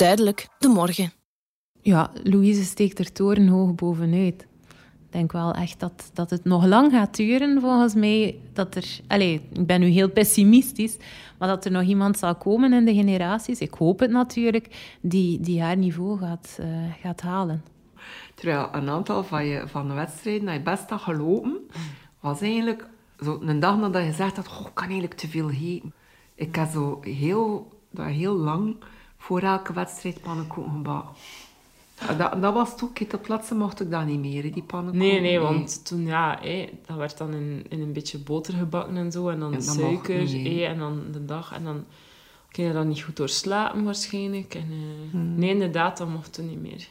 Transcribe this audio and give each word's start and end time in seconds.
duidelijk 0.00 0.48
de 0.58 0.68
morgen. 0.68 1.12
Ja, 1.80 2.10
Louise 2.22 2.64
steekt 2.64 2.98
er 2.98 3.12
torenhoog 3.12 3.74
bovenuit. 3.74 4.46
Ik 5.06 5.12
denk 5.16 5.32
wel 5.32 5.52
echt 5.52 5.80
dat, 5.80 6.10
dat 6.12 6.30
het 6.30 6.44
nog 6.44 6.64
lang 6.64 6.92
gaat 6.92 7.16
duren, 7.16 7.60
volgens 7.60 7.94
mij. 7.94 8.38
Dat 8.52 8.74
er, 8.74 9.00
allez, 9.06 9.40
ik 9.52 9.66
ben 9.66 9.80
nu 9.80 9.86
heel 9.86 10.10
pessimistisch, 10.10 10.96
maar 11.38 11.48
dat 11.48 11.64
er 11.64 11.70
nog 11.70 11.82
iemand 11.82 12.18
zal 12.18 12.34
komen 12.34 12.72
in 12.72 12.84
de 12.84 12.94
generaties, 12.94 13.58
ik 13.58 13.74
hoop 13.74 13.98
het 13.98 14.10
natuurlijk, 14.10 14.96
die, 15.00 15.40
die 15.40 15.62
haar 15.62 15.76
niveau 15.76 16.18
gaat, 16.18 16.58
uh, 16.60 16.66
gaat 17.02 17.20
halen. 17.20 17.64
Terwijl 18.34 18.68
een 18.72 18.88
aantal 18.88 19.24
van, 19.24 19.46
je, 19.46 19.62
van 19.66 19.88
de 19.88 19.94
wedstrijden 19.94 20.46
dat 20.46 20.54
je 20.54 20.62
best 20.62 20.90
had 20.90 21.00
gelopen, 21.00 21.58
was 22.20 22.40
eigenlijk 22.40 22.86
zo 23.24 23.40
een 23.42 23.60
dag 23.60 23.78
nadat 23.78 24.04
je 24.04 24.12
zegt 24.12 24.36
dat 24.36 24.48
oh, 24.48 24.66
ik 24.66 24.74
kan 24.74 24.84
eigenlijk 24.84 25.14
te 25.14 25.28
veel 25.28 25.50
eten. 25.50 25.94
Ik 26.34 26.56
heb 26.56 26.70
zo 26.70 26.98
heel, 27.02 27.72
heel 27.96 28.34
lang 28.34 28.76
voor 29.20 29.40
elke 29.40 29.72
wedstrijd 29.72 30.22
pannenkoeken 30.22 30.72
gebakken. 30.72 31.14
Dat, 32.18 32.42
dat 32.42 32.54
was 32.54 32.74
ik 32.94 33.12
op 33.12 33.22
plaatsen 33.22 33.56
mocht 33.56 33.80
ik 33.80 33.90
dat 33.90 34.06
niet 34.06 34.18
meer, 34.18 34.52
die 34.52 34.62
pannenkoeken. 34.62 35.08
Nee, 35.08 35.20
nee, 35.20 35.38
want 35.38 35.86
toen, 35.86 36.06
ja, 36.06 36.38
hé, 36.40 36.68
dat 36.86 36.96
werd 36.96 37.18
dan 37.18 37.32
in, 37.32 37.64
in 37.68 37.80
een 37.80 37.92
beetje 37.92 38.18
boter 38.18 38.54
gebakken 38.54 38.96
en 38.96 39.12
zo. 39.12 39.28
En 39.28 39.40
dan 39.40 39.62
suiker, 39.62 40.28
hé, 40.28 40.64
en 40.64 40.78
dan 40.78 41.02
de 41.12 41.24
dag. 41.24 41.52
En 41.52 41.64
dan 41.64 41.84
kun 42.50 42.64
je 42.64 42.72
dan 42.72 42.88
niet 42.88 43.02
goed 43.02 43.16
doorslapen 43.16 43.84
waarschijnlijk. 43.84 44.54
En, 44.54 44.70
uh, 44.70 45.10
hmm. 45.10 45.34
Nee, 45.34 45.50
inderdaad, 45.50 45.98
dat 45.98 46.08
mocht 46.08 46.32
toen 46.32 46.48
niet 46.48 46.60
meer. 46.60 46.88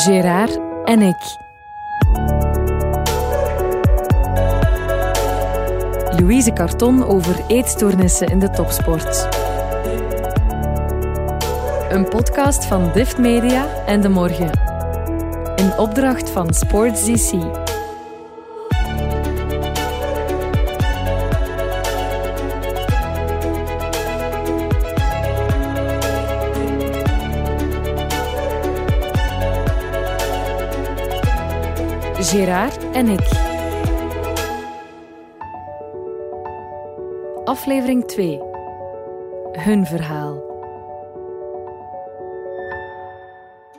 Gérard 0.00 0.58
en 0.84 1.02
ik. 1.02 1.36
Louise 6.20 6.52
Carton 6.52 7.04
over 7.04 7.44
eetstoornissen 7.46 8.26
in 8.26 8.38
de 8.38 8.50
topsport. 8.50 9.28
Een 11.88 12.08
podcast 12.08 12.64
van 12.64 12.90
Dift 12.92 13.18
Media 13.18 13.66
en 13.86 14.00
De 14.00 14.08
Morgen. 14.08 14.50
In 15.56 15.78
opdracht 15.78 16.30
van 16.30 16.54
Sports 16.54 17.04
DC. 17.04 17.32
Gerard 32.22 32.90
en 32.90 33.08
ik. 33.08 33.28
Aflevering 37.44 38.04
2. 38.04 38.38
Hun 39.52 39.86
verhaal. 39.86 40.42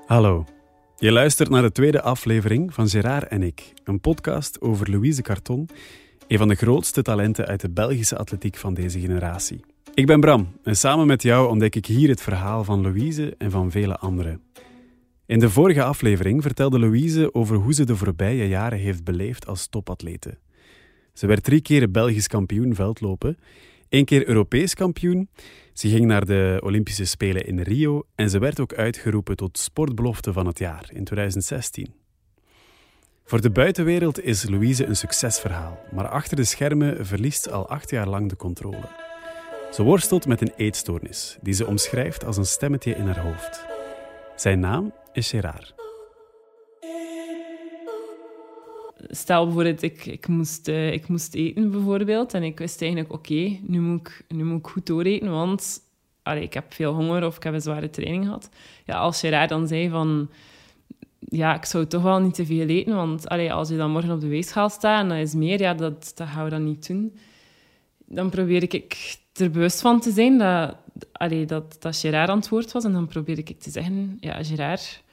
Hallo. 0.06 0.46
Je 0.98 1.12
luistert 1.12 1.50
naar 1.50 1.62
de 1.62 1.72
tweede 1.72 2.02
aflevering 2.02 2.74
van 2.74 2.90
Gerard 2.90 3.28
en 3.28 3.44
ik, 3.44 3.74
een 3.84 4.00
podcast 4.00 4.62
over 4.62 4.92
Louise 4.92 5.22
Carton, 5.22 5.70
een 6.28 6.38
van 6.38 6.48
de 6.48 6.56
grootste 6.56 7.02
talenten 7.02 7.46
uit 7.46 7.62
de 7.62 7.70
Belgische 7.70 8.18
atletiek 8.18 8.58
van 8.58 8.74
deze 8.74 9.00
generatie. 9.00 9.60
Ik 9.94 10.06
ben 10.06 10.20
Bram 10.20 10.52
en 10.64 10.76
samen 10.76 11.08
met 11.08 11.24
jou 11.24 11.50
ontdek 11.50 11.76
ik 11.76 11.86
hier 11.86 12.10
het 12.10 12.22
verhaal 12.22 12.64
van 12.64 12.82
Louise 12.82 13.36
en 13.38 13.52
van 13.52 13.72
vele 13.72 13.98
anderen. 13.98 14.42
In 15.32 15.40
de 15.40 15.50
vorige 15.50 15.84
aflevering 15.84 16.42
vertelde 16.42 16.80
Louise 16.80 17.34
over 17.34 17.56
hoe 17.56 17.74
ze 17.74 17.86
de 17.86 17.96
voorbije 17.96 18.48
jaren 18.48 18.80
heeft 18.80 19.04
beleefd 19.04 19.48
als 19.48 19.68
topatlete. 19.68 20.38
Ze 21.14 21.28
werd 21.28 21.44
drie 21.44 21.62
keer 21.62 21.92
Belgisch 21.92 22.28
kampioen 22.28 22.76
veldlopen, 22.76 23.38
één 23.90 24.06
keer 24.06 24.28
Europees 24.28 24.74
kampioen. 24.74 25.30
Ze 25.74 25.90
ging 25.90 26.06
naar 26.06 26.26
de 26.26 26.60
Olympische 26.64 27.06
Spelen 27.06 27.46
in 27.46 27.60
Rio 27.60 28.04
en 28.16 28.30
ze 28.30 28.40
werd 28.40 28.60
ook 28.60 28.74
uitgeroepen 28.74 29.36
tot 29.36 29.58
sportbelofte 29.58 30.34
van 30.34 30.46
het 30.46 30.60
jaar 30.60 30.90
in 30.94 31.04
2016. 31.04 31.94
Voor 33.24 33.42
de 33.42 33.52
buitenwereld 33.52 34.24
is 34.24 34.50
Louise 34.50 34.86
een 34.86 34.96
succesverhaal, 34.96 35.80
maar 35.92 36.08
achter 36.08 36.36
de 36.36 36.44
schermen 36.44 37.06
verliest 37.06 37.44
ze 37.44 37.52
al 37.52 37.70
acht 37.70 37.90
jaar 37.90 38.08
lang 38.08 38.30
de 38.30 38.36
controle. 38.36 38.90
Ze 39.72 39.84
worstelt 39.84 40.26
met 40.26 40.42
een 40.42 40.54
eetstoornis 40.56 41.38
die 41.42 41.54
ze 41.54 41.68
omschrijft 41.68 42.26
als 42.26 42.38
een 42.38 42.46
stemmetje 42.46 42.96
in 42.96 43.06
haar 43.06 43.20
hoofd. 43.20 43.66
Zijn 44.36 44.60
naam 44.60 44.94
is 45.14 45.32
raar. 45.32 45.74
Stel 49.08 49.46
bijvoorbeeld, 49.46 49.82
ik, 49.82 50.06
ik, 50.06 50.28
moest, 50.28 50.68
uh, 50.68 50.92
ik 50.92 51.08
moest 51.08 51.34
eten 51.34 51.72
bijvoorbeeld 51.72 52.34
en 52.34 52.44
ik 52.44 52.60
wist 52.60 52.82
eigenlijk, 52.82 53.14
oké, 53.14 53.58
nu, 53.62 53.80
moet 53.80 54.08
ik, 54.08 54.24
nu 54.28 54.44
moet 54.44 54.60
ik 54.60 54.68
goed 54.68 54.86
dooreten, 54.86 55.32
want 55.32 55.80
allee, 56.24 56.44
ik 56.44 56.54
heb 56.54 56.74
veel 56.74 56.94
honger 56.94 57.26
of 57.26 57.36
ik 57.36 57.44
heb 57.44 57.54
een 57.54 57.62
zware 57.62 57.90
training 57.90 58.26
gehad. 58.26 58.50
Ja, 58.86 58.98
als 58.98 59.22
raar 59.22 59.48
dan 59.48 59.68
zei 59.68 59.90
van, 59.90 60.30
ja, 61.20 61.56
ik 61.56 61.66
zou 61.66 61.86
toch 61.86 62.04
wel 62.04 62.20
niet 62.20 62.34
te 62.34 62.46
veel 62.46 62.68
eten, 62.68 62.96
want 62.96 63.28
allee, 63.28 63.54
als 63.54 63.70
je 63.70 63.78
dan 63.78 63.92
morgen 63.92 64.12
op 64.12 64.22
de 64.22 64.28
weegschaal 64.28 64.70
staat 64.70 65.02
en 65.02 65.10
dat 65.10 65.18
is 65.18 65.34
meer, 65.34 65.60
ja, 65.60 65.74
dat, 65.74 66.12
dat 66.16 66.28
gaan 66.28 66.44
we 66.44 66.50
dan 66.50 66.64
niet 66.64 66.88
doen. 66.88 67.18
Dan 68.06 68.30
probeer 68.30 68.64
ik 68.64 69.18
er 69.34 69.52
bewust 69.52 69.82
van 69.82 70.00
te 70.00 70.12
zijn 70.12 70.38
dat, 70.38 70.76
allee, 71.12 71.46
dat, 71.46 71.78
dat 71.80 71.98
Gerard 71.98 72.30
antwoord 72.30 72.72
was. 72.72 72.84
En 72.84 72.92
dan 72.92 73.08
probeerde 73.08 73.42
ik 73.44 73.60
te 73.60 73.70
zeggen, 73.70 74.18
ja, 74.20 74.44
Gerard, 74.44 75.04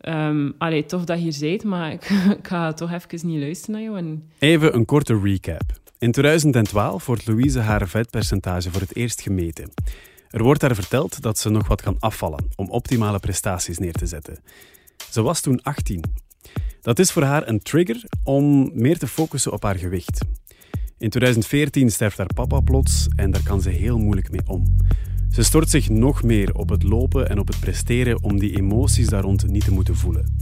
um, 0.00 0.54
allee, 0.58 0.86
tof 0.86 1.04
dat 1.04 1.16
je 1.16 1.22
hier 1.22 1.32
zijt, 1.32 1.64
maar 1.64 1.92
ik, 1.92 2.04
ik, 2.38 2.46
ga 2.46 2.72
toch 2.72 2.92
even 2.92 3.28
niet 3.28 3.40
luisteren 3.40 3.74
naar 3.74 3.84
jou. 3.84 3.98
En... 3.98 4.30
Even 4.38 4.74
een 4.74 4.84
korte 4.84 5.20
recap. 5.22 5.62
In 5.98 6.12
2012 6.12 7.06
wordt 7.06 7.26
Louise 7.26 7.60
haar 7.60 7.88
vetpercentage 7.88 8.70
voor 8.70 8.80
het 8.80 8.96
eerst 8.96 9.20
gemeten. 9.20 9.70
Er 10.30 10.42
wordt 10.42 10.62
haar 10.62 10.74
verteld 10.74 11.22
dat 11.22 11.38
ze 11.38 11.50
nog 11.50 11.68
wat 11.68 11.82
kan 11.82 11.96
afvallen 11.98 12.48
om 12.56 12.70
optimale 12.70 13.18
prestaties 13.18 13.78
neer 13.78 13.92
te 13.92 14.06
zetten. 14.06 14.38
Ze 15.10 15.22
was 15.22 15.40
toen 15.40 15.62
18. 15.62 16.02
Dat 16.80 16.98
is 16.98 17.12
voor 17.12 17.22
haar 17.22 17.48
een 17.48 17.62
trigger 17.62 18.04
om 18.24 18.70
meer 18.74 18.98
te 18.98 19.06
focussen 19.06 19.52
op 19.52 19.62
haar 19.62 19.78
gewicht. 19.78 20.24
In 20.98 21.10
2014 21.10 21.90
sterft 21.90 22.18
haar 22.18 22.34
papa 22.34 22.60
plots 22.60 23.08
en 23.16 23.30
daar 23.30 23.42
kan 23.42 23.62
ze 23.62 23.70
heel 23.70 23.98
moeilijk 23.98 24.30
mee 24.30 24.40
om. 24.46 24.76
Ze 25.30 25.42
stort 25.42 25.70
zich 25.70 25.88
nog 25.88 26.22
meer 26.22 26.54
op 26.54 26.68
het 26.68 26.82
lopen 26.82 27.28
en 27.28 27.38
op 27.38 27.46
het 27.46 27.60
presteren 27.60 28.22
om 28.22 28.38
die 28.38 28.56
emoties 28.56 29.08
daar 29.08 29.22
rond 29.22 29.48
niet 29.48 29.64
te 29.64 29.72
moeten 29.72 29.96
voelen. 29.96 30.36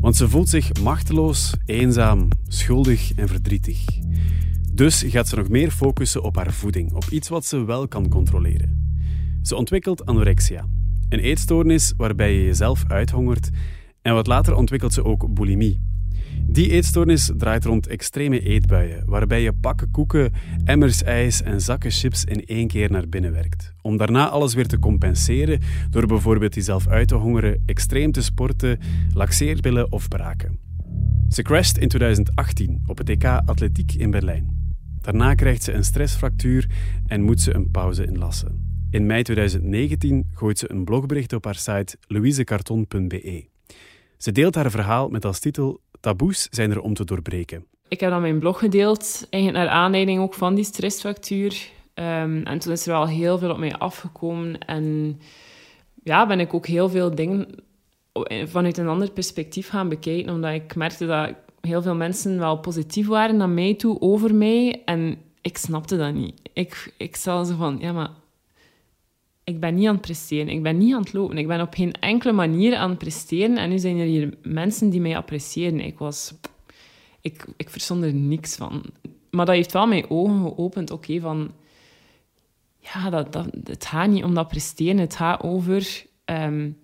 Want 0.00 0.16
ze 0.16 0.28
voelt 0.28 0.48
zich 0.48 0.80
machteloos, 0.82 1.54
eenzaam, 1.64 2.28
schuldig 2.48 3.12
en 3.14 3.28
verdrietig. 3.28 3.84
Dus 4.72 5.04
gaat 5.06 5.28
ze 5.28 5.36
nog 5.36 5.48
meer 5.48 5.70
focussen 5.70 6.22
op 6.22 6.36
haar 6.36 6.52
voeding, 6.52 6.92
op 6.92 7.04
iets 7.10 7.28
wat 7.28 7.44
ze 7.44 7.64
wel 7.64 7.88
kan 7.88 8.08
controleren. 8.08 8.96
Ze 9.42 9.56
ontwikkelt 9.56 10.06
anorexia, 10.06 10.66
een 11.08 11.18
eetstoornis 11.18 11.92
waarbij 11.96 12.34
je 12.34 12.44
jezelf 12.44 12.84
uithongert 12.88 13.50
en 14.02 14.14
wat 14.14 14.26
later 14.26 14.54
ontwikkelt 14.54 14.92
ze 14.92 15.04
ook 15.04 15.34
bulimie, 15.34 15.91
die 16.52 16.70
eetstoornis 16.70 17.30
draait 17.36 17.64
rond 17.64 17.86
extreme 17.86 18.40
eetbuien, 18.40 19.02
waarbij 19.06 19.42
je 19.42 19.52
pakken 19.52 19.90
koeken, 19.90 20.32
emmers 20.64 21.02
ijs 21.02 21.42
en 21.42 21.60
zakken 21.60 21.90
chips 21.90 22.24
in 22.24 22.44
één 22.44 22.66
keer 22.66 22.90
naar 22.90 23.08
binnen 23.08 23.32
werkt. 23.32 23.72
Om 23.82 23.96
daarna 23.96 24.28
alles 24.28 24.54
weer 24.54 24.66
te 24.66 24.78
compenseren 24.78 25.60
door 25.90 26.06
bijvoorbeeld 26.06 26.54
jezelf 26.54 26.88
uit 26.88 27.08
te 27.08 27.14
hongeren, 27.14 27.62
extreem 27.66 28.12
te 28.12 28.22
sporten, 28.22 28.78
laxeerpillen 29.14 29.92
of 29.92 30.08
braken. 30.08 30.58
Ze 31.28 31.42
crasht 31.42 31.78
in 31.78 31.88
2018 31.88 32.82
op 32.86 32.98
het 32.98 33.08
EK 33.08 33.24
Atletiek 33.24 33.92
in 33.92 34.10
Berlijn. 34.10 34.74
Daarna 35.00 35.34
krijgt 35.34 35.62
ze 35.62 35.72
een 35.72 35.84
stressfractuur 35.84 36.66
en 37.06 37.22
moet 37.22 37.40
ze 37.40 37.54
een 37.54 37.70
pauze 37.70 38.06
inlassen. 38.06 38.86
In 38.90 39.06
mei 39.06 39.22
2019 39.22 40.26
gooit 40.32 40.58
ze 40.58 40.70
een 40.70 40.84
blogbericht 40.84 41.32
op 41.32 41.44
haar 41.44 41.54
site 41.54 41.96
louisecarton.be. 42.06 43.48
Ze 44.16 44.32
deelt 44.32 44.54
haar 44.54 44.70
verhaal 44.70 45.08
met 45.08 45.24
als 45.24 45.38
titel 45.38 45.80
taboes 46.02 46.48
zijn 46.50 46.70
er 46.70 46.80
om 46.80 46.94
te 46.94 47.04
doorbreken. 47.04 47.64
Ik 47.88 48.00
heb 48.00 48.10
dan 48.10 48.20
mijn 48.20 48.38
blog 48.38 48.58
gedeeld, 48.58 49.26
eigenlijk 49.30 49.64
naar 49.64 49.74
aanleiding 49.74 50.20
ook 50.20 50.34
van 50.34 50.54
die 50.54 50.64
stressfractuur. 50.64 51.70
Um, 51.94 52.42
en 52.42 52.58
toen 52.58 52.72
is 52.72 52.86
er 52.86 52.92
wel 52.92 53.06
heel 53.06 53.38
veel 53.38 53.50
op 53.50 53.58
mij 53.58 53.74
afgekomen. 53.74 54.58
En 54.58 55.18
ja, 56.02 56.26
ben 56.26 56.40
ik 56.40 56.54
ook 56.54 56.66
heel 56.66 56.88
veel 56.88 57.14
dingen 57.14 57.46
vanuit 58.44 58.78
een 58.78 58.88
ander 58.88 59.10
perspectief 59.10 59.68
gaan 59.68 59.88
bekijken. 59.88 60.32
Omdat 60.32 60.52
ik 60.52 60.74
merkte 60.74 61.06
dat 61.06 61.34
heel 61.60 61.82
veel 61.82 61.94
mensen 61.94 62.38
wel 62.38 62.58
positief 62.58 63.06
waren 63.06 63.36
naar 63.36 63.48
mij 63.48 63.74
toe, 63.74 64.00
over 64.00 64.34
mij. 64.34 64.82
En 64.84 65.16
ik 65.40 65.58
snapte 65.58 65.96
dat 65.96 66.14
niet. 66.14 66.40
Ik, 66.52 66.94
ik 66.96 67.16
stelde 67.16 67.46
ze 67.46 67.56
van, 67.56 67.78
ja, 67.80 67.92
maar 67.92 68.10
ik 69.44 69.60
ben 69.60 69.74
niet 69.74 69.86
aan 69.86 69.92
het 69.92 70.02
presteren. 70.02 70.48
Ik 70.48 70.62
ben 70.62 70.78
niet 70.78 70.94
aan 70.94 71.00
het 71.00 71.12
lopen. 71.12 71.38
Ik 71.38 71.46
ben 71.46 71.60
op 71.60 71.74
geen 71.74 71.92
enkele 71.92 72.32
manier 72.32 72.76
aan 72.76 72.90
het 72.90 72.98
presteren. 72.98 73.56
En 73.56 73.68
nu 73.68 73.78
zijn 73.78 73.98
er 73.98 74.06
hier 74.06 74.34
mensen 74.42 74.90
die 74.90 75.00
mij 75.00 75.16
appreciëren. 75.16 75.80
Ik 75.80 75.98
was... 75.98 76.34
Ik, 77.20 77.44
ik 77.56 77.70
verstond 77.70 78.04
er 78.04 78.14
niks 78.14 78.56
van. 78.56 78.82
Maar 79.30 79.46
dat 79.46 79.54
heeft 79.54 79.72
wel 79.72 79.86
mijn 79.86 80.10
ogen 80.10 80.40
geopend. 80.40 80.90
Oké, 80.90 81.20
van... 81.20 81.50
Ja, 82.78 83.10
dat, 83.10 83.32
dat, 83.32 83.46
het 83.64 83.86
gaat 83.86 84.08
niet 84.08 84.24
om 84.24 84.34
dat 84.34 84.48
presteren. 84.48 84.98
Het 84.98 85.16
gaat 85.16 85.42
over 85.42 86.06
um, 86.24 86.76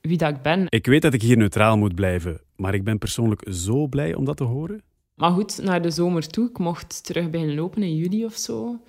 wie 0.00 0.16
dat 0.16 0.30
ik 0.30 0.42
ben. 0.42 0.66
Ik 0.68 0.86
weet 0.86 1.02
dat 1.02 1.14
ik 1.14 1.22
hier 1.22 1.36
neutraal 1.36 1.78
moet 1.78 1.94
blijven, 1.94 2.40
maar 2.56 2.74
ik 2.74 2.84
ben 2.84 2.98
persoonlijk 2.98 3.46
zo 3.50 3.86
blij 3.86 4.14
om 4.14 4.24
dat 4.24 4.36
te 4.36 4.44
horen. 4.44 4.82
Maar 5.14 5.30
goed, 5.30 5.62
naar 5.62 5.82
de 5.82 5.90
zomer 5.90 6.28
toe, 6.28 6.48
ik 6.48 6.58
mocht 6.58 7.04
terug 7.04 7.30
beginnen 7.30 7.54
lopen 7.54 7.82
in 7.82 7.96
juli 7.96 8.24
of 8.24 8.34
zo. 8.34 8.80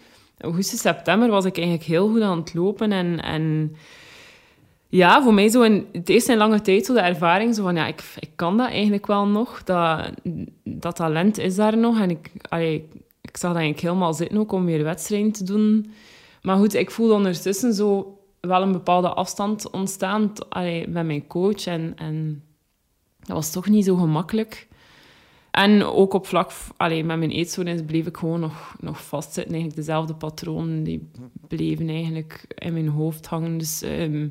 Augustus, 0.42 0.80
september 0.80 1.30
was 1.30 1.46
ik 1.46 1.58
eigenlijk 1.58 1.88
heel 1.88 2.10
goed 2.10 2.22
aan 2.22 2.38
het 2.38 2.54
lopen. 2.54 2.92
En, 2.92 3.22
en 3.22 3.76
ja, 4.90 5.24
voor 5.24 5.34
mij 5.34 5.50
zo 5.50 5.62
in 5.62 5.88
het 5.92 6.10
eerste 6.10 6.32
in 6.32 6.38
lange 6.38 6.62
tijd 6.62 6.86
zo 6.86 6.94
de 6.94 7.00
ervaring 7.00 7.56
zo 7.56 7.64
van 7.64 7.76
ja, 7.76 7.88
ik, 7.88 8.04
ik 8.20 8.30
kan 8.36 8.58
dat 8.58 8.70
eigenlijk 8.70 9.08
wel 9.08 9.28
nog. 9.28 9.64
Dat, 9.64 10.12
dat 10.64 10.96
talent 10.96 11.38
is 11.38 11.56
daar 11.56 11.78
nog. 11.78 12.00
En 12.00 12.10
ik, 12.10 12.32
allee, 12.50 12.90
ik 13.22 13.38
zag 13.38 13.52
dat 13.52 13.62
eigenlijk 13.62 13.80
helemaal 13.80 14.14
zitten 14.14 14.38
ook 14.38 14.52
om 14.52 14.66
weer 14.66 14.84
wedstrijden 14.84 15.32
te 15.32 15.44
doen. 15.44 15.94
Maar 16.42 16.58
goed, 16.58 16.74
ik 16.74 16.92
voelde 16.92 17.14
ondertussen 17.14 17.74
zo 17.74 18.18
wel 18.42 18.62
een 18.62 18.72
bepaalde 18.72 19.10
afstand 19.10 19.70
ontstaan 19.70 20.32
allee, 20.50 20.88
met 20.88 21.06
mijn 21.06 21.28
coach. 21.28 21.66
En, 21.66 21.94
en 21.96 22.44
dat 23.20 23.36
was 23.36 23.52
toch 23.52 23.68
niet 23.68 23.86
zo 23.86 23.96
gemakkelijk. 23.96 24.68
En 25.52 25.84
ook 25.84 26.14
op 26.14 26.28
vlak, 26.28 26.52
allee, 26.78 27.04
met 27.04 27.18
mijn 27.18 27.32
eetstoornis 27.32 27.82
bleef 27.86 28.08
ik 28.08 28.18
gewoon 28.18 28.40
nog, 28.40 28.76
nog 28.80 29.04
vastzitten. 29.04 29.54
Eigenlijk 29.54 29.76
dezelfde 29.76 30.14
patronen, 30.14 30.84
die 30.84 31.10
bleven 31.48 31.90
eigenlijk 31.90 32.46
in 32.56 32.74
mijn 32.74 32.88
hoofd 32.88 33.26
hangen. 33.26 33.58
Dus 33.58 33.82
ehm, 33.82 34.28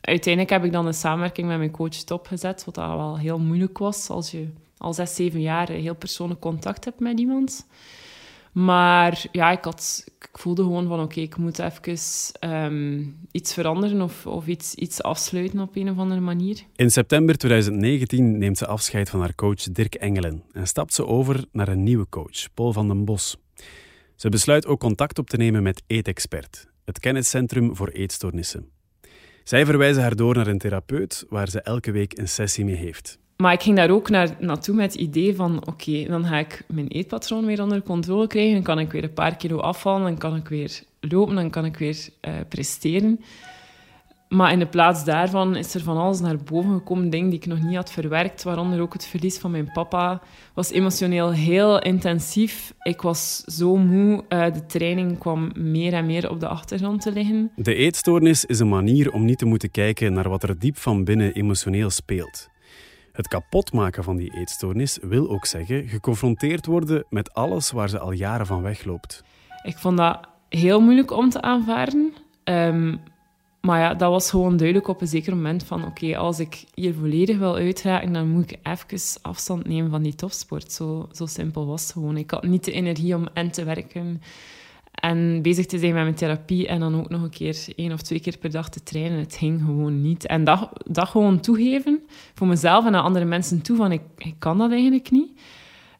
uiteindelijk 0.00 0.52
heb 0.52 0.64
ik 0.64 0.72
dan 0.72 0.86
een 0.86 0.94
samenwerking 0.94 1.48
met 1.48 1.58
mijn 1.58 1.70
coach 1.70 1.94
stopgezet, 1.94 2.64
wat 2.64 2.74
dat 2.74 2.88
wel 2.88 3.18
heel 3.18 3.38
moeilijk 3.38 3.78
was 3.78 4.08
als 4.08 4.30
je 4.30 4.48
al 4.76 4.94
zes, 4.94 5.14
zeven 5.14 5.40
jaar 5.40 5.70
heel 5.70 5.94
persoonlijk 5.94 6.40
contact 6.40 6.84
hebt 6.84 7.00
met 7.00 7.18
iemand. 7.18 7.66
Maar 8.52 9.24
ja, 9.32 9.50
ik, 9.50 9.64
had, 9.64 10.04
ik 10.18 10.28
voelde 10.32 10.62
gewoon 10.62 10.88
van 10.88 11.00
oké, 11.00 11.20
ik 11.20 11.36
moet 11.36 11.58
even 11.58 11.98
ehm, 12.40 13.04
iets 13.30 13.54
veranderen 13.54 14.00
of, 14.00 14.26
of 14.26 14.46
iets, 14.46 14.74
iets 14.74 15.02
afsluiten 15.02 15.60
op 15.60 15.76
een 15.76 15.90
of 15.90 15.98
andere 15.98 16.20
manier. 16.20 16.62
In 16.76 16.90
september 16.90 17.36
2019 17.36 18.38
neemt 18.38 18.58
ze 18.58 18.66
afscheid 18.66 19.10
van 19.10 19.20
haar 19.20 19.34
coach 19.34 19.62
Dirk 19.62 19.94
Engelen 19.94 20.42
en 20.52 20.66
stapt 20.66 20.94
ze 20.94 21.06
over 21.06 21.44
naar 21.52 21.68
een 21.68 21.82
nieuwe 21.82 22.08
coach, 22.08 22.54
Paul 22.54 22.72
van 22.72 22.88
den 22.88 23.04
Bos. 23.04 23.36
Ze 24.16 24.28
besluit 24.28 24.66
ook 24.66 24.80
contact 24.80 25.18
op 25.18 25.28
te 25.28 25.36
nemen 25.36 25.62
met 25.62 25.82
Eetexpert, 25.86 26.68
het 26.84 26.98
kenniscentrum 26.98 27.76
voor 27.76 27.88
eetstoornissen. 27.88 28.68
Zij 29.44 29.64
verwijzen 29.64 30.02
haar 30.02 30.16
door 30.16 30.34
naar 30.34 30.46
een 30.46 30.58
therapeut 30.58 31.24
waar 31.28 31.48
ze 31.48 31.60
elke 31.60 31.90
week 31.90 32.18
een 32.18 32.28
sessie 32.28 32.64
mee 32.64 32.74
heeft. 32.74 33.18
Maar 33.36 33.52
ik 33.52 33.62
ging 33.62 33.76
daar 33.76 33.90
ook 33.90 34.10
naar, 34.10 34.36
naartoe 34.38 34.74
met 34.74 34.92
het 34.92 35.00
idee 35.00 35.34
van... 35.34 35.66
Oké, 35.66 36.04
dan 36.08 36.24
ga 36.24 36.38
ik 36.38 36.64
mijn 36.68 36.88
eetpatroon 36.88 37.46
weer 37.46 37.62
onder 37.62 37.82
controle 37.82 38.26
krijgen. 38.26 38.54
Dan 38.54 38.62
kan 38.62 38.78
ik 38.78 38.92
weer 38.92 39.04
een 39.04 39.12
paar 39.12 39.36
kilo 39.36 39.58
afvallen. 39.58 40.02
Dan 40.02 40.18
kan 40.18 40.36
ik 40.36 40.48
weer 40.48 40.82
lopen. 41.00 41.34
Dan 41.34 41.50
kan 41.50 41.64
ik 41.64 41.76
weer 41.76 42.08
uh, 42.28 42.32
presteren. 42.48 43.20
Maar 44.28 44.52
in 44.52 44.58
de 44.58 44.66
plaats 44.66 45.04
daarvan 45.04 45.56
is 45.56 45.74
er 45.74 45.80
van 45.80 45.96
alles 45.96 46.20
naar 46.20 46.36
boven 46.36 46.72
gekomen. 46.72 47.10
Dingen 47.10 47.30
die 47.30 47.38
ik 47.38 47.46
nog 47.46 47.62
niet 47.62 47.76
had 47.76 47.92
verwerkt. 47.92 48.42
Waaronder 48.42 48.80
ook 48.80 48.92
het 48.92 49.06
verlies 49.06 49.38
van 49.38 49.50
mijn 49.50 49.72
papa. 49.72 50.20
was 50.54 50.70
emotioneel 50.70 51.32
heel 51.32 51.80
intensief. 51.80 52.74
Ik 52.82 53.02
was 53.02 53.36
zo 53.36 53.76
moe. 53.76 54.24
Uh, 54.28 54.52
de 54.52 54.66
training 54.66 55.18
kwam 55.18 55.50
meer 55.54 55.92
en 55.92 56.06
meer 56.06 56.30
op 56.30 56.40
de 56.40 56.48
achtergrond 56.48 57.00
te 57.02 57.12
liggen. 57.12 57.50
De 57.56 57.74
eetstoornis 57.74 58.44
is 58.44 58.58
een 58.58 58.68
manier 58.68 59.12
om 59.12 59.24
niet 59.24 59.38
te 59.38 59.44
moeten 59.44 59.70
kijken 59.70 60.12
naar 60.12 60.28
wat 60.28 60.42
er 60.42 60.58
diep 60.58 60.76
van 60.76 61.04
binnen 61.04 61.32
emotioneel 61.32 61.90
speelt. 61.90 62.50
Het 63.12 63.28
kapotmaken 63.28 64.04
van 64.04 64.16
die 64.16 64.34
eetstoornis 64.34 64.98
wil 65.02 65.30
ook 65.30 65.46
zeggen 65.46 65.88
geconfronteerd 65.88 66.66
worden 66.66 67.04
met 67.08 67.34
alles 67.34 67.70
waar 67.70 67.88
ze 67.88 67.98
al 67.98 68.12
jaren 68.12 68.46
van 68.46 68.62
wegloopt. 68.62 69.24
Ik 69.62 69.78
vond 69.78 69.96
dat 69.96 70.28
heel 70.48 70.80
moeilijk 70.80 71.10
om 71.10 71.30
te 71.30 71.42
aanvaarden. 71.42 72.14
Um, 72.44 73.00
maar 73.60 73.80
ja, 73.80 73.94
dat 73.94 74.10
was 74.10 74.30
gewoon 74.30 74.56
duidelijk 74.56 74.88
op 74.88 75.00
een 75.00 75.06
zeker 75.06 75.36
moment 75.36 75.64
van 75.64 75.84
oké, 75.84 76.16
als 76.16 76.38
ik 76.38 76.64
hier 76.74 76.94
volledig 76.94 77.38
wil 77.38 77.56
uitraken, 77.56 78.12
dan 78.12 78.28
moet 78.28 78.50
ik 78.50 78.58
even 78.62 79.20
afstand 79.22 79.66
nemen 79.66 79.90
van 79.90 80.02
die 80.02 80.14
topsport. 80.14 80.72
Zo, 80.72 81.08
zo 81.12 81.26
simpel 81.26 81.66
was 81.66 81.82
het 81.82 81.92
gewoon. 81.92 82.16
Ik 82.16 82.30
had 82.30 82.42
niet 82.42 82.64
de 82.64 82.72
energie 82.72 83.14
om 83.14 83.28
en 83.32 83.50
te 83.50 83.64
werken 83.64 84.22
en 84.92 85.42
bezig 85.42 85.66
te 85.66 85.78
zijn 85.78 85.94
met 85.94 86.02
mijn 86.02 86.14
therapie 86.14 86.66
en 86.66 86.80
dan 86.80 86.96
ook 86.96 87.08
nog 87.08 87.22
een 87.22 87.30
keer 87.30 87.64
één 87.76 87.92
of 87.92 88.02
twee 88.02 88.20
keer 88.20 88.38
per 88.38 88.50
dag 88.50 88.68
te 88.68 88.82
trainen. 88.82 89.18
Het 89.18 89.36
ging 89.36 89.60
gewoon 89.60 90.02
niet. 90.02 90.26
En 90.26 90.44
dat, 90.44 90.68
dat 90.86 91.08
gewoon 91.08 91.40
toegeven 91.40 92.00
voor 92.34 92.46
mezelf 92.46 92.86
en 92.86 92.94
aan 92.94 93.04
andere 93.04 93.24
mensen 93.24 93.62
toe 93.62 93.76
van 93.76 93.92
ik, 93.92 94.02
ik 94.16 94.34
kan 94.38 94.58
dat 94.58 94.70
eigenlijk 94.70 95.10
niet. 95.10 95.40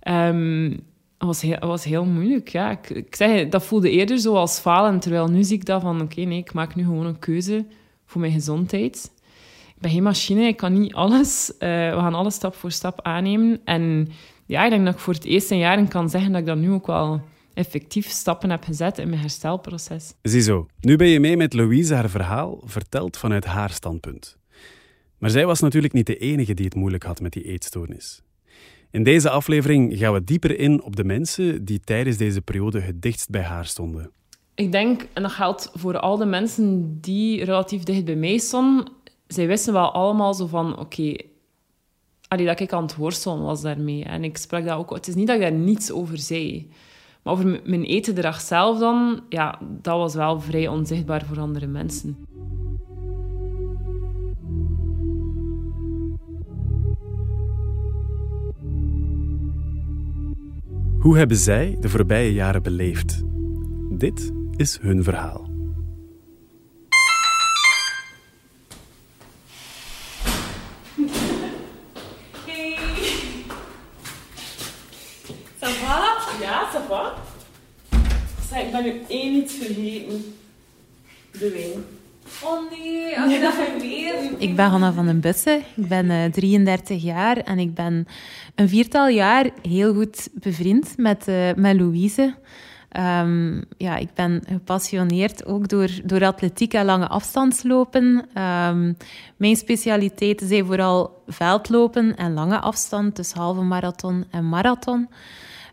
Um, 0.08 0.80
was 1.18 1.40
heel, 1.40 1.58
was 1.58 1.84
heel 1.84 2.04
moeilijk. 2.04 2.48
Ja. 2.48 2.78
Ik, 2.88 3.14
zeg, 3.14 3.48
dat 3.48 3.64
voelde 3.64 3.90
eerder 3.90 4.18
zo 4.18 4.34
als 4.34 4.58
falen. 4.58 5.00
Terwijl 5.00 5.28
nu 5.28 5.42
zie 5.42 5.56
ik 5.56 5.64
dat 5.64 5.82
van 5.82 6.00
oké, 6.00 6.20
nee, 6.20 6.38
ik 6.38 6.52
maak 6.52 6.74
nu 6.74 6.84
gewoon 6.84 7.06
een 7.06 7.18
keuze 7.18 7.66
voor 8.04 8.20
mijn 8.20 8.32
gezondheid. 8.32 9.12
Ik 9.74 9.80
ben 9.80 9.90
geen 9.90 10.02
machine, 10.02 10.46
ik 10.46 10.56
kan 10.56 10.80
niet 10.80 10.94
alles. 10.94 11.52
Uh, 11.52 11.58
we 11.68 11.96
gaan 11.98 12.14
alles 12.14 12.34
stap 12.34 12.54
voor 12.54 12.70
stap 12.70 13.02
aannemen. 13.02 13.60
En 13.64 14.08
ja, 14.46 14.64
ik 14.64 14.70
denk 14.70 14.84
dat 14.84 14.94
ik 14.94 15.00
voor 15.00 15.14
het 15.14 15.24
eerste 15.24 15.56
jaar 15.56 15.88
kan 15.88 16.10
zeggen 16.10 16.32
dat 16.32 16.40
ik 16.40 16.46
dat 16.46 16.56
nu 16.56 16.70
ook 16.70 16.86
wel 16.86 17.20
effectief 17.54 18.08
stappen 18.08 18.50
heb 18.50 18.64
gezet 18.64 18.98
in 18.98 19.08
mijn 19.08 19.20
herstelproces. 19.20 20.14
Ziezo, 20.22 20.66
nu 20.80 20.96
ben 20.96 21.06
je 21.06 21.20
mee 21.20 21.36
met 21.36 21.52
Louise 21.52 21.94
haar 21.94 22.10
verhaal, 22.10 22.60
verteld 22.64 23.16
vanuit 23.16 23.44
haar 23.44 23.70
standpunt. 23.70 24.36
Maar 25.18 25.30
zij 25.30 25.46
was 25.46 25.60
natuurlijk 25.60 25.92
niet 25.92 26.06
de 26.06 26.16
enige 26.16 26.54
die 26.54 26.64
het 26.64 26.74
moeilijk 26.74 27.02
had 27.02 27.20
met 27.20 27.32
die 27.32 27.44
eetstoornis. 27.44 28.22
In 28.90 29.02
deze 29.02 29.30
aflevering 29.30 29.98
gaan 29.98 30.12
we 30.12 30.24
dieper 30.24 30.58
in 30.58 30.82
op 30.82 30.96
de 30.96 31.04
mensen 31.04 31.64
die 31.64 31.80
tijdens 31.80 32.16
deze 32.16 32.40
periode 32.40 32.80
het 32.80 33.02
dichtst 33.02 33.30
bij 33.30 33.42
haar 33.42 33.66
stonden. 33.66 34.10
Ik 34.54 34.72
denk, 34.72 35.06
en 35.12 35.22
dat 35.22 35.32
geldt 35.32 35.70
voor 35.74 35.98
al 35.98 36.16
de 36.16 36.24
mensen 36.24 36.98
die 37.00 37.44
relatief 37.44 37.82
dicht 37.82 38.04
bij 38.04 38.16
mij 38.16 38.38
stonden, 38.38 38.88
zij 39.26 39.46
wisten 39.46 39.72
wel 39.72 39.92
allemaal 39.92 40.34
zo 40.34 40.46
van, 40.46 40.72
oké, 40.78 40.80
okay, 42.28 42.46
dat 42.46 42.60
ik 42.60 42.72
aan 42.72 42.82
het 42.82 42.96
worstelen 42.96 43.42
was 43.42 43.62
daarmee. 43.62 44.04
En 44.04 44.24
ik 44.24 44.36
sprak 44.36 44.64
dat 44.64 44.78
ook... 44.78 44.90
Het 44.90 45.08
is 45.08 45.14
niet 45.14 45.26
dat 45.26 45.36
ik 45.36 45.42
daar 45.42 45.52
niets 45.52 45.90
over 45.90 46.18
zei. 46.18 46.70
Maar 47.22 47.32
over 47.32 47.60
mijn 47.64 47.84
etendrag 47.84 48.40
zelf 48.40 48.78
dan, 48.78 49.20
ja, 49.28 49.58
dat 49.60 49.96
was 49.96 50.14
wel 50.14 50.40
vrij 50.40 50.68
onzichtbaar 50.68 51.24
voor 51.24 51.40
andere 51.40 51.66
mensen. 51.66 52.16
Hoe 60.98 61.16
hebben 61.16 61.36
zij 61.36 61.76
de 61.80 61.88
voorbije 61.88 62.32
jaren 62.32 62.62
beleefd? 62.62 63.22
Dit 63.90 64.32
is 64.56 64.78
hun 64.80 65.02
verhaal. 65.02 65.50
Hey. 72.46 72.76
Ça 75.60 75.68
va? 75.68 76.18
Ja, 76.40 76.68
ça 76.72 76.80
va. 76.88 77.11
Zeg, 78.52 78.62
ik 78.62 78.72
ben 78.72 78.82
nu 78.82 79.00
één 79.08 79.34
iets 79.34 79.54
vergeten. 79.54 80.34
De 81.32 81.50
wijn. 81.50 81.84
Oh 82.44 82.70
nee, 82.70 83.20
als 83.20 83.32
je 83.32 83.40
dat. 83.40 83.54
Ik 84.48 84.56
ben 84.56 84.66
Hanna 84.66 84.92
van 84.92 85.06
den 85.06 85.20
Bussen. 85.20 85.62
Ik 85.76 85.88
ben 85.88 86.10
uh, 86.10 86.24
33 86.24 87.02
jaar 87.02 87.36
en 87.36 87.58
ik 87.58 87.74
ben 87.74 88.06
een 88.54 88.68
viertal 88.68 89.08
jaar 89.08 89.50
heel 89.62 89.94
goed 89.94 90.28
bevriend 90.32 90.94
met, 90.96 91.28
uh, 91.28 91.52
met 91.56 91.80
Louise. 91.80 92.34
Um, 92.96 93.64
ja, 93.76 93.96
ik 93.96 94.14
ben 94.14 94.42
gepassioneerd 94.48 95.46
ook 95.46 95.68
door, 95.68 95.88
door 96.04 96.24
atletiek 96.24 96.74
en 96.74 96.84
lange 96.84 97.08
afstandslopen. 97.08 98.26
Um, 98.42 98.96
mijn 99.36 99.56
specialiteiten 99.56 100.48
zijn 100.48 100.66
vooral 100.66 101.22
veldlopen 101.26 102.16
en 102.16 102.32
lange 102.32 102.58
afstand, 102.58 103.16
dus 103.16 103.32
halve 103.32 103.62
marathon 103.62 104.24
en 104.30 104.48
marathon. 104.48 105.08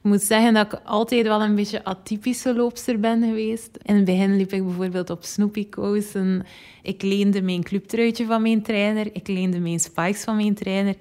Ik 0.03 0.09
moet 0.09 0.21
zeggen 0.21 0.53
dat 0.53 0.73
ik 0.73 0.79
altijd 0.83 1.27
wel 1.27 1.41
een 1.41 1.55
beetje 1.55 1.83
atypische 1.83 2.55
loopster 2.55 2.99
ben 2.99 3.23
geweest. 3.23 3.69
In 3.81 3.95
het 3.95 4.05
begin 4.05 4.37
liep 4.37 4.53
ik 4.53 4.65
bijvoorbeeld 4.65 5.09
op 5.09 5.23
snoepykousen. 5.23 6.45
Ik 6.83 7.01
leende 7.01 7.41
mijn 7.41 7.63
clubtruitje 7.63 8.25
van 8.25 8.41
mijn 8.41 8.61
trainer. 8.61 9.09
Ik 9.13 9.27
leende 9.27 9.59
mijn 9.59 9.79
spikes 9.79 10.23
van 10.23 10.35
mijn 10.35 10.53
trainer. 10.53 10.95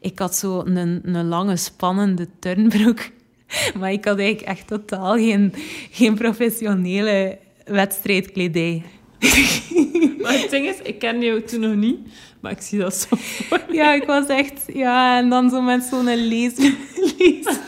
Ik 0.00 0.18
had 0.18 0.36
zo 0.36 0.60
een, 0.64 1.00
een 1.02 1.28
lange, 1.28 1.56
spannende 1.56 2.28
turnbroek. 2.38 2.98
Maar 3.78 3.92
ik 3.92 4.04
had 4.04 4.18
eigenlijk 4.18 4.48
echt 4.48 4.66
totaal 4.66 5.14
geen, 5.14 5.54
geen 5.90 6.14
professionele 6.14 7.38
wedstrijdkledij. 7.64 8.82
maar 10.22 10.32
het 10.32 10.50
ding 10.50 10.66
is, 10.66 10.76
ik 10.82 10.98
kende 10.98 11.26
jou 11.26 11.42
toen 11.42 11.60
nog 11.60 11.74
niet, 11.74 11.98
maar 12.40 12.52
ik 12.52 12.60
zie 12.60 12.78
dat 12.78 12.94
zo 12.94 13.16
voor 13.16 13.60
Ja, 13.72 13.94
ik 13.94 14.04
was 14.04 14.26
echt... 14.26 14.62
Ja, 14.72 15.18
en 15.18 15.28
dan 15.28 15.50
zo 15.50 15.60
met 15.60 15.82
zo'n 15.82 16.14
lees... 16.14 16.56
lees 17.18 17.58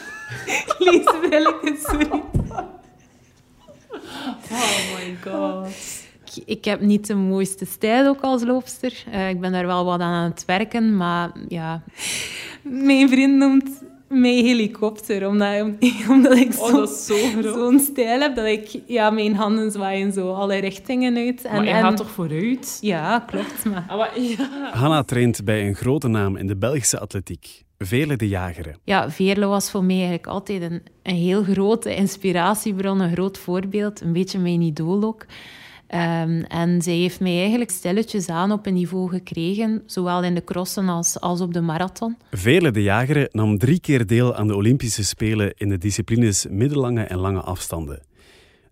Liesbelleke, 0.78 1.76
sorry. 1.82 2.22
Oh 4.50 4.94
my 4.94 5.16
god. 5.24 5.68
Ik, 6.24 6.42
ik, 6.46 6.64
heb 6.64 6.80
niet 6.80 7.06
de 7.06 7.14
mooiste 7.14 7.64
stijl 7.64 8.06
ook 8.06 8.20
als 8.20 8.42
loopster. 8.42 9.04
Uh, 9.12 9.28
ik 9.28 9.40
ben 9.40 9.52
daar 9.52 9.66
wel 9.66 9.84
wat 9.84 10.00
aan 10.00 10.12
aan 10.12 10.30
het 10.30 10.44
werken, 10.44 10.96
maar 10.96 11.30
ja... 11.48 11.82
Mijn 12.62 13.08
vriend 13.08 13.36
noemt 13.36 13.82
Mijn 14.12 14.44
helikopter, 14.44 15.28
omdat, 15.28 15.66
omdat 16.08 16.36
ik 16.36 16.52
Oh, 16.58 16.66
zo- 16.66 16.72
dat 16.76 16.90
is 16.90 17.06
zo 17.06 17.14
groot. 17.40 17.54
zo'n 17.54 17.78
stijl 17.80 18.20
heb 18.20 18.36
dat 18.36 18.46
ik 18.46 18.80
ja, 18.86 19.10
mijn 19.10 19.34
handen 19.34 19.70
zwaaien 19.70 20.12
zo 20.12 20.32
alle 20.32 20.56
richtingen 20.56 21.16
uit. 21.16 21.44
En, 21.44 21.54
Maar 21.56 21.64
je 21.64 21.70
en- 21.70 21.80
gaat 21.82 21.96
toch 21.96 22.10
vooruit? 22.10 22.78
Ja, 22.80 23.18
klopt. 23.26 23.64
Maar 23.64 23.84
Ah, 23.88 23.98
maar, 23.98 24.20
ja. 24.20 24.70
Hanna 24.72 25.02
traint 25.02 25.44
bij 25.44 25.66
een 25.66 25.74
grote 25.74 26.08
naam 26.08 26.36
in 26.36 26.46
de 26.46 26.56
Belgische 26.56 26.98
atletiek, 26.98 27.62
Vele 27.78 28.16
de 28.16 28.28
Jageren. 28.28 28.76
ja, 28.84 29.10
Veerle 29.10 29.46
was 29.46 29.70
voor 29.70 29.84
mij 29.84 29.94
eigenlijk 29.96 30.26
altijd 30.26 30.62
een, 30.62 30.82
een 31.02 31.14
heel 31.14 31.42
grote 31.42 31.94
inspiratiebron, 31.94 33.00
een 33.00 33.12
groot 33.12 33.38
voorbeeld. 33.38 34.00
Een 34.00 34.12
beetje 34.12 34.38
mijn 34.38 34.60
idool 34.60 35.02
ook. 35.04 35.26
Ehm, 35.92 36.42
en 36.42 36.82
zij 36.82 36.94
heeft 36.94 37.20
mij 37.20 37.38
eigenlijk 37.38 37.70
stilletjes 37.70 38.28
aan 38.28 38.52
op 38.52 38.66
een 38.66 38.74
niveau 38.74 39.08
gekregen, 39.08 39.82
zowel 39.86 40.22
in 40.22 40.34
de 40.34 40.44
crossen 40.44 40.88
als, 40.88 41.20
als 41.20 41.40
op 41.40 41.52
de 41.52 41.60
marathon. 41.60 42.16
Vele 42.30 42.70
de 42.70 42.82
Jageren 42.82 43.28
nam 43.32 43.58
drie 43.58 43.80
keer 43.80 44.06
deel 44.06 44.34
aan 44.34 44.46
de 44.46 44.54
Olympische 44.54 45.04
Spelen 45.04 45.52
in 45.56 45.68
de 45.68 45.78
disciplines 45.78 46.46
middellange 46.50 47.02
en 47.02 47.18
lange 47.18 47.40
afstanden. 47.40 48.02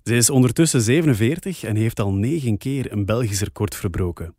Ze 0.04 0.16
is 0.16 0.30
ondertussen 0.30 0.80
47 0.80 1.64
en 1.64 1.76
heeft 1.76 2.00
al 2.00 2.12
negen 2.12 2.58
keer 2.58 2.92
een 2.92 3.04
Belgisch 3.04 3.42
record 3.42 3.74
verbroken. 3.74 4.34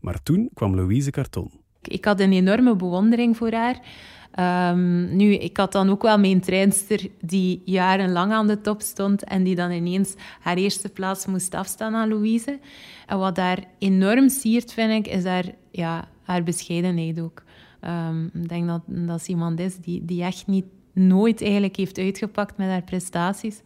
Maar 0.00 0.22
toen 0.22 0.50
kwam 0.54 0.74
Louise 0.74 1.10
Carton. 1.10 1.50
Ik 1.82 2.04
had 2.04 2.20
een 2.20 2.32
enorme 2.32 2.76
bewondering 2.76 3.36
voor 3.36 3.52
haar. 3.52 3.80
Ehm, 4.30 5.16
nu, 5.16 5.34
ik 5.34 5.56
had 5.56 5.72
dan 5.72 5.90
ook 5.90 6.02
wel 6.02 6.18
mijn 6.18 6.40
treinster 6.40 7.08
die 7.20 7.62
jarenlang 7.64 8.32
aan 8.32 8.46
de 8.46 8.60
top 8.60 8.80
stond 8.80 9.24
en 9.24 9.42
die 9.42 9.54
dan 9.54 9.70
ineens 9.70 10.14
haar 10.40 10.56
eerste 10.56 10.88
plaats 10.88 11.26
moest 11.26 11.54
afstaan 11.54 11.94
aan 11.94 12.08
Louise. 12.08 12.58
En 13.06 13.18
wat 13.18 13.34
daar 13.34 13.64
enorm 13.78 14.28
siert, 14.28 14.72
vind 14.72 15.06
ik, 15.06 15.12
is 15.12 15.24
haar, 15.24 15.44
ja, 15.70 16.08
haar 16.22 16.42
bescheidenheid 16.42 17.20
ook. 17.20 17.42
Ehm, 17.80 18.24
ik 18.24 18.48
denk 18.48 18.66
dat 18.66 18.82
dat 18.86 19.28
iemand 19.28 19.60
is 19.60 19.76
die, 19.76 20.04
die 20.04 20.22
echt 20.22 20.46
niet 20.46 20.64
nooit 20.92 21.42
eigenlijk 21.42 21.76
heeft 21.76 21.98
uitgepakt 21.98 22.56
met 22.56 22.68
haar 22.68 22.82
prestaties, 22.82 23.60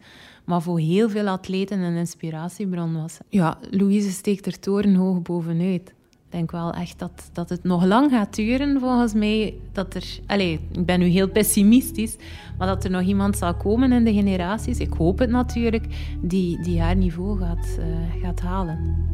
maar 0.45 0.61
voor 0.61 0.79
heel 0.79 1.09
veel 1.09 1.27
atleten 1.27 1.79
een 1.79 1.95
inspiratiebron 1.95 3.01
was. 3.01 3.17
Ja, 3.29 3.57
Louise 3.69 4.11
steekt 4.11 4.45
er 4.45 4.59
torenhoog 4.59 5.21
bovenuit. 5.21 5.93
Denk 6.35 6.51
wel 6.51 6.73
echt 6.73 6.99
dat, 6.99 7.29
dat 7.33 7.49
het 7.49 7.63
nog 7.63 7.85
lang 7.85 8.11
gaat 8.11 8.35
duren, 8.35 8.79
volgens 8.79 9.13
mij. 9.13 9.53
Dat 9.71 9.93
er, 9.93 10.19
allez, 10.27 10.57
ik 10.71 10.85
ben 10.85 10.99
nu 10.99 11.05
heel 11.05 11.29
pessimistisch, 11.29 12.15
maar 12.57 12.67
dat 12.67 12.83
er 12.83 12.89
nog 12.89 13.01
iemand 13.01 13.37
zal 13.37 13.55
komen 13.55 13.91
in 13.91 14.03
de 14.03 14.13
generaties, 14.13 14.79
ik 14.79 14.93
hoop 14.93 15.19
het 15.19 15.29
natuurlijk, 15.29 15.85
die, 16.21 16.61
die 16.61 16.81
haar 16.81 16.95
niveau 16.95 17.39
gaat, 17.39 17.77
eh, 17.79 18.21
gaat 18.21 18.39
halen. 18.39 19.05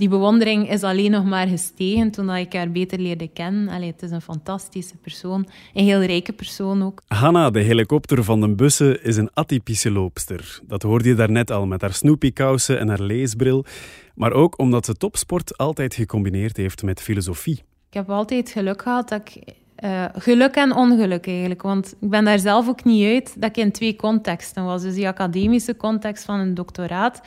Die 0.00 0.08
bewondering 0.08 0.70
is 0.70 0.82
alleen 0.82 1.10
nog 1.10 1.24
maar 1.24 1.46
gestegen 1.46 2.10
toen 2.10 2.30
ik 2.30 2.52
haar 2.52 2.70
beter 2.70 2.98
leerde 2.98 3.28
kennen. 3.28 3.68
Allee, 3.68 3.90
het 3.90 4.02
is 4.02 4.10
een 4.10 4.20
fantastische 4.20 4.96
persoon, 4.96 5.48
een 5.74 5.84
heel 5.84 6.02
rijke 6.02 6.32
persoon 6.32 6.82
ook. 6.82 7.02
Hanna, 7.06 7.50
de 7.50 7.60
helikopter 7.60 8.24
van 8.24 8.40
de 8.40 8.54
bussen, 8.54 9.04
is 9.04 9.16
een 9.16 9.30
atypische 9.34 9.90
loopster. 9.90 10.60
Dat 10.66 10.82
hoorde 10.82 11.08
je 11.08 11.14
daarnet 11.14 11.50
al 11.50 11.66
met 11.66 11.80
haar 11.80 11.92
Snoopy-kousen 11.92 12.78
en 12.78 12.88
haar 12.88 13.02
leesbril. 13.02 13.64
Maar 14.14 14.32
ook 14.32 14.58
omdat 14.58 14.84
ze 14.84 14.94
topsport 14.94 15.56
altijd 15.56 15.94
gecombineerd 15.94 16.56
heeft 16.56 16.82
met 16.82 17.00
filosofie. 17.00 17.62
Ik 17.88 17.94
heb 17.94 18.10
altijd 18.10 18.50
geluk 18.50 18.82
gehad 18.82 19.08
dat 19.08 19.20
ik... 19.20 19.54
eh, 19.76 20.04
geluk 20.14 20.54
en 20.54 20.74
ongeluk 20.74 21.26
eigenlijk. 21.26 21.62
Want 21.62 21.94
ik 22.00 22.10
ben 22.10 22.24
daar 22.24 22.38
zelf 22.38 22.68
ook 22.68 22.84
niet 22.84 23.06
uit 23.06 23.40
dat 23.40 23.48
ik 23.50 23.56
in 23.56 23.72
twee 23.72 23.96
contexten 23.96 24.64
was. 24.64 24.82
Dus 24.82 24.94
die 24.94 25.08
academische 25.08 25.76
context 25.76 26.24
van 26.24 26.38
een 26.40 26.54
doctoraat 26.54 27.20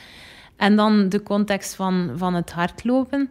en 0.56 0.76
dan 0.76 1.08
de 1.08 1.22
context 1.22 1.74
van, 1.74 2.10
van 2.16 2.34
het 2.34 2.52
hardlopen. 2.52 3.30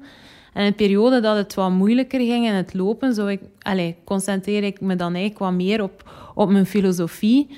En 0.53 0.61
in 0.61 0.67
een 0.67 0.75
periode 0.75 1.19
dat 1.19 1.35
het 1.37 1.53
wat 1.53 1.71
moeilijker 1.71 2.19
ging 2.19 2.45
in 2.45 2.53
het 2.53 2.73
lopen, 2.73 3.13
zou 3.13 3.31
ik, 3.31 3.41
allez, 3.61 3.93
concentreer 4.03 4.63
ik 4.63 4.81
me 4.81 4.95
dan 4.95 5.13
eigenlijk 5.13 5.39
wat 5.39 5.53
meer 5.53 5.83
op, 5.83 6.11
op 6.35 6.49
mijn 6.49 6.65
filosofie. 6.65 7.57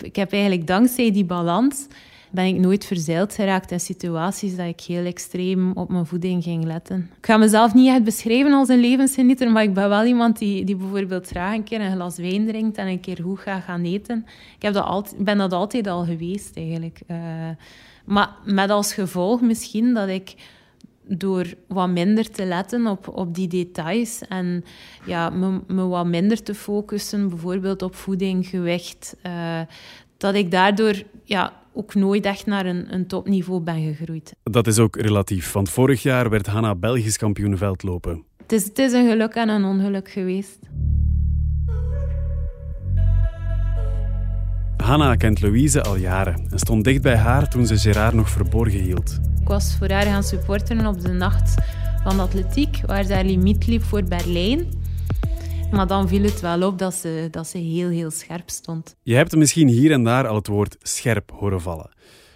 Ik 0.00 0.16
heb 0.16 0.32
eigenlijk 0.32 0.66
dankzij 0.66 1.12
die 1.12 1.24
balans 1.24 1.86
ben 2.30 2.44
ik 2.44 2.56
nooit 2.56 2.84
verzeild 2.84 3.34
geraakt 3.34 3.70
in 3.70 3.80
situaties 3.80 4.56
dat 4.56 4.66
ik 4.66 4.80
heel 4.80 5.04
extreem 5.04 5.72
op 5.72 5.88
mijn 5.88 6.06
voeding 6.06 6.42
ging 6.42 6.64
letten. 6.64 7.10
Ik 7.18 7.26
ga 7.26 7.36
mezelf 7.36 7.74
niet 7.74 7.88
echt 7.88 8.04
beschrijven 8.04 8.52
als 8.52 8.68
een 8.68 8.80
levensgenieter, 8.80 9.50
maar 9.52 9.62
ik 9.62 9.74
ben 9.74 9.88
wel 9.88 10.04
iemand 10.04 10.38
die, 10.38 10.64
die 10.64 10.76
bijvoorbeeld 10.76 11.26
graag 11.26 11.54
een 11.54 11.64
keer 11.64 11.80
een 11.80 11.92
glas 11.92 12.16
wijn 12.16 12.46
drinkt 12.46 12.76
en 12.76 12.86
een 12.86 13.00
keer 13.00 13.18
goed 13.22 13.38
gaat 13.38 13.62
gaan 13.62 13.84
eten. 13.84 14.26
Ik 14.56 14.62
heb 14.62 14.74
dat 14.74 14.84
altijd, 14.84 15.24
ben 15.24 15.38
dat 15.38 15.52
altijd 15.52 15.86
al 15.86 16.04
geweest, 16.04 16.56
eigenlijk. 16.56 17.00
Eh, 17.06 17.16
maar 18.04 18.30
met 18.44 18.70
als 18.70 18.94
gevolg 18.94 19.40
misschien 19.40 19.94
dat 19.94 20.08
ik 20.08 20.34
door 21.02 21.54
wat 21.66 21.88
minder 21.88 22.30
te 22.30 22.44
letten 22.44 22.86
op, 22.86 23.08
op 23.08 23.34
die 23.34 23.48
details 23.48 24.20
en 24.28 24.64
ja, 25.04 25.30
me, 25.30 25.60
me 25.66 25.86
wat 25.86 26.06
minder 26.06 26.42
te 26.42 26.54
focussen, 26.54 27.28
bijvoorbeeld 27.28 27.82
op 27.82 27.94
voeding, 27.94 28.46
gewicht, 28.46 29.16
eh, 29.22 29.60
dat 30.16 30.34
ik 30.34 30.50
daardoor 30.50 31.02
ja, 31.24 31.59
ook 31.72 31.94
nooit 31.94 32.24
echt 32.24 32.46
naar 32.46 32.66
een, 32.66 32.94
een 32.94 33.06
topniveau 33.06 33.60
ben 33.60 33.94
gegroeid. 33.94 34.34
Dat 34.42 34.66
is 34.66 34.78
ook 34.78 34.96
relatief, 34.96 35.52
want 35.52 35.70
vorig 35.70 36.02
jaar 36.02 36.30
werd 36.30 36.46
Hanna 36.46 36.74
Belgisch 36.74 37.16
kampioen 37.16 37.56
veldlopen. 37.56 38.24
Het 38.42 38.52
is, 38.52 38.64
het 38.64 38.78
is 38.78 38.92
een 38.92 39.08
geluk 39.08 39.34
en 39.34 39.48
een 39.48 39.64
ongeluk 39.64 40.10
geweest. 40.10 40.58
Hanna 44.76 45.16
kent 45.16 45.40
Louise 45.40 45.82
al 45.82 45.96
jaren 45.96 46.46
en 46.50 46.58
stond 46.58 46.84
dicht 46.84 47.02
bij 47.02 47.16
haar 47.16 47.48
toen 47.48 47.66
ze 47.66 47.78
Gerard 47.78 48.14
nog 48.14 48.30
verborgen 48.30 48.80
hield. 48.80 49.18
Ik 49.40 49.48
was 49.48 49.76
voor 49.78 49.90
haar 49.90 50.02
gaan 50.02 50.22
supporteren 50.22 50.86
op 50.86 51.00
de 51.00 51.12
nacht 51.12 51.54
van 52.02 52.16
de 52.16 52.22
atletiek, 52.22 52.80
waar 52.86 53.04
ze 53.04 53.14
haar 53.14 53.24
limiet 53.24 53.66
liep 53.66 53.82
voor 53.82 54.04
Berlijn. 54.04 54.79
Maar 55.70 55.86
dan 55.86 56.08
viel 56.08 56.22
het 56.22 56.40
wel 56.40 56.62
op 56.62 56.78
dat 56.78 56.94
ze, 56.94 57.28
dat 57.30 57.46
ze 57.46 57.58
heel, 57.58 57.88
heel 57.88 58.10
scherp 58.10 58.50
stond. 58.50 58.96
Je 59.02 59.14
hebt 59.14 59.36
misschien 59.36 59.68
hier 59.68 59.92
en 59.92 60.04
daar 60.04 60.26
al 60.26 60.34
het 60.34 60.46
woord 60.46 60.76
scherp 60.82 61.30
horen 61.30 61.60
vallen. 61.60 61.90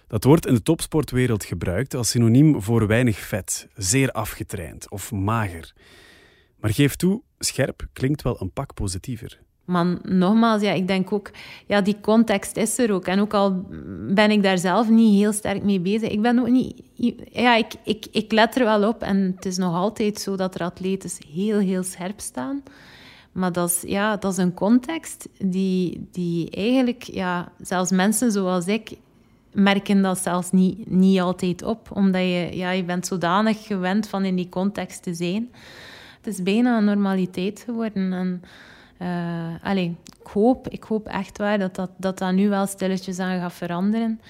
Dat 0.06 0.24
wordt 0.24 0.46
in 0.46 0.54
de 0.54 0.62
topsportwereld 0.62 1.44
gebruikt 1.44 1.94
als 1.94 2.10
synoniem 2.10 2.62
voor 2.62 2.86
weinig 2.86 3.18
vet, 3.18 3.68
zeer 3.74 4.10
afgetraind 4.10 4.90
of 4.90 5.12
mager. 5.12 5.72
Maar 6.60 6.70
geef 6.70 6.96
toe, 6.96 7.22
scherp 7.38 7.86
klinkt 7.92 8.22
wel 8.22 8.40
een 8.40 8.52
pak 8.52 8.74
positiever. 8.74 9.40
Maar 9.64 9.86
nogmaals, 10.02 10.62
ja, 10.62 10.72
ik 10.72 10.86
denk 10.86 11.12
ook, 11.12 11.30
ja, 11.66 11.80
die 11.80 12.00
context 12.00 12.56
is 12.56 12.78
er 12.78 12.92
ook. 12.92 13.06
En 13.06 13.20
ook 13.20 13.34
al 13.34 13.66
ben 14.14 14.30
ik 14.30 14.42
daar 14.42 14.58
zelf 14.58 14.88
niet 14.88 15.18
heel 15.18 15.32
sterk 15.32 15.62
mee 15.62 15.80
bezig, 15.80 16.08
ik 16.08 16.22
ben 16.22 16.38
ook 16.38 16.48
niet... 16.48 16.82
Ja, 17.32 17.56
ik, 17.56 17.72
ik, 17.84 18.06
ik 18.10 18.32
let 18.32 18.56
er 18.56 18.64
wel 18.64 18.88
op. 18.88 19.02
En 19.02 19.34
het 19.36 19.46
is 19.46 19.56
nog 19.56 19.74
altijd 19.74 20.20
zo 20.20 20.36
dat 20.36 20.54
er 20.54 20.60
atleten 20.60 21.10
heel, 21.32 21.58
heel 21.58 21.82
scherp 21.82 22.20
staan. 22.20 22.62
Maar 23.34 23.52
dat 23.52 23.70
is, 23.70 23.82
ja, 23.90 24.16
dat 24.16 24.32
is 24.32 24.38
een 24.38 24.54
context 24.54 25.28
die, 25.38 26.08
die 26.12 26.50
eigenlijk... 26.50 27.02
Ja, 27.02 27.52
zelfs 27.60 27.90
mensen 27.90 28.32
zoals 28.32 28.66
ik 28.66 28.96
merken 29.52 30.02
dat 30.02 30.18
zelfs 30.18 30.50
niet, 30.50 30.90
niet 30.90 31.20
altijd 31.20 31.62
op. 31.62 31.90
Omdat 31.92 32.20
je, 32.20 32.48
ja, 32.52 32.70
je 32.70 32.84
bent 32.84 33.06
zodanig 33.06 33.66
gewend 33.66 34.08
van 34.08 34.24
in 34.24 34.36
die 34.36 34.48
context 34.48 35.02
te 35.02 35.14
zijn. 35.14 35.50
Het 36.16 36.26
is 36.26 36.42
bijna 36.42 36.78
een 36.78 36.84
normaliteit 36.84 37.62
geworden. 37.66 38.12
En, 38.12 38.42
uh, 39.02 39.70
allee, 39.70 39.96
ik, 40.20 40.26
hoop, 40.26 40.68
ik 40.68 40.82
hoop 40.82 41.06
echt 41.06 41.38
waar 41.38 41.58
dat 41.58 41.74
dat, 41.74 41.90
dat, 41.96 42.18
dat 42.18 42.32
nu 42.32 42.48
wel 42.48 42.66
stilletjes 42.66 43.18
aan 43.18 43.40
gaat 43.40 43.52
veranderen. 43.52 44.20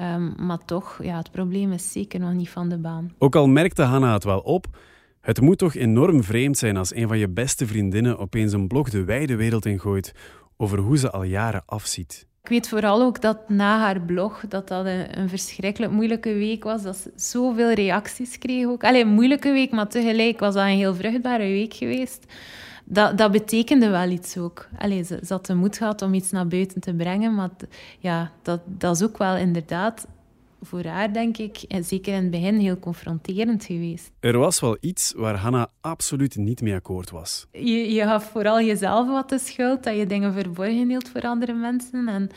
Um, 0.00 0.34
maar 0.38 0.64
toch, 0.64 0.98
ja, 1.02 1.16
het 1.16 1.30
probleem 1.30 1.72
is 1.72 1.92
zeker 1.92 2.20
nog 2.20 2.32
niet 2.32 2.48
van 2.48 2.68
de 2.68 2.78
baan. 2.78 3.12
Ook 3.18 3.36
al 3.36 3.46
merkte 3.46 3.82
Hanna 3.82 4.12
het 4.12 4.24
wel 4.24 4.40
op, 4.40 4.66
het 5.20 5.40
moet 5.40 5.58
toch 5.58 5.74
enorm 5.74 6.22
vreemd 6.22 6.58
zijn 6.58 6.76
als 6.76 6.94
een 6.94 7.08
van 7.08 7.18
je 7.18 7.28
beste 7.28 7.66
vriendinnen 7.66 8.18
opeens 8.18 8.52
een 8.52 8.68
blog 8.68 8.90
de 8.90 9.04
wijde 9.04 9.36
wereld 9.36 9.66
ingooit 9.66 10.12
over 10.56 10.78
hoe 10.78 10.98
ze 10.98 11.10
al 11.10 11.22
jaren 11.22 11.62
afziet. 11.66 12.26
Ik 12.42 12.48
weet 12.48 12.68
vooral 12.68 13.02
ook 13.02 13.20
dat 13.20 13.48
na 13.48 13.78
haar 13.78 14.00
blog 14.00 14.44
dat 14.48 14.68
dat 14.68 14.86
een, 14.86 15.28
verschrikkelijk 15.28 15.92
moeilijke 15.92 16.34
week 16.34 16.64
was. 16.64 16.82
Dat 16.82 16.96
ze 16.96 17.12
zoveel 17.16 17.72
reacties 17.72 18.38
kreeg 18.38 18.66
ook. 18.66 18.84
Allee, 18.84 19.02
een 19.02 19.08
moeilijke 19.08 19.52
week, 19.52 19.70
maar 19.70 19.88
tegelijk 19.88 20.40
was 20.40 20.54
dat 20.54 20.62
een 20.62 20.76
heel 20.76 20.94
vruchtbare 20.94 21.44
week 21.44 21.74
geweest. 21.74 22.26
Dat, 22.84 23.18
dat 23.18 23.32
betekende 23.32 23.88
wel 23.88 24.08
iets 24.08 24.38
ook. 24.38 24.68
Allee, 24.78 25.02
ze, 25.02 25.20
ze 25.26 25.32
had 25.32 25.46
de 25.46 25.54
moed 25.54 25.76
gehad 25.76 26.02
om 26.02 26.14
iets 26.14 26.30
naar 26.30 26.46
buiten 26.46 26.80
te 26.80 26.94
brengen, 26.94 27.34
maar 27.34 27.50
ja, 27.98 28.32
dat, 28.42 28.60
dat 28.64 28.96
is 28.96 29.02
ook 29.02 29.18
wel 29.18 29.36
inderdaad 29.36 30.06
voor 30.60 30.84
haar, 30.84 31.12
denk 31.12 31.36
ik, 31.36 31.62
en 31.68 31.84
zeker 31.84 32.14
in 32.14 32.22
het 32.22 32.30
begin, 32.30 32.58
heel 32.58 32.78
confronterend 32.78 33.64
geweest. 33.64 34.10
Er 34.20 34.38
was 34.38 34.60
wel 34.60 34.76
iets 34.80 35.12
waar 35.16 35.36
Hanna 35.36 35.70
absoluut 35.80 36.36
niet 36.36 36.60
mee 36.60 36.74
akkoord 36.74 37.10
was. 37.10 37.46
Je, 37.52 37.92
je 37.92 38.02
gaf 38.02 38.30
vooral 38.30 38.60
jezelf 38.60 39.08
wat 39.08 39.28
de 39.28 39.38
schuld, 39.38 39.82
dat 39.82 39.96
je 39.96 40.06
dingen 40.06 40.32
verborgen 40.32 40.88
hield 40.88 41.08
voor 41.08 41.22
andere 41.22 41.54
mensen. 41.54 42.08
En 42.08 42.30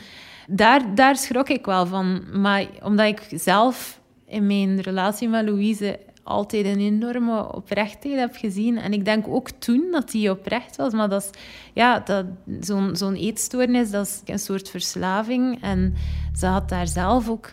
daar, 0.48 0.94
daar 0.94 1.16
schrok 1.16 1.48
ik 1.48 1.64
wel 1.66 1.86
van. 1.86 2.22
Maar 2.40 2.66
omdat 2.82 3.06
ik 3.06 3.40
zelf 3.40 4.00
in 4.26 4.46
mijn 4.46 4.80
relatie 4.80 5.28
met 5.28 5.44
Louise 5.44 5.98
altijd 6.24 6.66
een 6.66 6.80
enorme 6.80 7.52
oprechtheid 7.52 8.18
heb 8.18 8.36
gezien. 8.36 8.78
En 8.78 8.92
ik 8.92 9.04
denk 9.04 9.28
ook 9.28 9.50
toen 9.50 9.88
dat 9.90 10.10
die 10.10 10.30
oprecht 10.30 10.76
was. 10.76 10.92
Maar 10.92 11.08
dat 11.08 11.22
is, 11.22 11.40
ja, 11.72 11.98
dat, 11.98 12.26
zo'n, 12.60 12.96
zo'n 12.96 13.14
eetstoornis, 13.14 13.90
dat 13.90 14.06
is 14.06 14.22
een 14.24 14.38
soort 14.38 14.68
verslaving. 14.68 15.62
En 15.62 15.94
ze 16.36 16.46
had 16.46 16.68
daar 16.68 16.86
zelf 16.86 17.28
ook 17.28 17.52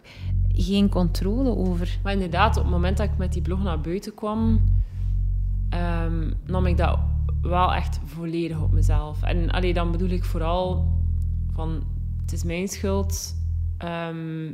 geen 0.55 0.89
controle 0.89 1.55
over. 1.55 2.00
Maar 2.03 2.13
inderdaad, 2.13 2.58
op 2.58 2.63
het 2.63 2.72
moment 2.72 2.98
dat 2.98 3.10
ik 3.10 3.17
met 3.17 3.34
die 3.34 3.41
blog 3.41 3.63
naar 3.63 3.81
buiten 3.81 4.13
kwam, 4.13 4.62
um, 6.03 6.34
nam 6.46 6.65
ik 6.65 6.77
dat 6.77 7.00
wel 7.41 7.74
echt 7.74 8.00
volledig 8.05 8.62
op 8.62 8.72
mezelf. 8.72 9.24
En 9.24 9.50
allee, 9.51 9.74
dan 9.74 9.91
bedoel 9.91 10.10
ik 10.10 10.24
vooral 10.24 10.88
van, 11.53 11.84
het 12.22 12.34
is 12.34 12.43
mijn 12.43 12.67
schuld 12.67 13.36
ehm, 13.77 14.53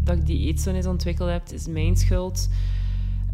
dat 0.00 0.16
ik 0.16 0.26
die 0.26 0.46
eetstoornis 0.46 0.86
ontwikkeld 0.86 1.30
heb. 1.30 1.42
Het 1.42 1.52
is 1.52 1.66
mijn 1.66 1.96
schuld 1.96 2.48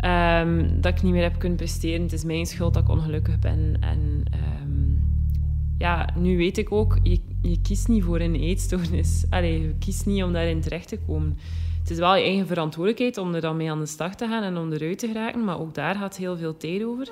um, 0.04 0.80
dat 0.80 0.97
ik 0.97 1.02
niet 1.02 1.12
meer 1.12 1.23
heb 1.23 1.38
kunnen 1.38 1.59
presteren. 1.59 2.02
Het 2.02 2.12
is 2.12 2.25
mijn 2.25 2.47
schuld 2.47 2.75
dat 2.75 2.83
ik 2.83 2.88
ongelukkig 2.88 3.38
ben. 3.38 3.76
En 3.80 4.25
ja, 5.80 6.09
nu 6.19 6.37
weet 6.37 6.59
ik 6.59 6.73
ook, 6.73 6.99
je, 7.02 7.21
je 7.42 7.61
kiest 7.61 7.88
niet 7.88 8.04
voor 8.04 8.21
een 8.21 8.35
eetstoornis. 8.35 9.25
Allee, 9.30 9.61
je 9.61 9.75
kiest 9.78 10.07
niet 10.07 10.23
om 10.23 10.33
daarin 10.33 10.61
terecht 10.61 10.88
te 10.88 10.99
komen. 11.07 11.38
Het 11.90 11.99
is 11.99 12.04
wel 12.04 12.16
je 12.16 12.25
eigen 12.25 12.47
verantwoordelijkheid 12.47 13.16
om 13.16 13.35
er 13.35 13.40
dan 13.40 13.56
mee 13.56 13.70
aan 13.70 13.80
de 13.80 13.87
slag 13.87 14.14
te 14.14 14.26
gaan 14.26 14.42
en 14.42 14.56
om 14.56 14.73
eruit 14.73 14.99
te 14.99 15.06
geraken, 15.06 15.44
maar 15.44 15.61
ook 15.61 15.75
daar 15.75 15.94
gaat 15.94 16.16
heel 16.16 16.37
veel 16.37 16.56
tijd 16.56 16.85
over. 16.85 17.09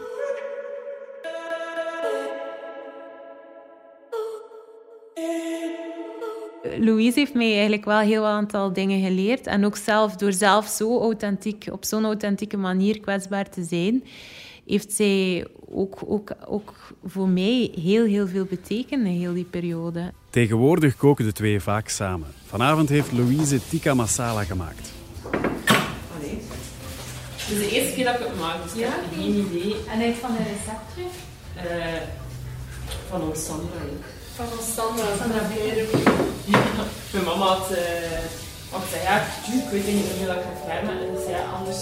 Louise 6.79 7.19
heeft 7.19 7.35
mij 7.35 7.53
eigenlijk 7.53 7.85
wel 7.85 7.99
heel 7.99 8.27
aantal 8.27 8.73
dingen 8.73 9.03
geleerd. 9.03 9.47
En 9.47 9.65
ook 9.65 9.77
zelf, 9.77 10.17
door 10.17 10.33
zelf 10.33 10.67
zo 10.67 11.01
authentiek, 11.01 11.69
op 11.73 11.85
zo'n 11.85 12.05
authentieke 12.05 12.57
manier 12.57 13.01
kwetsbaar 13.01 13.51
te 13.51 13.63
zijn, 13.63 14.05
heeft 14.69 14.93
zij 14.93 15.47
ook, 15.71 15.99
ook, 16.07 16.31
ook 16.47 16.75
voor 17.05 17.29
mij 17.29 17.73
heel, 17.81 18.05
heel 18.05 18.29
veel 18.29 18.45
betekend 18.45 19.07
in 19.07 19.13
heel 19.13 19.35
die 19.35 19.45
periode. 19.45 20.13
Tegenwoordig 20.31 20.97
koken 20.97 21.25
de 21.25 21.33
twee 21.33 21.61
vaak 21.61 21.89
samen. 21.89 22.29
Vanavond 22.47 22.89
heeft 22.89 23.13
Louise 23.13 23.61
tikka 23.69 23.95
masala 23.95 24.45
gemaakt. 24.45 24.93
Allee. 26.17 26.39
Het 27.37 27.57
is 27.57 27.59
de 27.59 27.71
eerste 27.71 27.95
keer 27.95 28.05
dat 28.05 28.15
ik 28.15 28.27
het 28.27 28.41
maak, 28.41 28.63
dus 28.63 28.73
ik 28.73 28.79
ja? 28.79 28.89
heb 28.89 29.05
geen 29.15 29.47
idee. 29.47 29.75
En 29.93 30.01
uit 30.01 30.17
van 30.17 30.31
de 30.31 30.43
recept 30.43 31.13
uh, 31.57 32.01
van 33.09 33.23
ons 33.23 33.45
Sandra 33.45 33.81
ook. 33.93 34.05
Van 34.35 34.47
ons 34.59 34.75
Sandra. 34.75 35.05
Sandra 35.17 35.41
Ja, 36.45 36.63
mijn 37.13 37.25
mama 37.25 37.45
had... 37.45 37.71
Uh, 37.71 37.79
want 38.71 38.85
zei, 38.91 39.03
ja, 39.03 39.17
ik 39.63 39.71
weet 39.71 39.87
niet 39.87 40.05
hoe 40.19 40.27
dat 40.27 40.37
ik 40.37 40.43
ga 40.43 40.65
klaarmaken. 40.65 41.09
En 41.09 41.17
ze 41.17 41.25
zei, 41.29 41.43
anders 41.59 41.81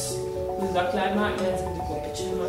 moet 0.59 0.69
ik 0.69 0.75
dat 0.75 0.91
klaarmaken. 0.91 1.45
En 1.53 1.59
ze 1.59 1.65
heb 1.65 1.79
een 1.79 1.87
kopje 1.87 2.25
gemaakt 2.31 2.46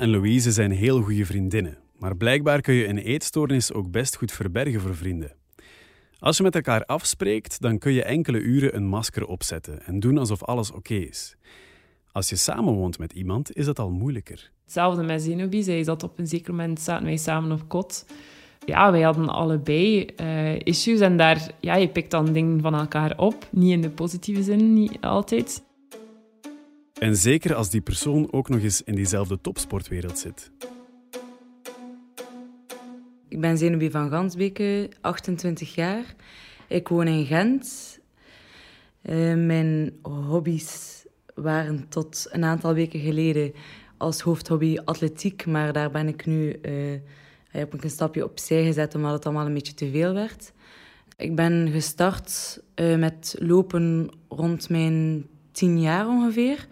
En 0.00 0.10
Louise 0.10 0.52
zijn 0.52 0.70
heel 0.70 1.02
goede 1.02 1.26
vriendinnen, 1.26 1.78
maar 1.98 2.16
blijkbaar 2.16 2.60
kun 2.60 2.74
je 2.74 2.88
een 2.88 2.98
eetstoornis 2.98 3.72
ook 3.72 3.90
best 3.90 4.16
goed 4.16 4.32
verbergen 4.32 4.80
voor 4.80 4.96
vrienden. 4.96 5.32
Als 6.18 6.36
je 6.36 6.42
met 6.42 6.54
elkaar 6.54 6.84
afspreekt, 6.84 7.60
dan 7.60 7.78
kun 7.78 7.92
je 7.92 8.02
enkele 8.02 8.38
uren 8.38 8.76
een 8.76 8.86
masker 8.86 9.26
opzetten 9.26 9.82
en 9.86 10.00
doen 10.00 10.18
alsof 10.18 10.44
alles 10.44 10.72
oké 10.72 10.94
is. 10.94 11.36
Als 12.12 12.28
je 12.28 12.36
samenwoont 12.36 12.98
met 12.98 13.12
iemand, 13.12 13.56
is 13.56 13.64
dat 13.64 13.78
al 13.78 13.90
moeilijker. 13.90 14.50
Hetzelfde 14.64 15.02
met 15.02 15.22
Zenobie. 15.22 15.62
Zij 15.62 15.84
zat 15.84 16.02
op 16.02 16.18
een 16.18 16.26
zeker 16.26 16.54
moment 16.54 16.80
zaten 16.80 17.04
wij 17.04 17.16
samen 17.16 17.52
op 17.52 17.68
kot. 17.68 18.06
Ja, 18.64 18.92
wij 18.92 19.02
hadden 19.02 19.28
allebei 19.28 20.06
uh, 20.20 20.58
issues 20.58 21.00
en 21.00 21.16
daar, 21.16 21.50
ja, 21.60 21.74
je 21.74 21.88
pikt 21.88 22.10
dan 22.10 22.32
dingen 22.32 22.60
van 22.60 22.74
elkaar 22.74 23.18
op. 23.18 23.48
Niet 23.50 23.72
in 23.72 23.80
de 23.80 23.90
positieve 23.90 24.42
zin, 24.42 24.72
niet 24.72 25.00
altijd. 25.00 25.62
En 26.98 27.16
zeker 27.16 27.54
als 27.54 27.70
die 27.70 27.80
persoon 27.80 28.32
ook 28.32 28.48
nog 28.48 28.60
eens 28.60 28.82
in 28.82 28.94
diezelfde 28.94 29.40
topsportwereld 29.40 30.18
zit. 30.18 30.50
Ik 33.28 33.40
ben 33.40 33.58
Zenobie 33.58 33.90
van 33.90 34.10
Gansbeke, 34.10 34.90
28 35.00 35.74
jaar. 35.74 36.14
Ik 36.68 36.88
woon 36.88 37.06
in 37.06 37.26
Gent. 37.26 37.98
Uh, 39.02 39.34
mijn 39.34 39.92
hobby's 40.02 41.04
waren 41.34 41.88
tot 41.88 42.26
een 42.30 42.44
aantal 42.44 42.74
weken 42.74 43.00
geleden 43.00 43.52
als 43.96 44.20
hoofdhobby 44.20 44.76
atletiek, 44.84 45.46
maar 45.46 45.72
daar 45.72 45.90
ben 45.90 46.08
ik 46.08 46.26
nu 46.26 46.58
uh, 46.62 46.72
heb 47.48 47.74
ik 47.74 47.84
een 47.84 47.90
stapje 47.90 48.24
opzij 48.24 48.64
gezet 48.64 48.94
omdat 48.94 49.12
het 49.12 49.24
allemaal 49.24 49.46
een 49.46 49.54
beetje 49.54 49.74
te 49.74 49.90
veel 49.90 50.14
werd. 50.14 50.52
Ik 51.16 51.34
ben 51.34 51.68
gestart 51.72 52.60
uh, 52.74 52.98
met 52.98 53.36
lopen 53.38 54.10
rond 54.28 54.68
mijn 54.68 55.26
tien 55.52 55.80
jaar 55.80 56.08
ongeveer. 56.08 56.66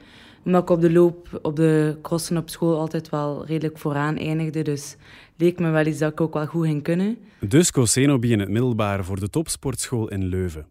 Omdat 0.44 0.62
ik 0.62 0.70
op 0.70 0.80
de 0.80 0.92
loop, 0.92 1.38
op 1.42 1.56
de 1.56 1.98
crossen 2.02 2.36
op 2.36 2.50
school 2.50 2.78
altijd 2.78 3.08
wel 3.08 3.46
redelijk 3.46 3.78
vooraan 3.78 4.16
eindigde. 4.16 4.62
Dus 4.62 4.96
leek 5.36 5.58
me 5.58 5.70
wel 5.70 5.86
iets 5.86 5.98
dat 5.98 6.12
ik 6.12 6.20
ook 6.20 6.34
wel 6.34 6.46
goed 6.46 6.66
ging 6.66 6.82
kunnen. 6.82 7.18
Dus 7.40 7.70
koos 7.70 7.92
Zenobi 7.92 8.32
in 8.32 8.40
het 8.40 8.48
middelbaar 8.48 9.04
voor 9.04 9.20
de 9.20 9.30
topsportschool 9.30 10.10
in 10.10 10.24
Leuven. 10.24 10.66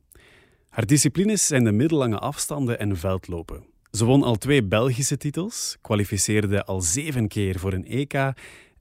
Haar 0.69 0.85
disciplines 0.85 1.47
zijn 1.47 1.63
de 1.63 1.71
middellange 1.71 2.19
afstanden 2.19 2.79
en 2.79 2.97
veldlopen. 2.97 3.63
Ze 3.91 4.05
won 4.05 4.23
al 4.23 4.35
twee 4.35 4.63
Belgische 4.63 5.17
titels, 5.17 5.77
kwalificeerde 5.81 6.63
al 6.65 6.81
zeven 6.81 7.27
keer 7.27 7.59
voor 7.59 7.73
een 7.73 7.85
EK 7.85 8.13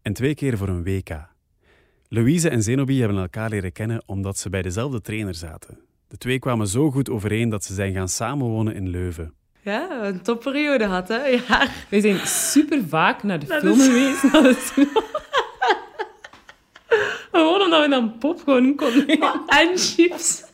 en 0.02 0.12
twee 0.12 0.34
keer 0.34 0.56
voor 0.56 0.68
een 0.68 0.84
WK. 0.84 1.30
Louise 2.08 2.48
en 2.48 2.62
Zenobi 2.62 2.98
hebben 2.98 3.18
elkaar 3.18 3.50
leren 3.50 3.72
kennen 3.72 4.02
omdat 4.06 4.38
ze 4.38 4.50
bij 4.50 4.62
dezelfde 4.62 5.00
trainer 5.00 5.34
zaten. 5.34 5.78
De 6.08 6.16
twee 6.16 6.38
kwamen 6.38 6.66
zo 6.68 6.90
goed 6.90 7.10
overeen 7.10 7.48
dat 7.48 7.64
ze 7.64 7.74
zijn 7.74 7.92
gaan 7.92 8.08
samenwonen 8.08 8.74
in 8.74 8.88
Leuven. 8.88 9.34
Ja, 9.62 10.04
een 10.04 10.22
topperiode 10.22 10.84
had, 10.84 11.08
hè? 11.08 11.24
Ja. 11.24 11.68
We 11.88 12.00
zijn 12.00 12.26
super 12.26 12.82
vaak 12.88 13.22
naar 13.22 13.38
de 13.38 13.46
film 13.46 13.78
geweest. 13.80 14.20
Gewoon 17.32 17.60
omdat 17.60 17.82
we 17.82 17.88
dan 17.88 18.18
popcorn 18.18 18.76
konden 18.76 19.06
En 19.46 19.78
chips. 19.78 20.44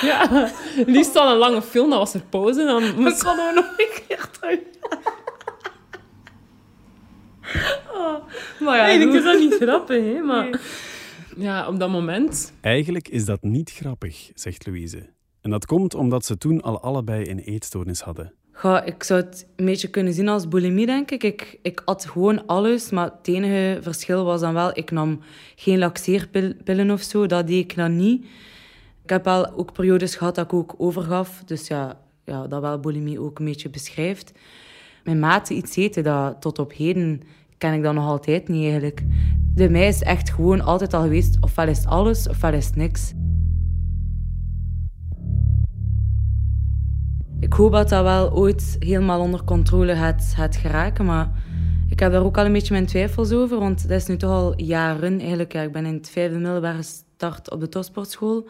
Ja, 0.00 0.50
liefst 0.86 1.16
al 1.16 1.30
een 1.30 1.36
lange 1.36 1.62
film, 1.62 1.90
dat 1.90 1.98
was 1.98 2.14
er 2.14 2.22
pauze. 2.30 2.64
Dan 2.64 2.82
moest... 2.82 3.22
Dan 3.22 3.36
konden 3.36 3.46
we 3.46 3.52
nog 3.54 3.74
een 3.76 4.02
keer 4.06 4.28
terug. 4.40 4.58
Oh. 7.94 8.16
Maar 8.60 8.76
ja, 8.76 8.82
Eigenlijk 8.82 9.18
is 9.18 9.24
dat 9.24 9.38
niet 9.38 9.54
grappig, 9.54 10.04
hè? 10.04 10.20
Maar... 10.20 10.60
Ja, 11.36 11.68
op 11.68 11.78
dat 11.78 11.90
moment... 11.90 12.52
Eigenlijk 12.60 13.08
is 13.08 13.24
dat 13.24 13.42
niet 13.42 13.72
grappig, 13.72 14.30
zegt 14.34 14.66
Louise. 14.66 15.08
En 15.42 15.50
dat 15.50 15.66
komt 15.66 15.94
omdat 15.94 16.24
ze 16.24 16.38
toen 16.38 16.60
al 16.60 16.80
allebei 16.80 17.30
een 17.30 17.38
eetstoornis 17.38 18.00
hadden. 18.00 18.32
Ga, 18.52 18.82
ik 18.82 19.02
zou 19.02 19.20
het 19.20 19.46
een 19.56 19.64
beetje 19.64 19.88
kunnen 19.88 20.12
zien 20.12 20.28
als 20.28 20.48
bulimie, 20.48 20.86
denk 20.86 21.10
ik. 21.10 21.22
ik. 21.22 21.58
Ik 21.62 21.82
at 21.84 22.04
gewoon 22.04 22.46
alles, 22.46 22.90
maar 22.90 23.04
het 23.04 23.28
enige 23.28 23.78
verschil 23.82 24.24
was 24.24 24.40
dan 24.40 24.54
wel... 24.54 24.70
Ik 24.74 24.90
nam 24.90 25.20
geen 25.56 25.78
laxeerpillen 25.78 26.90
of 26.90 27.02
zo, 27.02 27.26
dat 27.26 27.46
deed 27.46 27.70
ik 27.70 27.76
dan 27.76 27.96
niet. 27.96 28.24
Ik 29.02 29.10
heb 29.10 29.24
wel 29.24 29.52
ook 29.56 29.72
periodes 29.72 30.16
gehad 30.16 30.34
dat 30.34 30.44
ik 30.44 30.52
ook 30.52 30.74
overgaf. 30.78 31.42
Dus 31.44 31.66
ja, 31.66 32.00
ja 32.24 32.46
dat 32.46 32.60
wel 32.60 32.80
bulimie 32.80 33.20
ook 33.20 33.38
een 33.38 33.44
beetje 33.44 33.70
beschrijft. 33.70 34.32
Mijn 35.04 35.18
mate 35.18 35.54
iets 35.54 35.76
eten, 35.76 36.04
dat 36.04 36.40
tot 36.40 36.58
op 36.58 36.72
heden 36.72 37.20
ken 37.58 37.74
ik 37.74 37.82
dat 37.82 37.94
nog 37.94 38.06
altijd 38.06 38.48
niet 38.48 38.62
eigenlijk. 38.62 39.02
Bij 39.54 39.68
mij 39.68 39.88
is 39.88 40.02
echt 40.02 40.30
gewoon 40.30 40.60
altijd 40.60 40.94
al 40.94 41.02
geweest, 41.02 41.36
ofwel 41.40 41.68
is 41.68 41.86
alles, 41.86 42.28
ofwel 42.28 42.52
is 42.52 42.70
niks. 42.74 43.12
Ik 47.42 47.52
hoop 47.52 47.72
dat 47.72 47.88
dat 47.88 48.02
wel 48.02 48.32
ooit 48.32 48.76
helemaal 48.78 49.20
onder 49.20 49.44
controle 49.44 49.96
gaat, 49.96 50.32
gaat 50.36 50.56
geraken, 50.56 51.04
maar 51.04 51.30
ik 51.88 52.00
heb 52.00 52.12
daar 52.12 52.24
ook 52.24 52.38
al 52.38 52.44
een 52.44 52.52
beetje 52.52 52.72
mijn 52.72 52.86
twijfels 52.86 53.32
over, 53.32 53.58
want 53.58 53.88
dat 53.88 54.00
is 54.00 54.06
nu 54.06 54.16
toch 54.16 54.30
al 54.30 54.60
jaren 54.60 55.18
eigenlijk. 55.20 55.54
Ik 55.54 55.72
ben 55.72 55.86
in 55.86 55.94
het 55.94 56.10
vijfde 56.10 56.38
middelbaar 56.38 56.74
gestart 56.74 57.50
op 57.50 57.60
de 57.60 57.68
topsportschool. 57.68 58.48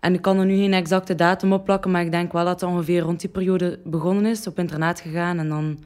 En 0.00 0.14
ik 0.14 0.22
kan 0.22 0.38
er 0.38 0.46
nu 0.46 0.56
geen 0.56 0.72
exacte 0.72 1.14
datum 1.14 1.52
op 1.52 1.64
plakken, 1.64 1.90
maar 1.90 2.02
ik 2.02 2.10
denk 2.10 2.32
wel 2.32 2.44
dat 2.44 2.60
het 2.60 2.70
ongeveer 2.70 3.00
rond 3.00 3.20
die 3.20 3.30
periode 3.30 3.78
begonnen 3.84 4.26
is, 4.26 4.46
op 4.46 4.58
internaat 4.58 5.00
gegaan 5.00 5.38
en 5.38 5.48
dan... 5.48 5.78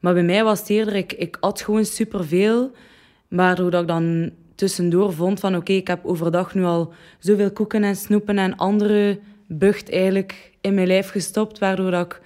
Maar 0.00 0.14
bij 0.14 0.24
mij 0.24 0.44
was 0.44 0.58
het 0.58 0.68
eerder, 0.68 0.94
ik, 0.94 1.12
ik 1.12 1.36
at 1.40 1.60
gewoon 1.60 1.84
superveel, 1.84 2.70
maar 3.28 3.56
doordat 3.56 3.82
ik 3.82 3.88
dan 3.88 4.30
tussendoor 4.54 5.12
vond 5.12 5.40
van 5.40 5.56
oké, 5.56 5.72
ik 5.72 5.86
heb 5.86 6.04
overdag 6.04 6.54
nu 6.54 6.64
al 6.64 6.92
zoveel 7.18 7.50
koeken 7.50 7.84
en 7.84 7.96
snoepen 7.96 8.38
en 8.38 8.56
andere 8.56 9.20
bucht 9.46 9.90
eigenlijk 9.90 10.54
in 10.66 10.74
mijn 10.74 10.86
lijf 10.86 11.10
gestopt, 11.10 11.58
waardoor 11.58 11.90
dat 11.90 12.06
ik 12.06 12.20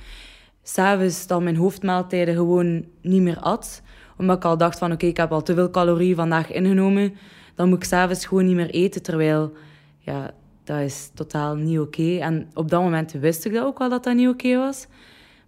s'avonds 0.63 1.27
dan 1.27 1.43
mijn 1.43 1.57
hoofdmaaltijden 1.57 2.35
gewoon 2.35 2.85
niet 3.03 3.23
meer 3.23 3.39
at. 3.39 3.83
Omdat 4.17 4.37
ik 4.37 4.45
al 4.45 4.57
dacht 4.57 4.79
van 4.79 4.93
oké, 4.93 5.07
ik 5.07 5.17
heb 5.17 5.33
al 5.33 5.43
te 5.43 5.55
veel 5.55 5.71
calorieën 5.71 6.17
vandaag 6.17 6.53
ingenomen, 6.53 7.17
dan 7.55 7.69
moet 7.69 7.79
ik 7.79 7.85
s'avonds 7.85 8.27
gewoon 8.27 8.47
niet 8.47 8.55
meer 8.55 8.71
eten. 8.71 9.03
Terwijl, 9.03 9.53
ja, 9.99 10.31
dat 10.65 10.81
is 10.81 11.11
totaal 11.15 11.55
niet 11.55 11.79
oké. 11.79 12.17
En 12.19 12.51
op 12.55 12.71
dat 12.71 12.83
moment 12.83 13.13
wist 13.13 13.45
ik 13.45 13.53
dat 13.53 13.65
ook 13.65 13.79
wel 13.79 13.89
dat 13.89 14.05
dat 14.05 14.15
niet 14.15 14.29
oké 14.29 14.57
was. 14.57 14.87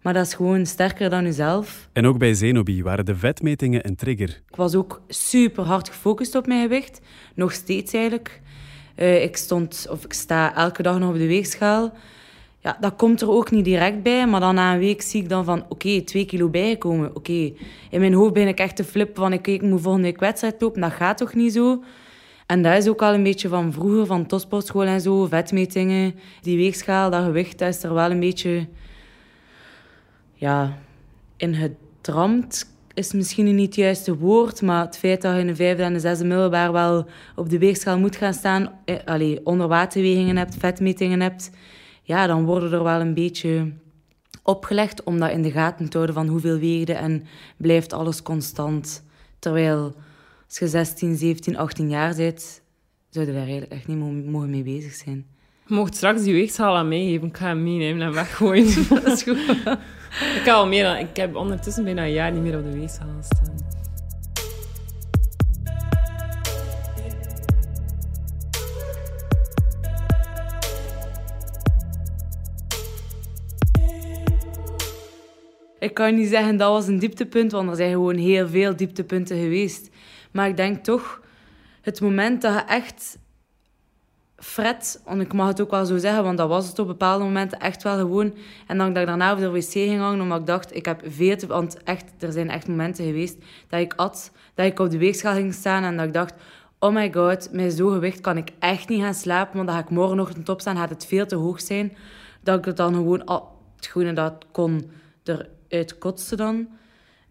Maar 0.03 0.13
dat 0.13 0.27
is 0.27 0.35
gewoon 0.35 0.67
sterker 0.67 1.11
dan 1.11 1.25
jezelf. 1.25 1.89
En 1.93 2.07
ook 2.07 2.19
bij 2.19 2.35
Zenobi 2.35 2.83
waren 2.83 3.05
de 3.05 3.17
vetmetingen 3.17 3.87
een 3.87 3.97
trigger. 3.97 4.43
Ik 4.49 4.57
was 4.57 4.75
ook 4.75 5.03
super 5.09 5.65
hard 5.65 5.89
gefocust 5.89 6.35
op 6.35 6.47
mijn 6.47 6.63
gewicht. 6.63 7.01
Nog 7.35 7.53
steeds 7.53 7.93
eigenlijk. 7.93 8.41
Uh, 8.97 9.23
ik 9.23 9.37
stond, 9.37 9.87
of 9.91 10.05
ik 10.05 10.13
sta 10.13 10.55
elke 10.55 10.83
dag 10.83 10.99
nog 10.99 11.09
op 11.09 11.17
de 11.17 11.27
weegschaal. 11.27 11.93
Ja, 12.63 12.77
dat 12.81 12.97
komt 12.97 13.21
er 13.21 13.31
ook 13.31 13.51
niet 13.51 13.65
direct 13.65 14.03
bij, 14.03 14.27
maar 14.27 14.41
dan 14.41 14.55
na 14.55 14.73
een 14.73 14.79
week 14.79 15.03
zie 15.03 15.23
ik 15.23 15.29
dan 15.29 15.45
van, 15.45 15.65
oké, 15.69 16.01
twee 16.01 16.25
kilo 16.25 16.49
bijgekomen. 16.49 17.17
Oké, 17.17 17.53
in 17.91 18.01
mijn 18.01 18.13
hoofd 18.13 18.33
ben 18.33 18.49
ik 18.49 18.59
echt 18.59 18.77
te 18.77 18.85
flippen 18.85 19.23
van, 19.23 19.33
ik 19.33 19.63
moet 19.63 19.81
volgende 19.81 20.07
week 20.07 20.21
wedstrijd 20.21 20.61
lopen. 20.61 20.81
Dat 20.81 20.93
gaat 20.93 21.17
toch 21.17 21.35
niet 21.35 21.53
zo? 21.53 21.83
En 22.47 22.63
dat 22.63 22.77
is 22.77 22.89
ook 22.89 23.03
al 23.03 23.15
een 23.15 23.23
beetje 23.23 23.49
van 23.49 23.73
vroeger, 23.73 24.07
van 24.07 24.27
topsportschool 24.27 24.83
en 24.83 25.01
zo, 25.01 25.27
vetmetingen. 25.27 26.15
Die 26.41 26.57
weegschaal, 26.57 27.11
dat 27.11 27.25
gewicht, 27.25 27.59
dat 27.59 27.69
is 27.69 27.83
er 27.83 27.95
wel 27.95 28.11
een 28.11 28.21
beetje 28.21 28.67
ja, 30.35 30.79
in 31.37 31.55
gedramd. 31.55 32.71
Is 32.95 33.13
misschien 33.13 33.55
niet 33.55 33.67
het 33.67 33.75
juiste 33.75 34.17
woord, 34.17 34.63
maar 34.63 34.85
het 34.85 34.99
feit 34.99 35.23
dat 35.23 35.35
je 35.35 35.41
in 35.41 35.47
de 35.47 35.57
vijfde 35.57 35.83
en 35.83 35.93
de 35.93 36.01
zesde 36.01 36.25
middelbaar 36.25 36.73
wel 36.73 37.07
op 37.37 37.51
de 37.51 37.59
weegschaal 37.59 37.99
moet 37.99 38.17
gaan 38.17 38.35
staan, 38.35 38.73
eh, 38.85 38.97
allee, 39.05 39.41
onderwaterwegingen 39.45 40.37
hebt, 40.37 40.57
vetmetingen 40.59 41.21
hebt, 41.21 41.51
ja, 42.03 42.27
dan 42.27 42.45
worden 42.45 42.73
er 42.73 42.83
wel 42.83 43.01
een 43.01 43.15
beetje 43.15 43.73
opgelegd 44.43 45.03
om 45.03 45.19
dat 45.19 45.31
in 45.31 45.43
de 45.43 45.51
gaten 45.51 45.89
te 45.89 45.97
houden 45.97 46.17
van 46.17 46.29
hoeveel 46.29 46.59
weegde 46.59 46.93
en 46.93 47.25
blijft 47.57 47.93
alles 47.93 48.23
constant. 48.23 49.05
Terwijl 49.39 49.95
als 50.47 50.59
je 50.59 50.69
16, 50.69 51.17
17, 51.17 51.57
18 51.57 51.89
jaar 51.89 52.15
bent, 52.17 52.63
zou 53.11 53.27
je 53.27 53.33
daar 53.33 53.43
eigenlijk 53.43 53.73
echt 53.73 53.87
niet 53.87 54.27
mogen 54.27 54.51
mee 54.51 54.63
bezig 54.63 54.93
zijn. 54.93 55.27
Je 55.67 55.75
mocht 55.75 55.95
straks 55.95 56.23
die 56.23 56.33
weegschaal 56.33 56.77
aan 56.77 56.89
meegeven. 56.89 57.29
Ik 57.29 57.37
ga 57.37 57.47
hem 57.47 57.63
meenemen 57.63 58.07
en 58.07 58.13
weggooien. 58.13 58.89
dat 58.89 59.07
is 59.07 59.23
goed. 59.23 59.37
ik, 59.39 60.43
heb 60.45 60.55
al 60.55 60.67
meer 60.67 60.85
dan, 60.85 60.97
ik 60.97 61.17
heb 61.17 61.37
ondertussen 61.37 61.85
bijna 61.85 62.05
een 62.05 62.13
jaar 62.13 62.33
niet 62.33 62.43
meer 62.43 62.59
op 62.59 62.65
de 62.65 62.79
weegschaal 62.79 63.23
staan. 63.23 63.82
Ik 75.83 75.95
kan 75.95 76.15
niet 76.15 76.29
zeggen 76.29 76.57
dat 76.57 76.71
was 76.71 76.87
een 76.87 76.99
dieptepunt, 76.99 77.53
want 77.53 77.71
er 77.71 77.77
zijn 77.77 77.93
gewoon 77.93 78.17
heel 78.17 78.49
veel 78.49 78.77
dieptepunten 78.77 79.37
geweest. 79.37 79.91
Maar 80.31 80.49
ik 80.49 80.57
denk 80.57 80.85
toch, 80.85 81.21
het 81.81 82.01
moment 82.01 82.43
dat 82.43 82.53
je 82.53 82.61
echt 82.61 83.19
fret, 84.37 85.03
en 85.07 85.21
ik 85.21 85.33
mag 85.33 85.49
het 85.49 85.61
ook 85.61 85.71
wel 85.71 85.87
zo 85.87 85.97
zeggen, 85.97 86.23
want 86.23 86.39
dat 86.39 86.49
was 86.49 86.69
het 86.69 86.79
op 86.79 86.87
bepaalde 86.87 87.25
momenten 87.25 87.61
echt 87.61 87.83
wel 87.83 87.97
gewoon. 87.97 88.35
En 88.67 88.79
dan 88.79 88.93
dat 88.93 89.03
ik 89.03 89.09
daarna 89.09 89.33
op 89.33 89.39
de 89.39 89.51
wc 89.51 89.71
ging 89.71 90.01
hangen, 90.01 90.21
omdat 90.21 90.41
ik 90.41 90.47
dacht, 90.47 90.75
ik 90.77 90.85
heb 90.85 91.03
veel 91.07 91.37
te... 91.37 91.47
Want 91.47 91.83
echt, 91.83 92.05
er 92.19 92.33
zijn 92.33 92.51
echt 92.51 92.69
momenten 92.69 93.05
geweest 93.05 93.37
dat 93.69 93.81
ik 93.81 93.95
at, 93.97 94.33
dat 94.55 94.67
ik 94.67 94.79
op 94.79 94.91
de 94.91 94.99
weegschaal 94.99 95.35
ging 95.35 95.55
staan 95.55 95.85
en 95.85 95.97
dat 95.97 96.07
ik 96.07 96.13
dacht, 96.13 96.35
oh 96.79 96.95
my 96.95 97.13
god, 97.13 97.53
met 97.53 97.73
zo'n 97.73 97.93
gewicht 97.93 98.21
kan 98.21 98.37
ik 98.37 98.51
echt 98.59 98.89
niet 98.89 99.03
gaan 99.03 99.15
slapen, 99.15 99.55
want 99.57 99.67
dan 99.67 99.77
ga 99.77 99.83
ik 99.83 99.91
morgenochtend 99.91 100.49
opstaan, 100.49 100.77
gaat 100.77 100.91
het 100.91 101.07
veel 101.07 101.27
te 101.27 101.37
hoog 101.37 101.61
zijn. 101.61 101.97
Dat 102.41 102.59
ik 102.59 102.65
het 102.65 102.77
dan 102.77 102.95
gewoon, 102.95 103.29
oh, 103.29 103.45
het 103.77 103.87
groene 103.87 104.13
dat 104.13 104.45
kon 104.53 104.91
eruit 105.25 105.61
kotsen 105.99 106.37
dan. 106.37 106.69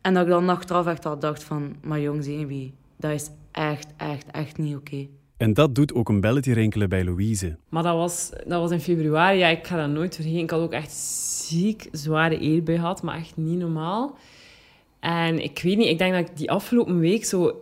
En 0.02 0.14
dat 0.14 0.24
ik 0.24 0.30
dan 0.30 0.50
achteraf 0.50 0.88
echt 0.88 1.06
al 1.06 1.20
dacht 1.20 1.44
van, 1.44 1.76
maar 1.82 2.00
jong, 2.00 2.26
wie 2.48 2.74
dat 2.98 3.12
is 3.12 3.30
echt, 3.52 3.88
echt, 3.98 4.32
echt 4.32 4.58
niet 4.58 4.76
oké. 4.76 5.08
En 5.38 5.54
dat 5.54 5.76
doet 5.76 5.94
ook 5.94 6.10
een 6.10 6.22
belletje 6.22 6.54
rinkelen 6.54 6.90
bij 6.90 7.04
Louise. 7.04 7.58
Maar 7.70 7.84
dat 7.84 7.96
was, 7.96 8.30
dat 8.46 8.62
was 8.62 8.72
in 8.72 8.80
februari. 8.80 9.38
Ja, 9.38 9.48
ik 9.48 9.68
ga 9.68 9.78
dat 9.78 9.90
nooit 9.90 10.16
vergeten. 10.16 10.40
Ik 10.40 10.50
had 10.50 10.62
ook 10.62 10.72
echt 10.72 10.92
ziek 10.92 11.88
zware 11.92 12.40
eerbui 12.40 12.78
gehad, 12.78 13.02
maar 13.02 13.18
echt 13.18 13.38
niet 13.38 13.58
normaal. 13.58 14.18
En 15.00 15.44
ik 15.44 15.60
weet 15.64 15.78
niet, 15.78 15.88
ik 15.88 15.98
denk 15.98 16.14
dat 16.14 16.30
ik 16.30 16.38
die 16.38 16.52
afgelopen 16.52 17.00
week 17.00 17.26
zo... 17.26 17.62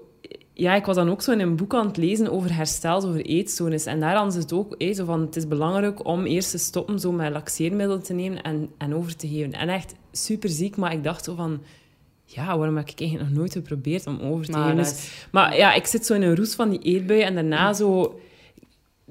Ja, 0.60 0.76
ik 0.76 0.86
was 0.86 0.96
dan 0.96 1.10
ook 1.10 1.22
zo 1.22 1.32
in 1.32 1.40
een 1.40 1.56
boek 1.56 1.74
aan 1.74 1.88
het 1.88 1.98
lezen 1.98 2.32
over 2.32 2.56
herstel, 2.56 2.96
over 2.96 3.26
eetstoornis. 3.26 3.86
En 3.86 4.00
daar 4.00 4.16
hadden 4.16 4.32
ze 4.32 4.40
het 4.40 4.54
ook, 4.54 4.76
zo 4.94 5.06
van, 5.06 5.22
het 5.22 5.36
is 5.36 5.48
belangrijk 5.48 6.06
om 6.06 6.26
eerst 6.26 6.52
te 6.52 6.58
stoppen 6.58 7.00
zo 7.00 7.12
met 7.12 7.32
laxeermiddelen 7.32 8.04
te 8.04 8.14
nemen 8.14 8.42
en, 8.42 8.70
en 8.78 8.96
over 8.96 9.16
te 9.16 9.28
geven. 9.28 9.52
En 9.52 9.70
echt 9.70 9.94
super 10.12 10.50
ziek, 10.50 10.78
maar 10.78 10.94
ik 10.94 11.04
dacht 11.04 11.24
zo 11.24 11.36
van 11.36 11.62
ja, 12.26 12.58
waarom 12.58 12.78
heb 12.78 12.90
ik 12.90 13.00
eigenlijk 13.00 13.30
nog 13.30 13.40
nooit 13.40 13.54
geprobeerd 13.54 14.08
om 14.08 14.20
over 14.20 14.46
te 14.46 14.52
maar, 14.52 14.76
dus, 14.76 15.26
maar 15.32 15.58
ja, 15.58 15.74
ik 15.74 15.86
zit 15.86 16.06
zo 16.06 16.14
in 16.14 16.22
een 16.22 16.36
roes 16.36 16.56
van 16.56 16.70
die 16.70 16.80
eetbuien 16.80 17.26
en 17.26 17.36
daarna 17.36 17.74
zo... 17.74 18.20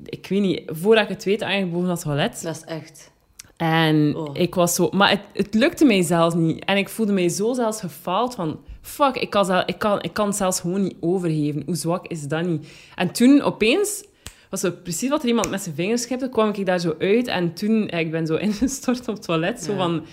Ik 0.04 0.26
weet 0.28 0.40
niet, 0.40 0.62
voordat 0.66 1.04
ik 1.04 1.10
het 1.10 1.24
weet, 1.24 1.40
eigenlijk 1.40 1.72
boven 1.72 1.88
dat 1.88 2.00
toilet. 2.00 2.42
Dat 2.42 2.56
is 2.56 2.62
echt... 2.64 3.10
En 3.56 4.16
oh. 4.16 4.30
ik 4.32 4.54
was 4.54 4.74
zo... 4.74 4.88
Maar 4.92 5.10
het, 5.10 5.20
het 5.32 5.54
lukte 5.54 5.84
mij 5.84 6.02
zelfs 6.02 6.34
niet. 6.34 6.64
En 6.64 6.76
ik 6.76 6.88
voelde 6.88 7.12
mij 7.12 7.28
zo 7.28 7.54
zelfs 7.54 7.80
gefaald 7.80 8.34
van... 8.34 8.60
Fuck, 8.80 9.16
ik 9.16 9.30
kan, 9.30 9.44
zelf, 9.44 9.64
ik, 9.66 9.78
kan, 9.78 10.02
ik 10.02 10.12
kan 10.12 10.26
het 10.26 10.36
zelfs 10.36 10.60
gewoon 10.60 10.82
niet 10.82 10.96
overgeven. 11.00 11.62
Hoe 11.66 11.74
zwak 11.74 12.06
is 12.06 12.22
dat 12.22 12.46
niet? 12.46 12.68
En 12.94 13.12
toen 13.12 13.42
opeens 13.42 14.04
was 14.50 14.66
precies 14.82 15.08
wat 15.08 15.22
er 15.22 15.28
iemand 15.28 15.50
met 15.50 15.62
zijn 15.62 15.74
vingers 15.74 16.02
schepte, 16.02 16.28
kwam 16.28 16.48
ik 16.48 16.66
daar 16.66 16.78
zo 16.78 16.94
uit. 16.98 17.26
En 17.26 17.54
toen, 17.54 17.88
ik 17.88 18.10
ben 18.10 18.26
zo 18.26 18.36
ingestort 18.46 19.08
op 19.08 19.14
het 19.14 19.22
toilet. 19.22 19.62
Zo 19.62 19.76
van 19.76 20.04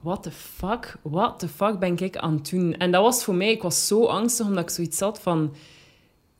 what 0.00 0.22
the 0.22 0.30
fuck, 0.30 0.96
what 1.02 1.38
the 1.38 1.48
fuck 1.48 1.78
ben 1.78 1.98
ik 1.98 2.16
aan 2.16 2.34
het 2.34 2.50
doen? 2.50 2.74
En 2.74 2.90
dat 2.90 3.02
was 3.02 3.24
voor 3.24 3.34
mij, 3.34 3.50
ik 3.50 3.62
was 3.62 3.86
zo 3.86 4.04
angstig 4.04 4.46
omdat 4.46 4.62
ik 4.62 4.70
zoiets 4.70 5.00
had 5.00 5.20
van, 5.20 5.54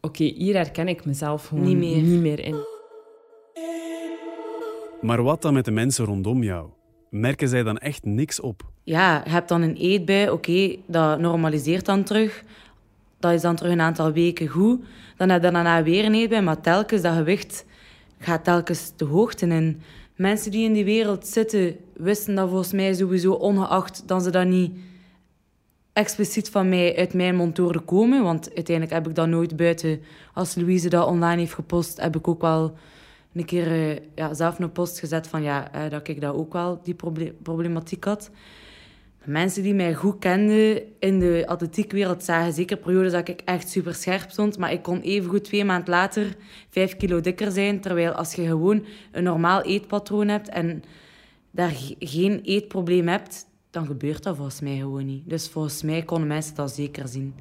oké, 0.01 0.25
hier 0.25 0.55
herken 0.55 0.89
ik 0.89 1.05
mezelf 1.05 1.47
gewoon 1.47 1.65
niet 1.65 1.77
meer. 1.77 2.03
niet 2.03 2.21
meer 2.21 2.41
in. 2.41 2.57
Maar 5.01 5.23
wat 5.23 5.43
dan 5.43 5.55
met 5.55 5.65
de 5.65 5.71
mensen 5.71 6.05
rondom 6.05 6.43
jou? 6.43 6.69
Merken 7.11 7.49
zij 7.49 7.63
dan 7.63 7.79
echt 7.79 8.05
niks 8.05 8.41
op? 8.41 8.73
Ja, 8.85 9.23
je 9.25 9.31
hebt 9.31 9.49
dan 9.49 9.63
een 9.63 9.77
eetbui, 9.77 10.31
oké, 10.31 10.77
dat 10.87 11.19
normaliseert 11.19 11.87
dan 11.87 12.05
terug. 12.05 12.45
Dat 13.19 13.33
is 13.33 13.41
dan 13.41 13.57
terug 13.57 13.73
een 13.73 13.81
aantal 13.81 14.13
weken 14.13 14.49
goed. 14.49 14.85
Dan 15.17 15.29
heb 15.29 15.43
je 15.43 15.51
daarna 15.51 15.83
weer 15.83 16.05
een 16.05 16.15
eetbui, 16.15 16.43
maar 16.43 16.61
telkens 16.61 17.03
dat 17.03 17.15
gewicht 17.15 17.65
gaat 18.19 18.45
telkens 18.45 18.93
de 18.97 19.05
hoogte 19.05 19.47
in 19.47 19.83
mensen 20.17 20.51
die 20.51 20.65
in 20.65 20.73
die 20.73 20.85
wereld 20.85 21.27
zitten, 21.27 21.77
wisten 21.93 22.35
dat 22.35 22.49
volgens 22.49 22.73
mij 22.73 22.95
sowieso, 22.95 23.33
ongeacht 23.33 24.03
dat 24.07 24.23
ze 24.23 24.31
dat 24.31 24.47
niet 24.47 24.73
expliciet 25.93 26.51
van 26.51 26.69
mij 26.69 26.97
uit 26.97 27.15
mijn 27.15 27.37
mond 27.37 27.57
horen 27.57 27.85
komen. 27.85 28.23
Want 28.23 28.55
uiteindelijk 28.55 28.97
heb 28.97 29.09
ik 29.09 29.15
dat 29.15 29.29
nooit 29.29 29.57
buiten. 29.57 30.01
Als 30.35 30.55
Louise 30.55 30.89
dat 30.89 31.07
online 31.07 31.41
heeft 31.41 31.55
gepost, 31.55 32.01
heb 32.01 32.17
ik 32.17 32.29
ook 32.29 32.41
wel 32.41 32.75
een 33.33 33.45
keer 33.45 33.67
uh, 33.67 33.97
ja, 34.15 34.35
zelf 34.35 34.59
een 34.59 34.73
post 34.73 34.99
gezet 34.99 35.27
van 35.27 35.43
ja, 35.43 35.75
uh, 35.75 35.91
dat 35.91 36.09
ik 36.09 36.21
dat 36.21 36.35
ook 36.35 36.53
wel 36.53 36.81
die 36.83 36.97
problematiek 37.43 38.05
had. 38.05 38.31
Mensen 39.27 39.63
die 39.63 39.75
mij 39.75 39.95
goed 39.95 40.19
kenden 40.19 40.83
in 40.99 41.19
de 41.19 41.45
atletiekwereld 41.47 42.25
zagen 42.25 42.53
zeker 42.53 42.77
periodes 42.77 43.13
dat 43.13 43.29
ik 43.29 43.41
echt 43.45 43.71
super 43.71 43.95
scherp 43.95 44.31
stond. 44.31 44.59
Maar 44.59 44.73
ik 44.73 44.83
kon 44.83 45.01
even 45.01 45.31
goed 45.31 45.45
twee 45.45 45.65
maanden 45.65 45.91
later 45.91 46.37
vijf 46.69 46.97
kilo 46.97 47.21
dikker 47.21 47.51
zijn. 47.51 47.81
Terwijl 47.81 48.13
als 48.13 48.35
je 48.35 48.47
gewoon 48.47 48.85
een 49.13 49.23
normaal 49.23 49.63
eetpatroon 49.63 50.29
hebt 50.29 50.49
en 50.49 50.83
daar 51.51 51.73
geen 51.99 52.41
eetprobleem 52.43 53.09
hebt, 53.09 53.47
dan 53.71 53.87
gebeurt 53.87 54.23
dat 54.23 54.37
volgens 54.37 54.61
mij 54.61 54.77
gewoon 54.77 55.07
niet. 55.07 55.29
Dus 55.29 55.49
volgens 55.49 55.83
mij 55.83 56.03
konden 56.03 56.29
mensen 56.29 56.55
dat 56.55 56.75
zeker 56.75 57.09
zien. 57.09 57.35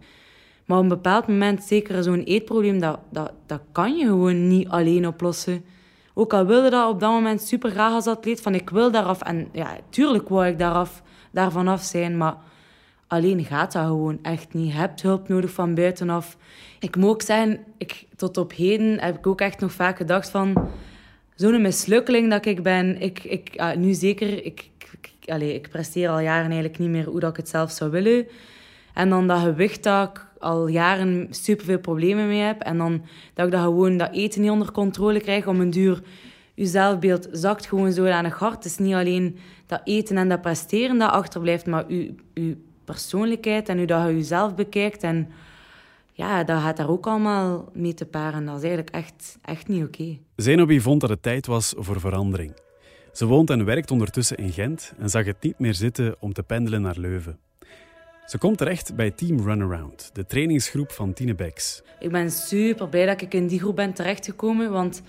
Maar 0.66 0.78
op 0.78 0.84
een 0.84 0.90
bepaald 0.90 1.28
moment, 1.28 1.64
zeker 1.64 2.04
zo'n 2.04 2.24
eetprobleem, 2.24 2.80
dat, 2.80 3.00
dat, 3.12 3.32
dat 3.46 3.62
kan 3.72 3.98
je 3.98 4.06
gewoon 4.06 4.48
niet 4.48 4.68
alleen 4.68 5.08
oplossen. 5.08 5.66
Ook 6.14 6.34
al 6.34 6.46
wilde 6.46 6.70
dat 6.70 6.90
op 6.90 7.00
dat 7.00 7.12
moment 7.12 7.42
super 7.42 7.72
graag 7.72 7.94
als 7.94 8.08
atleet, 8.08 8.42
van 8.42 8.56
ik 8.56 8.70
wil 8.70 8.92
daaraf. 8.92 9.22
En 9.22 9.48
ja, 9.52 9.78
tuurlijk 9.90 10.30
wou 10.30 10.46
ik 10.46 10.60
daaraf 10.60 11.04
daarvan 11.34 11.68
af 11.68 11.84
zijn. 11.84 12.18
Maar 12.18 12.36
alleen 13.08 13.46
gaat 13.46 13.72
dat 13.72 13.86
gewoon 13.86 14.20
echt 14.22 14.54
niet. 14.54 14.68
Je 14.68 14.74
hebt 14.74 15.02
hulp 15.02 15.28
nodig 15.28 15.52
van 15.52 15.76
buitenaf. 15.76 16.38
Ik 16.80 16.96
moet 16.96 17.10
ook 17.10 17.22
zeggen, 17.22 17.60
ik, 17.78 18.06
tot 18.16 18.38
op 18.38 18.54
heden 18.54 19.00
heb 19.00 19.18
ik 19.18 19.28
ook 19.28 19.42
echt 19.42 19.60
nog 19.60 19.72
vaak 19.72 19.98
gedacht 19.98 20.30
van... 20.30 20.70
Zo'n 21.36 21.62
mislukkeling 21.62 22.30
dat 22.30 22.46
ik 22.46 22.64
ben. 22.64 23.02
Ik, 23.02 23.24
ik, 23.24 23.76
nu 23.76 23.94
zeker, 23.94 24.46
ik, 24.46 24.70
ik 25.40 25.70
presteer 25.70 26.10
al 26.10 26.20
jaren 26.20 26.46
eigenlijk 26.46 26.80
niet 26.80 26.90
meer 26.90 27.06
hoe 27.06 27.20
dat 27.20 27.30
ik 27.30 27.38
het 27.38 27.50
zelf 27.50 27.72
zou 27.72 27.92
willen. 27.92 28.28
En 28.94 29.10
dan 29.10 29.28
dat 29.28 29.40
gewicht 29.40 29.84
dat 29.84 30.10
ik 30.10 30.26
al 30.40 30.68
jaren 30.68 31.28
superveel 31.30 31.80
problemen 31.80 32.28
mee 32.28 32.42
heb. 32.42 32.62
En 32.62 32.78
dan 32.78 33.02
dat 33.34 33.46
ik 33.46 33.52
dat 33.52 33.62
gewoon 33.62 33.98
dat 33.98 34.12
eten 34.12 34.42
niet 34.42 34.50
onder 34.50 34.72
controle 34.72 35.20
krijg 35.20 35.48
om 35.48 35.60
een 35.60 35.70
duur 35.70 36.02
je 36.54 36.66
zelfbeeld 36.66 37.28
zakt 37.32 37.66
gewoon 37.66 37.92
zo 37.92 38.06
aan 38.06 38.24
het 38.24 38.34
hart. 38.34 38.56
Het 38.56 38.66
is 38.66 38.78
niet 38.78 38.94
alleen 38.94 39.38
dat 39.66 39.82
eten 39.84 40.18
en 40.18 40.30
dat 40.30 40.42
presteren 40.42 40.98
dat 40.98 41.12
achterblijft, 41.12 41.66
maar 41.66 41.92
je, 41.92 42.16
je 42.34 42.58
persoonlijkheid 42.86 43.70
en 43.70 43.78
hoe 43.78 43.86
dat 43.86 44.08
je 44.08 44.16
jezelf 44.16 44.56
bekijkt. 44.56 45.04
En 45.04 45.30
ja, 46.12 46.44
dat 46.44 46.62
gaat 46.62 46.78
daar 46.78 46.90
ook 46.90 47.08
allemaal 47.08 47.70
mee 47.74 47.94
te 47.94 48.06
paren. 48.06 48.46
Dat 48.46 48.58
is 48.58 48.64
eigenlijk 48.64 48.96
echt, 48.96 49.38
echt 49.42 49.68
niet 49.68 49.84
oké. 49.84 50.02
Okay. 50.02 50.22
Zenobi 50.36 50.82
vond 50.82 51.02
dat 51.02 51.10
het 51.10 51.24
tijd 51.24 51.46
was 51.46 51.74
voor 51.78 52.00
verandering. 52.00 52.54
Ze 53.12 53.26
woont 53.26 53.50
en 53.50 53.66
werkt 53.66 53.92
ondertussen 53.92 54.38
in 54.38 54.52
Gent 54.52 54.94
en 54.98 55.10
zag 55.10 55.26
het 55.26 55.42
niet 55.42 55.60
meer 55.60 55.74
zitten 55.74 56.16
om 56.20 56.34
te 56.34 56.44
pendelen 56.44 56.82
naar 56.82 56.98
Leuven. 56.98 57.40
Ze 58.26 58.38
komt 58.38 58.58
terecht 58.58 58.96
bij 58.96 59.12
Team 59.12 59.40
Runaround, 59.40 60.10
de 60.14 60.26
trainingsgroep 60.26 60.92
van 60.92 61.14
Tine 61.14 61.36
Becks. 61.36 61.82
Ik 62.00 62.12
ben 62.12 62.32
super 62.32 62.90
blij 62.90 63.06
dat 63.06 63.22
ik 63.22 63.34
in 63.34 63.48
die 63.48 63.60
groep 63.60 63.76
ben 63.76 63.94
terechtgekomen, 63.94 64.72
want 64.72 65.02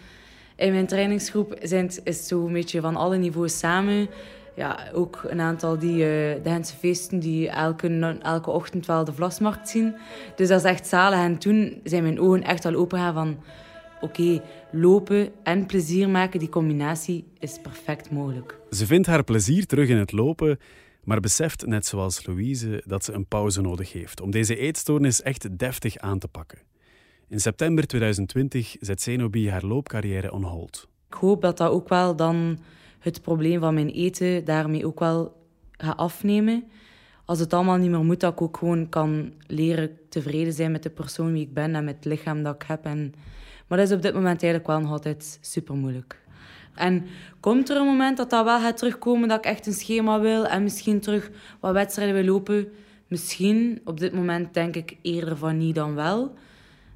in 0.56 0.72
mijn 0.72 0.86
trainingsgroep 0.86 1.56
zijn, 1.62 1.90
is 2.04 2.26
zo 2.26 2.46
een 2.46 2.52
beetje 2.52 2.80
van 2.80 2.96
alle 2.96 3.16
niveaus 3.16 3.58
samen. 3.58 4.08
Ja, 4.56 4.78
ook 4.92 5.24
een 5.28 5.40
aantal 5.40 5.78
die 5.78 5.92
uh, 5.92 5.98
de 5.98 6.40
Gentse 6.44 6.76
feesten 6.76 7.18
die 7.18 7.48
elke, 7.48 8.18
elke 8.22 8.50
ochtend 8.50 8.86
wel 8.86 9.04
de 9.04 9.12
Vlasmarkt 9.12 9.68
zien. 9.68 9.94
Dus 10.36 10.48
dat 10.48 10.58
is 10.58 10.70
echt 10.70 10.86
zalig. 10.86 11.18
En 11.18 11.38
toen 11.38 11.80
zijn 11.84 12.02
mijn 12.02 12.20
ogen 12.20 12.42
echt 12.42 12.64
al 12.64 12.74
open 12.74 13.14
van... 13.14 13.38
oké, 14.00 14.42
lopen 14.70 15.28
en 15.42 15.66
plezier 15.66 16.08
maken, 16.08 16.38
die 16.38 16.48
combinatie 16.48 17.24
is 17.38 17.58
perfect 17.62 18.10
mogelijk. 18.10 18.58
Ze 18.70 18.86
vindt 18.86 19.06
haar 19.06 19.24
plezier 19.24 19.66
terug 19.66 19.88
in 19.88 19.96
het 19.96 20.12
lopen, 20.12 20.58
maar 21.04 21.20
beseft, 21.20 21.66
net 21.66 21.86
zoals 21.86 22.26
Louise, 22.26 22.82
dat 22.86 23.04
ze 23.04 23.12
een 23.12 23.26
pauze 23.26 23.60
nodig 23.60 23.92
heeft 23.92 24.20
om 24.20 24.30
deze 24.30 24.56
eetstoornis 24.56 25.22
echt 25.22 25.58
deftig 25.58 25.96
aan 25.96 26.18
te 26.18 26.28
pakken. 26.28 26.58
In 27.28 27.40
september 27.40 27.86
2020 27.86 28.76
zet 28.80 29.02
Zenobi 29.02 29.50
haar 29.50 29.64
loopcarrière 29.64 30.32
on 30.32 30.42
hold. 30.42 30.88
Ik 31.08 31.14
hoop 31.14 31.42
dat 31.42 31.56
dat 31.56 31.70
ook 31.70 31.88
wel 31.88 32.16
dan 32.16 32.58
het 32.98 33.22
probleem 33.22 33.60
van 33.60 33.74
mijn 33.74 33.90
eten 33.90 34.44
daarmee 34.44 34.86
ook 34.86 34.98
wel 34.98 35.36
gaat 35.72 35.96
afnemen. 35.96 36.64
Als 37.24 37.38
het 37.38 37.52
allemaal 37.52 37.76
niet 37.76 37.90
meer 37.90 38.04
moet, 38.04 38.20
dat 38.20 38.32
ik 38.32 38.42
ook 38.42 38.56
gewoon 38.56 38.88
kan 38.88 39.32
leren 39.46 39.98
tevreden 40.08 40.52
zijn 40.52 40.72
met 40.72 40.82
de 40.82 40.90
persoon 40.90 41.32
wie 41.32 41.42
ik 41.42 41.54
ben 41.54 41.74
en 41.74 41.84
met 41.84 41.94
het 41.94 42.04
lichaam 42.04 42.42
dat 42.42 42.54
ik 42.54 42.62
heb. 42.66 42.84
En... 42.84 43.14
Maar 43.66 43.78
dat 43.78 43.88
is 43.88 43.94
op 43.94 44.02
dit 44.02 44.14
moment 44.14 44.42
eigenlijk 44.42 44.66
wel 44.66 44.80
nog 44.80 44.90
altijd 44.90 45.38
super 45.40 45.74
moeilijk. 45.74 46.22
En 46.74 47.06
komt 47.40 47.70
er 47.70 47.76
een 47.76 47.86
moment 47.86 48.16
dat 48.16 48.30
dat 48.30 48.44
wel 48.44 48.60
gaat 48.60 48.76
terugkomen, 48.76 49.28
dat 49.28 49.38
ik 49.38 49.44
echt 49.44 49.66
een 49.66 49.72
schema 49.72 50.20
wil 50.20 50.46
en 50.46 50.62
misschien 50.62 51.00
terug 51.00 51.30
wat 51.60 51.72
wedstrijden 51.72 52.14
wil 52.14 52.24
lopen? 52.24 52.68
Misschien. 53.08 53.80
Op 53.84 54.00
dit 54.00 54.12
moment 54.12 54.54
denk 54.54 54.76
ik 54.76 54.96
eerder 55.02 55.36
van 55.36 55.56
niet 55.56 55.74
dan 55.74 55.94
wel. 55.94 56.34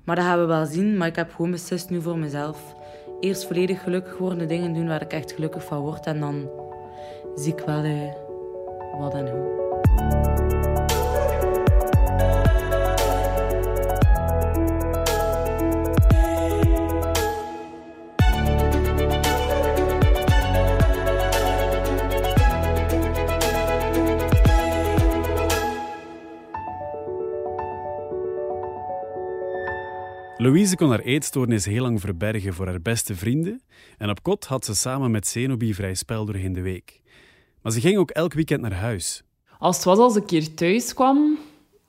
Maar 0.09 0.17
dat 0.17 0.25
gaan 0.25 0.39
we 0.39 0.47
wel 0.47 0.67
zien. 0.67 0.97
Maar 0.97 1.09
ik 1.09 1.17
heb 1.17 1.35
gewoon 1.35 1.51
beslist 1.51 1.91
nu 1.91 2.03
voor 2.03 2.19
mezelf. 2.19 2.75
Eerst 3.21 3.47
volledig 3.47 3.83
gelukkig 3.83 4.19
worden, 4.19 4.49
dingen 4.49 4.75
doen 4.75 4.87
waar 4.87 5.03
ik 5.03 5.13
echt 5.13 5.33
gelukkig 5.33 5.65
van 5.65 5.79
word. 5.79 6.07
En 6.07 6.21
dan 6.21 6.49
zie 7.35 7.53
ik 7.53 7.61
wel 7.67 7.83
eh, 7.83 8.13
wat 8.99 9.15
en 9.15 9.31
hoe. 9.31 9.68
Louise 30.41 30.77
kon 30.77 30.89
haar 30.89 31.01
eetstoornis 31.01 31.65
heel 31.65 31.83
lang 31.83 32.01
verbergen 32.01 32.55
voor 32.55 32.67
haar 32.67 32.83
beste 32.83 33.15
vrienden 33.15 33.63
en 33.97 34.11
op 34.11 34.23
kot 34.23 34.45
had 34.45 34.65
ze 34.65 34.75
samen 34.75 35.11
met 35.11 35.27
Zenobi 35.27 35.75
vrij 35.75 35.95
spel 35.95 36.25
doorheen 36.25 36.53
de 36.53 36.61
week. 36.61 37.01
Maar 37.63 37.73
ze 37.73 37.81
ging 37.81 37.99
ook 37.99 38.11
elk 38.11 38.33
weekend 38.33 38.61
naar 38.61 38.75
huis. 38.75 39.23
Als 39.59 39.77
het 39.77 39.85
was 39.85 39.99
als 39.99 40.17
ik 40.17 40.31
hier 40.31 40.55
thuis 40.55 40.95
kwam, 40.95 41.39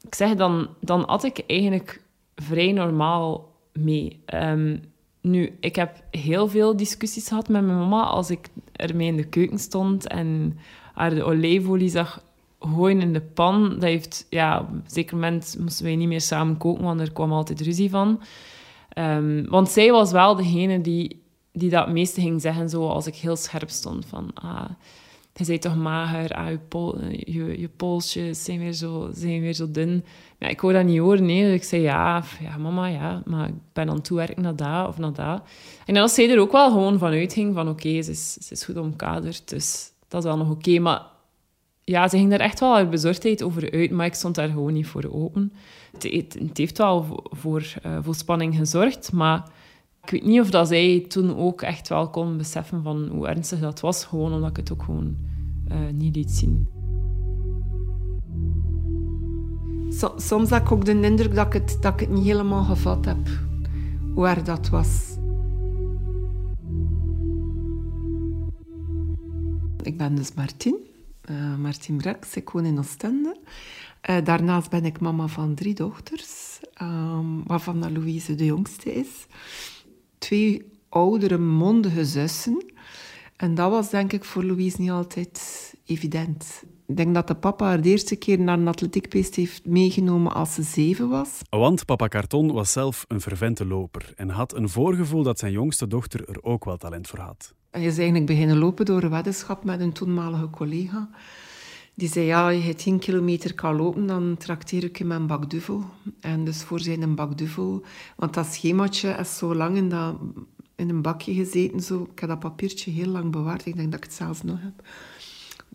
ik 0.02 0.16
zeg 0.16 0.36
dan, 0.36 0.70
dan 0.82 1.06
at 1.06 1.24
ik 1.24 1.44
eigenlijk 1.48 2.02
vrij 2.36 2.72
normaal 2.72 3.56
mee. 3.74 4.22
Ehm, 4.26 4.78
nu, 5.22 5.58
ik 5.60 5.76
heb 5.76 6.04
heel 6.12 6.48
veel 6.48 6.76
discussies 6.76 7.28
gehad 7.28 7.50
met 7.50 7.66
mijn 7.66 7.78
mama 7.78 8.04
als 8.04 8.30
ik 8.30 8.48
ermee 8.72 9.08
in 9.08 9.18
de 9.18 9.28
keuken 9.28 9.60
stond 9.60 10.08
en 10.08 10.58
haar 10.94 11.16
de 11.16 11.24
olijfolie 11.24 11.90
zag 11.90 12.24
gooien 12.60 13.02
in 13.02 13.14
de 13.14 13.22
pan. 13.22 13.70
Dat 13.70 13.82
heeft, 13.82 14.26
ja, 14.30 14.60
op 14.60 14.70
een 14.70 14.84
zeker 14.88 15.16
moment 15.16 15.56
moesten 15.60 15.86
wij 15.86 15.96
niet 15.96 16.08
meer 16.08 16.22
samen 16.22 16.58
koken, 16.58 16.84
want 16.84 17.00
er 17.00 17.12
kwam 17.12 17.32
altijd 17.32 17.62
ruzie 17.62 17.90
van. 17.90 18.22
Ehm, 18.90 19.46
want 19.50 19.70
zij 19.70 19.92
was 19.92 20.12
wel 20.12 20.36
degene 20.36 20.82
die, 20.82 21.22
die 21.52 21.70
dat 21.70 21.90
meeste 21.90 22.22
ging 22.22 22.42
zeggen, 22.42 22.70
zo 22.70 22.88
als 22.88 23.08
ik 23.08 23.16
heel 23.16 23.36
scherp 23.36 23.70
stond. 23.70 24.06
Van, 24.06 24.32
ah, 24.34 24.70
je 25.34 25.46
bent 25.46 25.62
toch 25.62 25.76
mager, 25.76 26.32
ah, 26.32 26.50
je, 26.50 26.60
pol, 26.68 27.04
je, 27.10 27.60
je 27.60 27.70
polsjes 27.76 28.44
zijn 28.44 28.60
weer, 28.60 28.74
zo, 28.74 29.10
zijn 29.14 29.42
weer 29.42 29.54
zo 29.54 29.72
dun. 29.72 30.06
Ja, 30.40 30.48
ik 30.48 30.62
wou 30.62 30.74
dat 30.74 30.84
niet 30.84 31.00
horen, 31.00 31.26
nee. 31.26 31.54
Ik 31.54 31.64
zei, 31.64 31.82
ja, 31.82 32.24
ja, 32.42 32.58
mama, 32.58 32.86
ja, 32.86 33.22
maar 33.26 33.48
ik 33.48 33.54
ben 33.74 33.90
aan 33.90 33.96
het 33.96 34.04
toewerken 34.04 34.42
naar 34.42 34.56
dat 34.56 34.88
of 34.88 34.98
naar 34.98 35.14
dat. 35.14 35.42
En 35.86 35.94
dan 35.94 36.04
als 36.04 36.14
zij 36.14 36.30
er 36.30 36.40
ook 36.40 36.52
wel 36.52 36.70
gewoon 36.70 36.98
van 36.98 37.12
uitging 37.12 37.54
van, 37.54 37.70
oké, 37.70 38.02
ze, 38.02 38.12
is, 38.12 38.34
ze 38.34 38.54
is 38.54 38.64
goed 38.64 38.78
omkaderd, 38.78 39.50
dus 39.50 39.92
dat 40.08 40.24
is 40.24 40.30
wel 40.30 40.38
nog 40.38 40.50
oké. 40.50 40.80
Maar 40.80 41.02
ja, 41.90 42.08
ze 42.08 42.18
ging 42.18 42.30
daar 42.30 42.40
echt 42.40 42.60
wel 42.60 42.74
haar 42.74 42.90
bezorgdheid 42.90 43.44
over 43.44 43.72
uit, 43.72 43.92
maar 43.92 44.06
ik 44.06 44.14
stond 44.14 44.36
daar 44.36 44.50
gewoon 44.50 44.74
niet 44.74 44.88
voor 44.88 45.10
open. 45.12 45.52
Het, 45.92 46.34
het, 46.40 46.58
heeft 46.58 46.78
wel 46.78 47.24
voor, 47.24 47.74
uh, 47.86 47.98
voor 48.02 48.16
spanning 48.16 48.56
gezorgd, 48.56 49.12
maar 49.12 49.52
ik 50.04 50.10
weet 50.10 50.26
niet 50.26 50.42
of 50.42 50.50
dat 50.50 50.68
zij 50.68 51.06
toen 51.08 51.38
ook 51.38 51.62
echt 51.62 51.88
wel 51.88 52.10
kon 52.10 52.38
beseffen 52.38 52.84
van 52.84 53.08
hoe 53.08 53.28
ernstig 53.28 53.60
dat 53.60 53.80
was, 53.80 54.06
gewoon 54.06 54.34
omdat 54.34 54.50
ik 54.50 54.56
het 54.56 54.72
ook 54.72 54.84
gewoon 54.84 55.16
uh, 55.72 55.78
niet 55.94 56.16
liet 56.16 56.32
zien. 56.32 56.68
soms 60.16 60.50
heb 60.50 60.62
ik 60.62 60.72
ook 60.72 60.86
de 60.86 61.00
indruk 61.00 61.36
dat 61.36 61.46
ik, 61.46 61.54
het, 61.54 61.78
dat 61.82 61.94
ik 61.94 62.00
het 62.00 62.10
niet 62.10 62.26
helemaal 62.26 62.64
gevat 62.64 63.06
heb, 63.06 63.28
hoe 64.14 64.28
erg 64.28 64.42
dat 64.42 64.70
was. 64.70 65.18
Ik 69.82 69.98
ben 69.98 70.16
dus 70.16 70.34
Martin, 70.34 70.89
uh, 71.30 71.56
Martin 71.56 71.98
Breks, 71.98 72.36
ik 72.36 72.50
woon 72.50 72.66
in 72.66 72.80
Oostende. 72.80 73.38
Uh, 74.10 74.18
daarnaast 74.24 74.70
ben 74.70 74.86
ik 74.86 75.00
mama 75.00 75.28
van 75.28 75.56
drie 75.56 75.74
dochters, 75.74 76.60
um, 76.82 77.44
waarvan 77.48 77.92
Louise 77.94 78.36
de 78.36 78.46
jongste 78.46 78.94
is 78.94 79.28
twee 80.18 80.66
oudere, 80.90 81.38
mondige 81.38 82.06
zussen. 82.06 82.64
En 83.36 83.56
dat 83.56 83.72
was 83.72 83.90
denk 83.90 84.14
ik 84.14 84.24
voor 84.24 84.44
Louise 84.44 84.82
niet 84.82 84.90
altijd 84.90 85.74
evident. 85.86 86.64
Ik 86.88 86.98
denk 86.98 87.14
dat 87.14 87.28
de 87.28 87.36
papa 87.36 87.66
haar 87.66 87.82
de 87.82 87.90
eerste 87.90 88.16
keer 88.16 88.40
naar 88.40 88.58
een 88.58 88.68
atletiekpist 88.68 89.36
heeft 89.36 89.66
meegenomen 89.66 90.34
als 90.34 90.54
ze 90.54 90.64
zeven 90.64 91.10
was. 91.10 91.30
Want 91.50 91.86
papa 91.86 92.08
Carton 92.08 92.52
was 92.52 92.72
zelf 92.72 93.06
een 93.08 93.22
fervente 93.22 93.66
loper 93.66 94.14
en 94.16 94.30
had 94.30 94.56
een 94.56 94.70
voorgevoel 94.70 95.24
dat 95.24 95.40
zijn 95.40 95.52
jongste 95.52 95.88
dochter 95.88 96.30
er 96.30 96.44
ook 96.44 96.66
wel 96.66 96.78
talent 96.78 97.08
voor 97.08 97.20
had. 97.20 97.54
Hij 97.72 97.84
is 97.84 97.98
eigenlijk 97.98 98.26
beginnen 98.26 98.58
lopen 98.58 98.86
door 98.86 99.04
een 99.04 99.10
weddenschap 99.10 99.64
met 99.64 99.80
een 99.80 99.92
toenmalige 99.92 100.50
collega. 100.50 101.10
Die 101.94 102.10
zei, 102.10 102.26
ja, 102.26 102.50
je 102.50 102.76
10 102.76 103.00
kilometer 103.00 103.54
kan 103.54 103.76
lopen, 103.76 104.08
dan 104.08 104.38
trakteer 104.38 104.84
ik 104.84 104.98
je 104.98 105.06
met 105.06 105.20
een 105.20 105.28
bak 105.28 105.50
duvel. 105.50 105.84
En 106.20 106.46
dus 106.46 106.64
voor 106.64 106.80
zijn 106.80 107.02
een 107.02 107.16
bak 107.16 107.38
duvel, 107.38 107.84
want 108.16 108.34
dat 108.34 108.46
schemaatje 108.46 109.10
is 109.10 109.38
zo 109.38 109.56
lang 109.56 109.78
in, 109.78 109.90
dat, 109.90 110.16
in 110.76 110.90
een 110.90 111.02
bakje 111.02 111.34
gezeten. 111.34 111.80
Zo. 111.80 112.08
Ik 112.14 112.20
heb 112.20 112.30
dat 112.30 112.40
papiertje 112.40 112.92
heel 112.92 113.08
lang 113.08 113.32
bewaard. 113.32 113.66
Ik 113.66 113.76
denk 113.76 113.92
dat 113.92 114.00
ik 114.00 114.06
het 114.06 114.14
zelfs 114.14 114.44
nog 114.44 114.62
heb. 114.62 114.88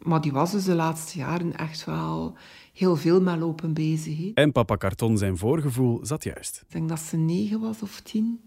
Maar 0.02 0.20
die 0.20 0.33
was 0.33 0.52
dus 0.52 0.64
de 0.64 0.74
laatste 0.74 1.18
jaren 1.18 1.57
echt 1.57 1.85
wel 1.85 2.37
heel 2.72 2.96
veel 2.96 3.20
met 3.20 3.38
lopen 3.38 3.74
bezig. 3.74 4.33
En 4.35 4.52
papa 4.52 4.76
Carton, 4.76 5.18
zijn 5.18 5.37
voorgevoel, 5.37 6.00
zat 6.02 6.24
juist. 6.24 6.61
Ik 6.66 6.72
denk 6.72 6.88
dat 6.88 7.00
ze 7.00 7.16
negen 7.16 7.61
was 7.61 7.83
of 7.83 8.00
tien. 8.00 8.40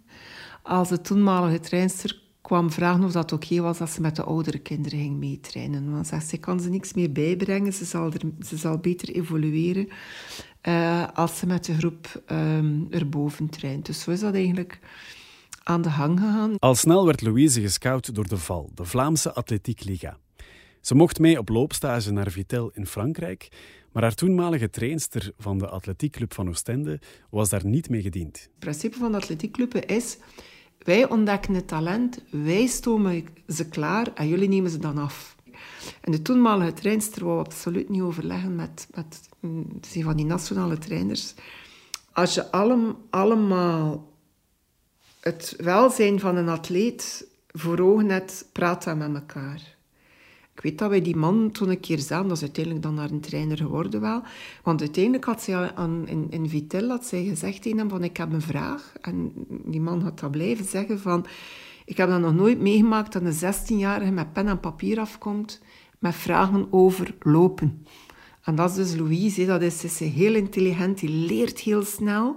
Als 0.63 0.89
de 0.89 1.01
toenmalige 1.01 1.59
treinster 1.59 2.25
kwam 2.47 2.71
vragen 2.71 3.03
of 3.03 3.11
dat 3.11 3.31
oké 3.31 3.61
was 3.61 3.79
als 3.79 3.93
ze 3.93 4.01
met 4.01 4.15
de 4.15 4.23
oudere 4.23 4.59
kinderen 4.59 4.99
ging 4.99 5.17
meetrainen. 5.17 5.91
Want 5.91 6.07
ze 6.07 6.19
ze 6.19 6.37
kan 6.37 6.59
ze 6.59 6.69
niks 6.69 6.93
meer 6.93 7.11
bijbrengen, 7.11 7.73
ze 7.73 7.85
zal, 7.85 8.11
er, 8.11 8.21
ze 8.45 8.57
zal 8.57 8.77
beter 8.77 9.09
evolueren 9.09 9.87
uh, 10.67 11.07
als 11.13 11.37
ze 11.37 11.45
met 11.45 11.65
de 11.65 11.73
groep 11.73 12.23
um, 12.31 12.87
erboven 12.89 13.49
traint. 13.49 13.85
Dus 13.85 14.01
zo 14.01 14.11
is 14.11 14.19
dat 14.19 14.33
eigenlijk 14.33 14.79
aan 15.63 15.81
de 15.81 15.89
gang 15.89 16.19
gegaan. 16.19 16.55
Al 16.59 16.75
snel 16.75 17.05
werd 17.05 17.21
Louise 17.21 17.61
gescout 17.61 18.15
door 18.15 18.27
de 18.27 18.37
VAL, 18.37 18.71
de 18.73 18.85
Vlaamse 18.85 19.33
Atletiek 19.33 19.83
Liga. 19.83 20.17
Ze 20.81 20.95
mocht 20.95 21.19
mee 21.19 21.39
op 21.39 21.49
loopstage 21.49 22.11
naar 22.11 22.31
Vitel 22.31 22.71
in 22.73 22.85
Frankrijk, 22.85 23.47
maar 23.91 24.03
haar 24.03 24.15
toenmalige 24.15 24.69
trainster 24.69 25.31
van 25.37 25.57
de 25.57 25.67
atletiekclub 25.67 26.33
van 26.33 26.49
Oostende 26.49 26.99
was 27.29 27.49
daar 27.49 27.65
niet 27.65 27.89
mee 27.89 28.01
gediend. 28.01 28.39
Het 28.39 28.59
principe 28.59 28.97
van 28.97 29.11
de 29.11 29.17
atletiekclub 29.17 29.75
is 29.75 30.17
wij 30.87 31.09
ontdekken 31.09 31.53
het 31.53 31.67
talent, 31.67 32.19
wij 32.29 32.65
stomen 32.65 33.25
ze 33.47 33.67
klaar 33.67 34.13
en 34.13 34.27
jullie 34.27 34.49
nemen 34.49 34.71
ze 34.71 34.77
dan 34.77 34.97
af. 34.97 35.35
En 36.01 36.11
de 36.11 36.21
toenmalige 36.21 36.73
trainster 36.73 37.25
wou 37.25 37.39
absoluut 37.39 37.89
niet 37.89 38.01
overleggen 38.01 38.55
met, 38.55 38.87
met 38.93 39.29
een 39.93 40.03
van 40.03 40.15
die 40.15 40.25
nationale 40.25 40.77
trainers. 40.77 41.33
Als 42.11 42.33
je 42.33 42.51
allemaal 43.09 44.13
het 45.19 45.53
welzijn 45.57 46.19
van 46.19 46.35
een 46.35 46.49
atleet 46.49 47.27
voor 47.47 47.79
ogen 47.79 48.09
hebt, 48.09 48.45
praat 48.51 48.83
dan 48.83 48.97
met 48.97 49.13
elkaar. 49.13 49.76
Ik 50.57 50.63
weet 50.63 50.77
dat 50.77 50.89
wij 50.89 51.01
die 51.01 51.15
man 51.15 51.51
toen 51.51 51.69
een 51.69 51.79
keer 51.79 51.99
zagen, 51.99 52.27
dat 52.27 52.37
is 52.37 52.43
uiteindelijk 52.43 52.83
dan 52.83 52.93
naar 52.93 53.11
een 53.11 53.19
trainer 53.19 53.57
geworden 53.57 54.01
wel. 54.01 54.21
Want 54.63 54.79
uiteindelijk 54.79 55.25
had 55.25 55.41
zij 55.41 55.75
aan, 55.75 56.07
in, 56.07 56.27
in 56.29 56.49
Vitel 56.49 56.89
had 56.89 57.05
zij 57.05 57.23
gezegd 57.23 57.61
tegen 57.61 57.77
hem 57.77 57.89
van 57.89 58.03
ik 58.03 58.17
heb 58.17 58.33
een 58.33 58.41
vraag. 58.41 58.93
En 59.01 59.31
die 59.47 59.81
man 59.81 60.01
had 60.01 60.19
dat 60.19 60.31
blijven 60.31 60.65
zeggen 60.65 60.99
van 60.99 61.25
ik 61.85 61.97
heb 61.97 62.09
dat 62.09 62.19
nog 62.19 62.33
nooit 62.33 62.59
meegemaakt 62.59 63.13
dat 63.13 63.21
een 63.21 63.53
16-jarige 63.53 64.11
met 64.11 64.33
pen 64.33 64.47
en 64.47 64.59
papier 64.59 64.99
afkomt 64.99 65.61
met 65.99 66.15
vragen 66.15 66.67
over 66.69 67.15
lopen. 67.19 67.85
En 68.43 68.55
dat 68.55 68.69
is 68.69 68.75
dus 68.75 68.95
Louise, 68.95 69.45
dat 69.45 69.61
is, 69.61 69.83
is 69.83 69.99
heel 69.99 70.35
intelligent, 70.35 70.99
die 70.99 71.09
leert 71.09 71.59
heel 71.59 71.83
snel. 71.83 72.35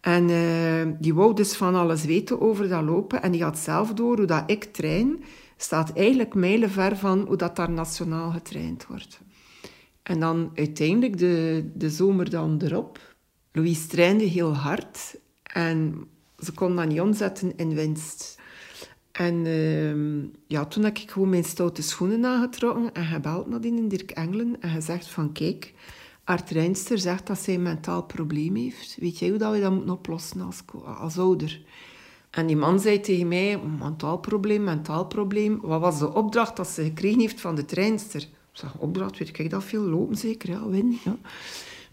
En 0.00 0.28
uh, 0.28 0.94
die 0.98 1.14
wou 1.14 1.34
dus 1.34 1.56
van 1.56 1.74
alles 1.74 2.04
weten 2.04 2.40
over 2.40 2.68
dat 2.68 2.82
lopen. 2.82 3.22
En 3.22 3.32
die 3.32 3.42
had 3.42 3.58
zelf 3.58 3.92
door 3.92 4.16
hoe 4.16 4.26
dat 4.26 4.42
ik 4.46 4.64
train 4.64 5.22
staat 5.62 5.92
eigenlijk 5.92 6.34
mijlenver 6.34 6.96
van 6.96 7.24
hoe 7.26 7.36
dat 7.36 7.56
daar 7.56 7.70
nationaal 7.70 8.30
getraind 8.30 8.86
wordt. 8.86 9.20
En 10.02 10.20
dan 10.20 10.50
uiteindelijk 10.54 11.18
de, 11.18 11.70
de 11.74 11.90
zomer 11.90 12.30
dan 12.30 12.60
erop. 12.62 13.16
Louise 13.52 13.86
trainde 13.86 14.24
heel 14.24 14.54
hard 14.54 15.16
en 15.42 16.08
ze 16.38 16.52
kon 16.52 16.76
dat 16.76 16.88
niet 16.88 17.00
omzetten 17.00 17.52
in 17.56 17.74
winst. 17.74 18.38
En 19.12 19.46
ehm, 19.46 20.26
ja, 20.46 20.64
toen 20.64 20.84
heb 20.84 20.98
ik 20.98 21.10
gewoon 21.10 21.28
mijn 21.28 21.44
stoute 21.44 21.82
schoenen 21.82 22.24
aangetrokken 22.24 22.92
en 22.92 23.04
gebeld 23.04 23.48
naar 23.48 23.60
die 23.60 23.86
Dirk 23.86 24.10
Engelen 24.10 24.60
en 24.60 24.70
gezegd 24.70 25.06
van 25.06 25.32
kijk, 25.32 25.74
Art 26.24 26.50
Reinster 26.50 26.98
zegt 26.98 27.26
dat 27.26 27.38
zij 27.38 27.54
een 27.54 27.62
mentaal 27.62 28.02
probleem 28.02 28.54
heeft. 28.54 28.96
Weet 29.00 29.18
jij 29.18 29.28
hoe 29.28 29.38
dat 29.38 29.52
we 29.52 29.60
dat 29.60 29.72
moeten 29.72 29.90
oplossen 29.90 30.40
als, 30.40 30.62
als 30.98 31.18
ouder? 31.18 31.60
En 32.38 32.46
die 32.46 32.56
man 32.56 32.80
zei 32.80 33.00
tegen 33.00 33.28
mij, 33.28 33.60
mentaal 33.78 34.18
probleem, 34.18 34.64
mentaal 34.64 35.06
probleem. 35.06 35.60
Wat 35.62 35.80
was 35.80 35.98
de 35.98 36.14
opdracht 36.14 36.56
dat 36.56 36.68
ze 36.68 36.82
gekregen 36.82 37.20
heeft 37.20 37.40
van 37.40 37.54
de 37.54 37.64
treinster? 37.64 38.20
Ik 38.20 38.28
zeg, 38.52 38.74
opdracht, 38.78 39.18
weet 39.18 39.38
ik 39.38 39.50
dat 39.50 39.64
veel? 39.64 39.82
Lopen 39.82 40.16
zeker, 40.16 40.50
ja, 40.50 40.68
win. 40.68 40.98
Ja. 41.04 41.16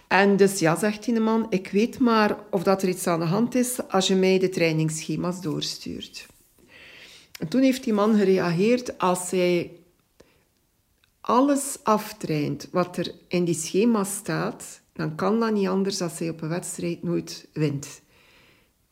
En 0.08 0.38
dus 0.38 0.60
ja, 0.60 0.76
zegt 0.76 1.06
die 1.06 1.20
man, 1.20 1.48
ik 1.50 1.68
weet 1.68 2.00
maar 2.00 2.38
of 2.52 2.64
dat 2.64 2.82
er 2.82 2.90
iets 2.90 3.08
aan 3.08 3.20
de 3.20 3.26
hand 3.26 3.56
is 3.56 3.88
als 3.90 4.08
je 4.08 4.16
mij 4.16 4.40
de 4.40 4.50
trainingsschema's 4.50 5.42
doorstuurt. 5.42 6.26
En 7.40 7.48
toen 7.48 7.62
heeft 7.62 7.84
die 7.84 7.94
man 7.94 8.16
gereageerd 8.16 8.98
als 8.98 9.30
zij 9.30 9.72
alles 11.22 11.78
aftraint 11.84 12.68
wat 12.72 12.98
er 12.98 13.16
in 13.28 13.46
die 13.46 13.56
schema's 13.56 14.16
staat, 14.16 14.82
dan 14.94 15.16
kan 15.16 15.40
dat 15.40 15.54
niet 15.54 15.68
anders 15.68 15.98
dan 15.98 16.10
zij 16.10 16.30
op 16.30 16.42
een 16.42 16.50
wedstrijd 16.50 17.04
nooit 17.04 17.48
wint. 17.54 18.04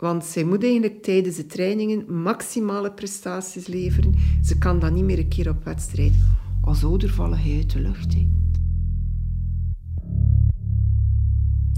Want 0.04 0.26
zij 0.26 0.44
moet 0.44 0.64
eigenlijk 0.64 1.02
tijdens 1.02 1.36
de 1.36 1.46
trainingen 1.46 2.22
maximale 2.22 2.92
prestaties 2.92 3.68
leveren. 3.68 4.14
Ze 4.42 4.58
kan 4.58 4.80
dat 4.80 4.92
niet 4.92 5.04
meer 5.04 5.20
een 5.20 5.28
keer 5.28 5.50
op 5.50 5.64
wedstrijd. 5.64 6.14
Als 6.62 6.84
ouder 6.84 7.10
vallen 7.10 7.40
hij 7.40 7.56
uit 7.56 7.72
de 7.72 7.80
lucht. 7.80 8.16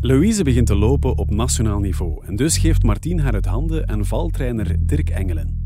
Louise 0.02 0.44
begint 0.44 0.68
te 0.68 0.76
lopen 0.76 1.18
op 1.18 1.32
nationaal 1.32 1.80
niveau 1.80 2.26
en 2.26 2.36
dus 2.36 2.58
geeft 2.58 2.84
Martien 2.84 3.20
haar 3.20 3.34
uit 3.34 3.46
handen 3.46 3.90
aan 3.90 4.06
valtrainer 4.06 4.76
Dirk 4.80 5.10
Engelen. 5.10 5.64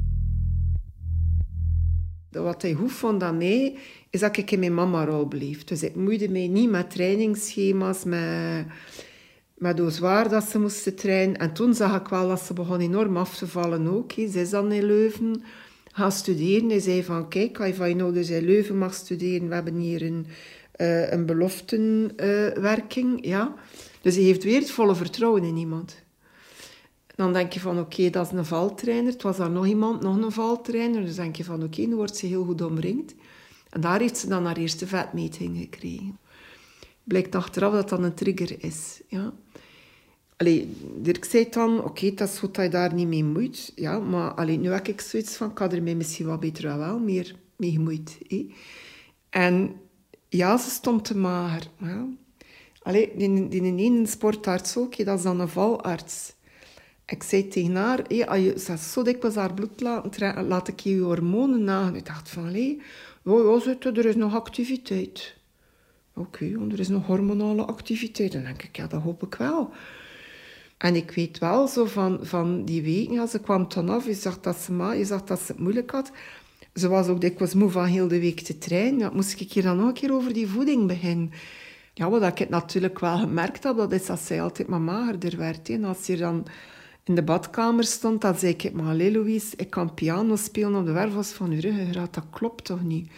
Wat 2.30 2.62
hij 2.62 2.74
goed 2.74 2.92
vond 2.92 3.24
aan 3.24 3.38
mij, 3.38 3.76
is 4.10 4.20
dat 4.20 4.38
ik 4.38 4.52
in 4.52 4.60
mijn 4.60 4.74
mama-rol 4.74 5.28
bleef. 5.28 5.64
Dus 5.64 5.84
ik 5.84 5.96
moeide 5.96 6.30
mij 6.30 6.48
niet 6.48 6.70
met 6.70 6.92
trainingsschema's, 6.92 8.04
met, 8.04 8.66
met 9.60 9.80
hoe 9.80 9.90
zwaar 9.90 10.30
dat 10.30 10.44
ze 10.44 10.60
moesten 10.60 10.96
trainen. 10.96 11.38
En 11.38 11.54
toen 11.54 11.74
zag 11.74 12.00
ik 12.00 12.08
wel 12.08 12.28
dat 12.28 12.42
ze 12.42 12.54
begon 12.54 12.80
enorm 12.80 13.18
af 13.18 13.38
te 13.38 13.48
vallen 13.48 13.88
ook. 13.88 14.12
Ze 14.12 14.42
is 14.42 14.50
dan 14.50 14.72
in 14.72 14.84
Leuven 14.84 15.44
gaan 15.92 16.12
studeren. 16.12 16.70
Hij 16.70 16.80
zei 16.80 17.04
van, 17.04 17.28
kijk, 17.28 17.60
als 17.60 17.76
je 17.76 17.96
nou 17.96 18.14
dus 18.14 18.30
in 18.30 18.46
Leuven 18.46 18.78
mag 18.78 18.94
studeren, 18.94 19.48
we 19.48 19.54
hebben 19.54 19.76
hier 19.76 20.02
een, 20.02 20.28
uh, 20.78 21.12
een 21.12 21.26
beloftenwerking. 21.26 23.26
Uh, 23.26 23.32
ja. 23.32 23.56
Dus 24.02 24.16
hij 24.16 24.24
heeft 24.24 24.44
weer 24.44 24.60
het 24.60 24.72
volle 24.72 24.96
vertrouwen 24.96 25.44
in 25.44 25.58
iemand. 25.58 26.04
Dan 27.16 27.34
denk 27.34 27.54
je 27.54 27.60
van 27.60 27.80
oké, 27.80 28.10
dat 28.10 28.26
is 28.26 28.38
een 28.38 28.46
valtrainer. 28.46 29.12
Het 29.12 29.22
was 29.22 29.38
daar 29.38 29.52
nog 29.52 29.68
iemand, 29.68 30.02
nog 30.02 30.16
een 30.16 30.32
valtrainer. 30.32 31.06
Dus 31.06 31.16
denk 31.16 31.36
je 31.36 31.44
van 31.44 31.64
oké, 31.64 31.82
nu 31.82 31.96
wordt 31.96 32.18
ze 32.18 32.26
heel 32.26 32.44
goed 32.44 32.62
omringd. 32.62 33.14
En 33.70 33.82
daar 33.82 34.00
heeft 34.00 34.18
ze 34.18 34.28
dan 34.28 34.46
haar 34.46 34.58
eerste 34.58 34.88
vetmeting 34.88 35.58
gekregen. 35.58 36.18
Blijkt 37.04 37.36
achteraf 37.36 37.74
dat 37.74 37.90
dat 37.90 38.04
een 38.04 38.14
trigger 38.14 38.64
is. 38.64 39.02
Ja. 39.08 39.34
Allee, 40.40 40.76
Dirk 40.96 41.26
zei 41.26 41.50
dan, 41.50 41.84
oké, 41.84 42.14
dat 42.14 42.30
is 42.30 42.40
goed 42.40 42.56
dat 42.56 42.66
je 42.66 42.72
daar 42.72 42.94
niet 42.94 43.08
mee 43.08 43.24
moet. 43.24 43.72
Ja, 43.76 44.00
maar 44.00 44.34
allee, 44.34 44.58
nu 44.58 44.72
heb 44.72 44.88
ik 44.88 45.02
zoiets 45.02 45.36
van, 45.36 45.50
ik 45.50 45.58
had 45.58 45.74
er 45.74 45.84
mij 45.84 45.96
misschien 45.96 46.26
wat 46.26 46.40
beter 46.40 46.78
wel 46.78 47.00
meer 47.00 47.36
mee 47.56 47.72
gemoeid. 47.72 48.18
En 49.30 49.76
ja, 50.30 50.58
ze 50.58 50.70
stond 50.70 51.06
te 51.06 51.18
mager. 51.18 51.68
Ja. 51.78 52.08
Allee, 52.82 53.12
die, 53.18 53.48
die 53.48 53.76
ene 53.76 54.08
sportarts 54.08 54.78
ook, 54.78 55.06
dat 55.06 55.18
is 55.18 55.24
dan 55.24 55.40
een 55.40 55.50
valarts. 55.50 56.34
Ik 57.06 57.24
zei 57.24 57.48
tegen 57.48 57.76
haar, 57.76 58.04
hey, 58.08 58.28
als 58.28 58.40
je 58.40 58.60
ze 58.60 58.78
zo 58.78 59.04
dikwijls 59.04 59.36
haar 59.36 59.54
bloed 59.54 59.82
laten 59.82 60.48
laat 60.48 60.68
ik 60.68 60.80
je 60.80 61.00
hormonen 61.00 61.64
na. 61.64 61.92
Ik 61.94 62.06
dacht 62.06 62.30
van, 62.30 62.46
hé, 62.46 62.78
ja, 63.24 63.60
er 63.84 64.06
is 64.06 64.16
nog 64.16 64.36
activiteit. 64.36 65.36
Oké, 66.14 66.44
okay, 66.44 66.70
er 66.72 66.80
is 66.80 66.88
nog 66.88 67.06
hormonale 67.06 67.66
activiteit. 67.66 68.32
Dan 68.32 68.44
denk 68.44 68.64
ik, 68.64 68.76
ja, 68.76 68.88
dat 68.88 69.02
hoop 69.02 69.24
ik 69.24 69.36
wel. 69.36 69.72
En 70.80 70.96
ik 70.96 71.12
weet 71.12 71.38
wel, 71.38 71.68
zo 71.68 71.86
van, 71.86 72.20
van 72.22 72.66
die 72.66 72.82
weken, 72.82 73.20
als 73.20 73.32
ze 73.32 73.40
kwam 73.40 73.68
dan 73.68 73.90
af, 73.90 74.06
je 74.06 74.14
zag 74.14 74.40
dat 74.40 74.58
ze, 74.58 74.74
je 74.98 75.06
zag 75.06 75.24
dat 75.24 75.40
ze 75.40 75.52
het 75.52 75.62
moeilijk 75.62 75.92
had. 75.92 76.12
Ze 76.74 76.88
was 76.88 77.08
ook 77.08 77.22
dikwijls 77.22 77.54
moe 77.54 77.70
van 77.70 77.86
heel 77.86 78.08
de 78.08 78.20
week 78.20 78.40
te 78.40 78.58
trainen. 78.58 79.14
Moest 79.14 79.40
ik 79.40 79.52
hier 79.52 79.64
dan 79.64 79.78
nog 79.78 79.88
een 79.88 79.94
keer 79.94 80.14
over 80.14 80.34
die 80.34 80.48
voeding 80.48 80.88
beginnen. 80.88 81.32
Ja, 81.94 82.10
wat 82.10 82.40
ik 82.40 82.50
natuurlijk 82.50 83.00
wel 83.00 83.18
gemerkt 83.18 83.64
heb, 83.64 83.78
dat 83.78 83.92
is 83.92 84.06
dat 84.06 84.20
zij 84.20 84.42
altijd 84.42 84.68
maar 84.68 84.82
magerder 84.82 85.38
werd. 85.38 85.70
En 85.70 85.84
als 85.84 86.06
je 86.06 86.18
dan 86.18 86.48
in 87.04 87.16
de 87.16 87.24
badkamer 87.24 87.84
stond, 87.84 88.22
dan 88.22 88.36
zei 88.36 88.54
ik, 88.58 88.74
maar 88.74 88.96
Louise, 88.96 89.54
ik 89.56 89.70
kan 89.70 89.94
piano 89.94 90.36
spelen 90.36 90.76
op 90.76 90.86
de 90.86 90.92
wervels 90.92 91.32
van 91.32 91.52
uw 91.52 91.60
ruggengraat. 91.60 92.14
Dat 92.14 92.26
klopt 92.30 92.66
toch 92.66 92.84
niet? 92.84 93.12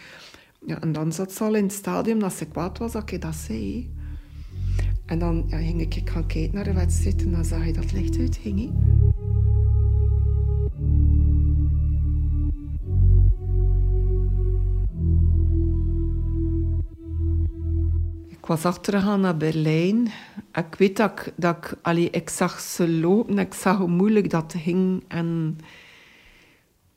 Ja, 0.66 0.80
en 0.80 0.92
dan 0.92 1.12
zat 1.12 1.32
ze 1.32 1.44
al 1.44 1.54
in 1.54 1.62
het 1.62 1.72
stadium 1.72 2.18
dat 2.18 2.32
ze 2.32 2.46
kwaad 2.46 2.78
was 2.78 2.92
dat 2.92 3.10
ik 3.10 3.22
dat 3.22 3.34
zei. 3.34 3.90
En 5.06 5.18
dan 5.18 5.44
ja, 5.46 5.56
ging 5.56 5.80
ik 5.80 6.10
gaan 6.10 6.26
kijken 6.26 6.54
naar 6.54 6.64
de 6.64 6.72
wedstrijd 6.72 7.22
en 7.22 7.32
dan 7.32 7.44
zag 7.44 7.66
je 7.66 7.72
dat 7.72 7.92
licht 7.92 8.18
uitging. 8.18 8.72
Ik 18.28 18.48
was 18.48 18.64
achtergegaan 18.64 19.20
naar 19.20 19.36
Berlijn. 19.36 20.06
Ik 20.52 20.74
weet 20.78 20.96
dat 20.96 21.10
ik, 21.10 21.32
dat 21.36 21.56
ik, 21.56 21.78
allee, 21.82 22.10
ik 22.10 22.30
zag 22.30 22.60
ze 22.60 22.90
lopen. 22.90 23.38
Ik 23.38 23.54
zag 23.54 23.78
hoe 23.78 23.88
moeilijk 23.88 24.30
dat 24.30 24.54
ging 24.58 25.04
en 25.08 25.58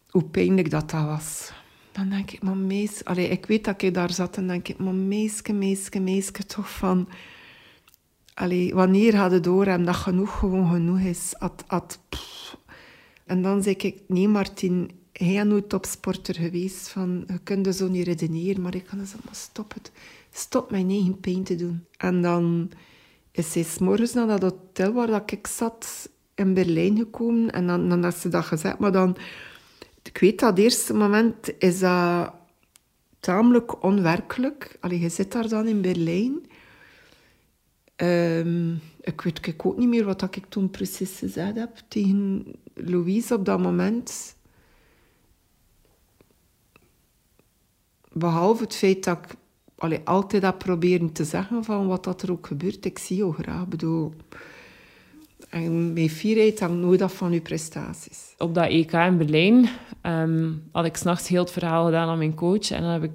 hoe 0.09 0.23
pijnlijk 0.23 0.69
dat, 0.69 0.89
dat 0.89 1.03
was. 1.03 1.51
Dan 1.91 2.09
denk 2.09 2.31
ik, 2.31 2.43
maar 2.43 2.57
mees... 2.57 3.03
Allee, 3.03 3.27
ik 3.27 3.45
weet 3.45 3.63
dat 3.63 3.81
ik 3.81 3.93
daar 3.93 4.11
zat 4.11 4.37
en 4.37 4.47
denk 4.47 4.67
ik, 4.67 4.79
meeske, 4.79 5.53
meeske, 5.53 5.99
meeske, 5.99 6.45
toch 6.45 6.71
van... 6.71 7.07
Allee, 8.35 8.73
wanneer 8.73 9.11
gaat 9.13 9.31
het 9.31 9.43
door 9.43 9.65
en 9.65 9.85
dat 9.85 9.95
genoeg 9.95 10.39
gewoon 10.39 10.71
genoeg 10.71 10.99
is? 10.99 11.35
At, 11.37 11.63
at, 11.67 11.99
en 13.25 13.41
dan 13.41 13.63
zeg 13.63 13.75
ik, 13.75 14.01
nee 14.07 14.27
Martin, 14.27 14.91
hij 15.11 15.33
is 15.33 15.43
nooit 15.43 15.69
topsporter 15.69 16.35
geweest. 16.35 16.87
Van, 16.87 17.23
je 17.27 17.39
kunt 17.43 17.75
zo 17.75 17.87
niet 17.87 18.07
redeneren, 18.07 18.61
maar 18.61 18.75
ik 18.75 18.85
kan 18.85 18.99
zeggen, 18.99 19.21
maar 19.25 19.35
stop 19.35 19.73
het 19.73 19.91
stop 20.37 20.71
mijn 20.71 20.89
eigen 20.89 21.19
pijn 21.19 21.43
te 21.43 21.55
doen. 21.55 21.85
En 21.97 22.21
dan 22.21 22.71
is 23.31 23.51
zij 23.51 23.63
s'morgens 23.63 24.13
naar 24.13 24.27
dat 24.27 24.41
hotel 24.41 24.93
waar 24.93 25.23
ik 25.25 25.47
zat 25.47 26.09
in 26.35 26.53
Berlijn 26.53 26.97
gekomen. 26.97 27.51
En 27.51 27.67
dan, 27.67 27.89
dan 27.89 28.03
had 28.03 28.15
ze 28.15 28.29
dat 28.29 28.45
gezegd. 28.45 28.79
Maar 28.79 28.91
dan, 28.91 29.17
ik 30.03 30.17
weet 30.17 30.39
dat 30.39 30.57
eerste 30.57 30.93
moment 30.93 31.53
is 31.59 31.79
dat 31.79 32.33
tamelijk 33.19 33.83
onwerkelijk. 33.83 34.77
Allee, 34.79 34.99
je 34.99 35.09
zit 35.09 35.31
daar 35.31 35.47
dan 35.47 35.67
in 35.67 35.81
Berlijn. 35.81 36.45
Um, 37.95 38.81
ik 39.01 39.21
weet 39.21 39.53
ook 39.57 39.77
niet 39.77 39.87
meer 39.87 40.05
wat 40.05 40.21
ik 40.21 40.45
toen 40.49 40.69
precies 40.69 41.17
gezegd 41.17 41.55
heb 41.55 41.77
tegen 41.87 42.45
Louise 42.73 43.33
op 43.33 43.45
dat 43.45 43.59
moment. 43.59 44.35
Behalve 48.11 48.63
het 48.63 48.75
feit 48.75 49.03
dat 49.03 49.19
ik 49.89 50.01
altijd 50.07 50.41
dat 50.41 50.57
proberen 50.57 51.11
te 51.11 51.23
zeggen 51.23 51.63
van 51.63 51.87
wat 51.87 52.03
dat 52.03 52.21
er 52.21 52.31
ook 52.31 52.47
gebeurt. 52.47 52.85
Ik 52.85 52.99
zie 52.99 53.17
jou 53.17 53.33
graag. 53.33 53.63
Ik 53.63 53.69
bedoel, 53.69 54.13
en 55.49 55.93
mijn 55.93 56.09
fierheid 56.09 56.59
hangt 56.59 56.77
nooit 56.77 57.01
af 57.01 57.13
van 57.13 57.31
uw 57.31 57.41
prestaties. 57.41 58.35
Op 58.37 58.53
dat 58.53 58.67
EK 58.67 58.91
in 58.91 59.17
Berlijn 59.17 59.69
um, 60.01 60.63
had 60.71 60.85
ik 60.85 60.97
s'nachts 60.97 61.27
heel 61.27 61.41
het 61.41 61.51
verhaal 61.51 61.85
gedaan 61.85 62.07
aan 62.07 62.17
mijn 62.17 62.35
coach. 62.35 62.71
En 62.71 62.81
dan 62.81 62.91
heb 62.91 63.03
ik 63.03 63.11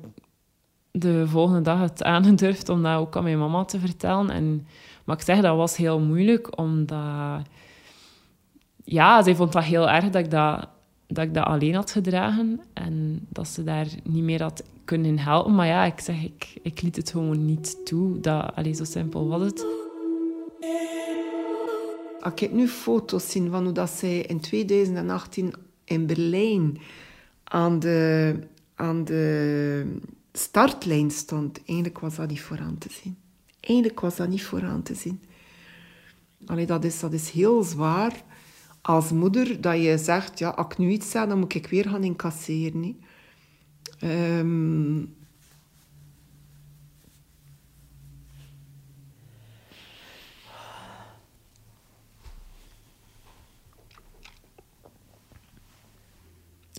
de 0.92 1.26
volgende 1.28 1.60
dag 1.60 1.80
het 1.80 2.02
aangedurfd 2.02 2.68
om 2.74 2.82
dat 2.82 2.98
ook 2.98 3.16
aan 3.16 3.22
mijn 3.22 3.38
mama 3.38 3.64
te 3.64 3.78
vertellen. 3.78 4.30
En, 4.30 4.66
maar 5.04 5.16
ik 5.16 5.22
zeg, 5.22 5.40
dat 5.40 5.56
was 5.56 5.76
heel 5.76 6.00
moeilijk, 6.00 6.58
omdat... 6.58 7.42
Ja, 8.84 9.22
zij 9.22 9.34
vond 9.34 9.52
dat 9.52 9.64
heel 9.64 9.90
erg 9.90 10.04
dat 10.04 10.24
ik 10.24 10.30
dat, 10.30 10.68
dat 11.06 11.24
ik 11.24 11.34
dat 11.34 11.44
alleen 11.44 11.74
had 11.74 11.90
gedragen. 11.90 12.60
En 12.72 13.26
dat 13.28 13.48
ze 13.48 13.64
daar 13.64 13.86
niet 14.04 14.22
meer 14.22 14.42
had 14.42 14.62
kunnen 14.84 15.18
helpen. 15.18 15.54
Maar 15.54 15.66
ja, 15.66 15.84
ik 15.84 16.00
zeg, 16.00 16.22
ik, 16.22 16.58
ik 16.62 16.82
liet 16.82 16.96
het 16.96 17.10
gewoon 17.10 17.44
niet 17.44 17.86
toe. 17.86 18.20
Dat, 18.20 18.50
allee, 18.54 18.72
zo 18.74 18.84
simpel 18.84 19.28
was 19.28 19.42
het. 19.42 19.66
Ik 22.34 22.52
nu 22.52 22.68
foto's 22.68 23.30
zie 23.30 23.50
van 23.50 23.64
hoe 23.64 23.72
dat 23.72 23.90
zij 23.90 24.18
in 24.20 24.40
2018 24.40 25.54
in 25.84 26.06
Berlijn 26.06 26.78
aan 27.44 27.78
de, 27.78 28.34
aan 28.74 29.04
de 29.04 29.98
startlijn 30.32 31.10
stond, 31.10 31.64
eigenlijk 31.64 31.98
was 31.98 32.14
dat 32.14 32.28
niet 32.28 32.40
vooraan 32.40 32.78
te 32.78 32.88
zien. 33.02 33.16
Eigenlijk 33.60 34.00
was 34.00 34.16
dat 34.16 34.28
niet 34.28 34.44
vooraan 34.44 34.82
te 34.82 34.94
zien. 34.94 35.22
Allee, 36.46 36.66
dat, 36.66 36.84
is, 36.84 37.00
dat 37.00 37.12
is 37.12 37.30
heel 37.30 37.62
zwaar 37.62 38.22
als 38.82 39.10
moeder, 39.10 39.60
dat 39.60 39.82
je 39.82 39.98
zegt, 39.98 40.38
ja, 40.38 40.48
als 40.48 40.66
ik 40.66 40.78
nu 40.78 40.90
iets 40.90 41.10
zeg, 41.10 41.26
dan 41.26 41.38
moet 41.38 41.54
ik 41.54 41.66
weer 41.66 41.88
gaan 41.88 42.04
incasseren. 42.04 42.96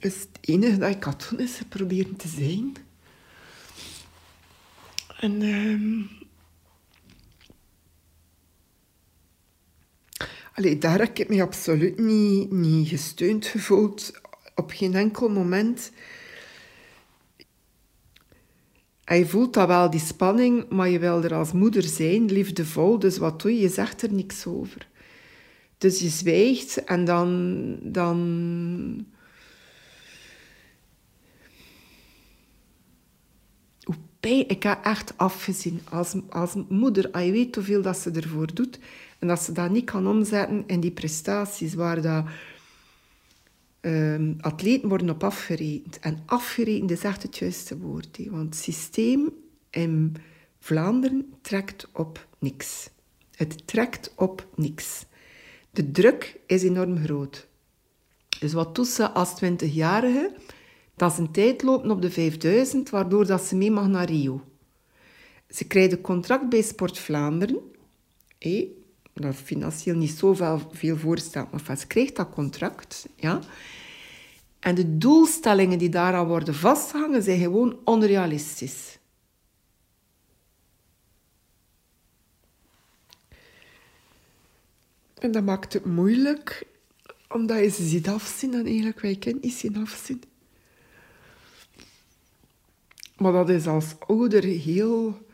Dus 0.01 0.19
het 0.19 0.37
enige 0.41 0.77
dat 0.77 0.89
ik 0.89 0.99
kan 0.99 1.13
doen 1.29 1.39
is 1.39 1.61
proberen 1.69 2.15
te 2.15 2.27
zijn. 2.27 2.73
En 5.21 5.41
ehm 5.41 6.19
allee, 10.53 10.77
daar 10.77 10.99
heb 10.99 11.17
ik 11.17 11.29
me 11.29 11.41
absoluut 11.41 11.99
niet, 11.99 12.51
niet 12.51 12.87
gesteund 12.87 13.45
gevoeld. 13.45 14.21
Op 14.55 14.71
geen 14.71 14.95
enkel 14.95 15.29
moment. 15.29 15.91
En 19.03 19.17
je 19.17 19.25
voelt 19.25 19.53
dat 19.53 19.67
wel, 19.67 19.89
die 19.89 19.99
spanning, 19.99 20.69
maar 20.69 20.89
je 20.89 20.99
wil 20.99 21.23
er 21.23 21.33
als 21.33 21.51
moeder 21.51 21.83
zijn, 21.83 22.25
liefdevol. 22.31 22.99
Dus 22.99 23.17
wat 23.17 23.41
doe 23.41 23.51
je? 23.53 23.61
Je 23.61 23.69
zegt 23.69 24.01
er 24.01 24.13
niks 24.13 24.45
over. 24.45 24.87
Dus 25.77 25.99
je 25.99 26.09
zwijgt 26.09 26.83
en 26.83 27.05
dan... 27.05 27.77
dan 27.81 28.17
hoe 33.83 33.95
ik 34.29 34.63
heb 34.63 34.83
echt 34.83 35.13
afgezien 35.17 35.81
als, 35.89 36.15
als 36.29 36.53
moeder. 36.67 37.11
Als 37.11 37.23
je 37.23 37.31
weet 37.31 37.55
hoeveel 37.55 37.81
dat 37.81 37.97
ze 37.97 38.11
ervoor 38.11 38.53
doet 38.53 38.79
en 39.19 39.27
dat 39.27 39.41
ze 39.41 39.51
dat 39.51 39.69
niet 39.69 39.85
kan 39.85 40.07
omzetten 40.07 40.63
in 40.67 40.79
die 40.79 40.91
prestaties 40.91 41.73
waar 41.73 42.01
dat, 42.01 42.25
um, 43.81 44.37
atleten 44.41 44.89
worden 44.89 45.09
op 45.09 45.23
afgerekend. 45.23 45.99
En 45.99 46.23
afgerekend 46.25 46.91
is 46.91 47.03
echt 47.03 47.23
het 47.23 47.37
juiste 47.37 47.77
woord. 47.77 48.19
Want 48.29 48.45
het 48.45 48.63
systeem 48.63 49.29
in 49.69 50.15
Vlaanderen 50.59 51.33
trekt 51.41 51.87
op 51.91 52.27
niks. 52.39 52.89
Het 53.35 53.67
trekt 53.67 54.13
op 54.15 54.47
niks. 54.55 55.05
De 55.71 55.91
druk 55.91 56.39
is 56.45 56.63
enorm 56.63 57.03
groot. 57.03 57.47
Dus 58.39 58.53
wat 58.53 58.75
doet 58.75 58.87
ze 58.87 59.09
als 59.09 59.43
20-jarige? 59.43 60.31
Dat 61.01 61.13
ze 61.13 61.21
een 61.21 61.31
tijd 61.31 61.61
lopen 61.61 61.91
op 61.91 62.01
de 62.01 62.11
5000, 62.11 62.89
waardoor 62.89 63.25
dat 63.25 63.41
ze 63.41 63.55
mee 63.55 63.71
mag 63.71 63.87
naar 63.87 64.05
Rio. 64.05 64.43
Ze 65.49 65.67
krijgt 65.67 65.91
een 65.91 66.01
contract 66.01 66.49
bij 66.49 66.61
Sport 66.61 66.99
Vlaanderen. 66.99 67.71
Hey, 68.39 68.69
dat 69.13 69.35
financieel 69.35 69.95
niet 69.95 70.11
zoveel 70.11 70.61
veel 70.71 70.97
voorstelt, 70.97 71.51
maar 71.51 71.77
ze 71.77 71.87
krijgt 71.87 72.15
dat 72.15 72.29
contract. 72.29 73.07
Ja. 73.15 73.39
En 74.59 74.75
de 74.75 74.97
doelstellingen 74.97 75.77
die 75.77 75.89
daaraan 75.89 76.27
worden 76.27 76.55
vastgehangen, 76.55 77.23
zijn 77.23 77.39
gewoon 77.39 77.79
onrealistisch. 77.83 78.97
En 85.13 85.31
dat 85.31 85.43
maakt 85.43 85.73
het 85.73 85.85
moeilijk, 85.85 86.67
omdat 87.29 87.59
je 87.59 87.69
ze 87.69 87.87
ziet 87.87 88.07
afzien 88.07 88.53
en 88.53 88.65
eigenlijk 88.65 88.99
wij 88.99 89.15
kunnen 89.15 89.41
niet 89.41 89.53
zien 89.53 89.77
afzien. 89.77 90.29
Maar 93.21 93.31
dat 93.31 93.49
is 93.49 93.67
als 93.67 93.95
ouder 94.07 94.43
heel 94.43 95.25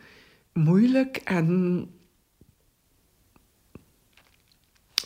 moeilijk 0.54 1.18
en 1.24 1.88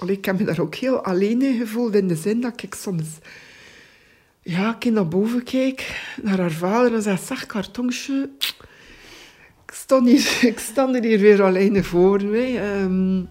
ik 0.05 0.25
heb 0.25 0.39
me 0.39 0.45
daar 0.45 0.59
ook 0.59 0.75
heel 0.75 1.03
alleen 1.03 1.41
in 1.41 1.57
gevoeld, 1.57 1.95
in 1.95 2.07
de 2.07 2.15
zin 2.15 2.41
dat 2.41 2.63
ik 2.63 2.73
soms... 2.73 3.05
Ja, 4.41 4.75
ik 4.79 4.91
naar 4.91 5.07
boven 5.07 5.43
kijk, 5.43 6.03
naar 6.23 6.39
haar 6.39 6.51
vader 6.51 6.93
en 6.93 7.01
zeg, 7.01 7.19
zeg, 7.19 7.45
kartonsje, 7.45 8.29
ik 9.65 9.73
sta 9.73 10.03
hier, 10.03 10.39
ik 10.51 10.59
sta 10.59 11.01
hier 11.01 11.19
weer 11.19 11.43
alleen 11.43 11.83
voor 11.83 12.23
mij. 12.23 12.81
Um, 12.81 13.29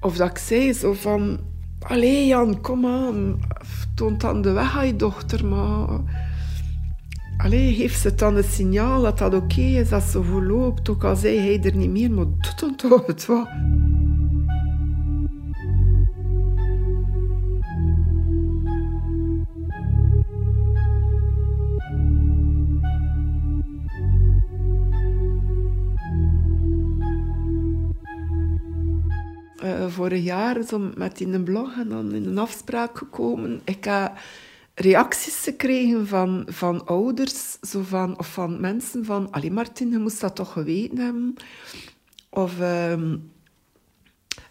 of 0.00 0.16
dat 0.16 0.30
ik 0.30 0.38
zei 0.38 0.72
zo 0.72 0.92
van, 0.92 1.40
allee 1.80 2.26
Jan, 2.26 2.60
kom 2.60 2.86
aan, 2.86 3.40
toont 3.94 4.20
dan 4.20 4.42
de 4.42 4.50
weg 4.50 4.76
aan 4.76 4.86
je 4.86 4.96
dochter, 4.96 5.46
maar... 5.46 6.25
Allee, 7.36 7.74
geeft 7.74 8.00
ze 8.00 8.14
dan 8.14 8.36
het 8.36 8.46
signaal 8.46 9.02
dat 9.02 9.18
dat 9.18 9.34
oké 9.34 9.60
is, 9.60 9.88
dat 9.88 10.02
ze 10.02 10.22
goed 10.22 10.88
ook 10.88 11.04
al 11.04 11.16
zei 11.16 11.38
hij 11.38 11.60
er 11.62 11.76
niet 11.76 11.90
meer, 11.90 12.10
maar 12.10 12.24
doet 12.24 12.60
dan 12.60 12.76
toch 12.76 13.06
het 13.06 13.26
wat. 13.26 13.48
uh, 29.66 29.86
vorig 29.88 30.24
jaar 30.24 30.62
zo 30.62 30.90
met 30.96 31.20
in 31.20 31.34
een 31.34 31.44
blog 31.44 31.78
en 31.78 31.88
dan 31.88 32.12
in 32.12 32.26
een 32.26 32.38
afspraak 32.38 32.98
gekomen. 32.98 33.60
Ik 33.64 33.84
heb 33.84 34.12
reacties 34.78 35.36
gekregen 35.36 36.06
van, 36.06 36.46
van 36.50 36.86
ouders 36.86 37.52
zo 37.60 37.82
van, 37.82 38.18
of 38.18 38.32
van 38.32 38.60
mensen 38.60 39.04
van... 39.04 39.30
Allee, 39.30 39.50
Martin, 39.50 39.90
je 39.90 39.98
moest 39.98 40.20
dat 40.20 40.36
toch 40.36 40.52
geweten 40.52 40.98
hebben. 40.98 41.34
Of... 42.30 42.60
Uh, 42.60 43.12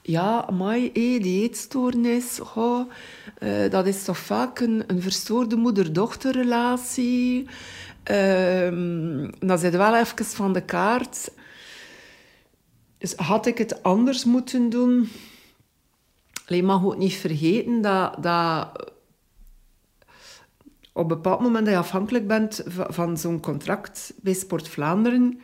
ja, 0.02 0.50
maar 0.52 0.78
die 0.94 1.42
eetstoornis, 1.42 2.40
oh, 2.56 2.92
uh, 3.40 3.70
dat 3.70 3.88
is 3.88 4.04
toch 4.04 4.18
vaak 4.18 4.60
een, 4.60 4.84
een 4.88 5.02
verstoorde 5.02 5.56
moeder-dochterrelatie. 5.56 7.48
Uh, 8.12 9.30
dan 9.40 9.58
zit 9.58 9.76
wel 9.76 9.96
even 9.96 10.26
van 10.26 10.54
de 10.54 10.62
kaart. 10.62 11.32
Dus 12.98 13.14
had 13.16 13.46
ik 13.46 13.58
het 13.58 13.84
anders 13.84 14.26
moeten 14.26 14.70
doen? 14.70 15.10
Je 16.48 16.64
mag 16.64 16.86
ook 16.86 16.98
niet 16.98 17.14
vergeten 17.14 17.82
dat, 17.82 18.24
dat 18.24 18.94
op 20.96 21.02
een 21.02 21.08
bepaald 21.08 21.42
moment 21.42 21.66
dat 21.66 21.74
je 21.74 21.80
afhankelijk 21.80 22.28
bent 22.28 22.64
van, 22.68 23.18
zo'n 23.18 23.40
contract 23.40 24.14
bij 24.22 24.34
Sport 24.34 24.68
Vlaanderen, 24.68 25.40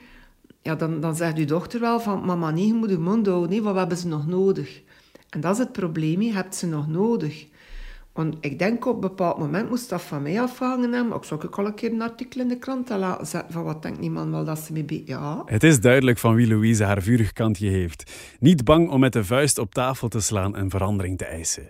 ja, 0.62 0.76
dan, 0.76 1.00
dan 1.00 1.16
zegt 1.16 1.38
je 1.38 1.46
dochter 1.46 1.80
wel 1.80 2.00
van, 2.00 2.26
mama, 2.26 2.52
nee, 2.52 2.68
je 2.68 2.74
moet 2.74 2.90
je 2.90 2.98
mond 2.98 3.28
houden, 3.28 3.50
nee, 3.50 3.62
wat 3.62 3.76
hebben 3.76 3.98
ze 3.98 4.08
nog 4.08 4.28
nodig? 4.28 4.82
En 5.30 5.42
dat 5.42 5.54
is 5.54 5.58
het 5.58 5.72
probleem, 5.72 6.22
je 6.22 6.34
hebt 6.34 6.56
ze 6.56 6.68
nog 6.68 6.88
nodig. 6.88 7.46
Want 8.14 8.36
ik 8.40 8.60
denk 8.60 8.86
op 8.86 8.94
een 8.94 9.00
bepaald 9.00 9.38
moment 9.38 9.70
moest 9.70 9.90
dat 9.90 10.02
van 10.02 10.22
mij 10.22 10.42
afhangen 10.42 10.94
hebben. 10.94 11.18
Ik 11.18 11.24
zou 11.24 11.44
ook 11.46 11.58
al 11.58 11.66
een 11.66 11.74
keer 11.74 11.92
een 11.92 12.02
artikel 12.02 12.42
in 12.42 12.48
de 12.48 12.58
krant 12.58 12.90
laten 12.90 13.28
zetten 13.28 13.54
van 13.54 13.64
wat 13.64 13.82
denkt 13.82 14.00
niemand 14.00 14.32
wel 14.32 14.46
dat 14.46 14.60
ze 14.60 14.74
mee 14.74 14.84
be 14.84 15.02
Ja. 15.06 15.42
Het 15.46 15.64
is 15.64 15.80
duidelijk 15.80 16.18
van 16.18 16.36
wie 16.36 16.48
Louise 16.48 16.84
haar 16.84 17.02
vurig 17.02 17.34
kantje 17.34 17.68
heeft. 17.68 18.12
Niet 18.40 18.64
bang 18.64 18.90
om 18.90 19.00
met 19.00 19.14
de 19.14 19.24
vuist 19.24 19.58
op 19.58 19.74
tafel 19.74 20.08
te 20.08 20.20
slaan 20.20 20.56
en 20.56 20.70
verandering 20.70 21.18
te 21.18 21.26
eisen. 21.26 21.70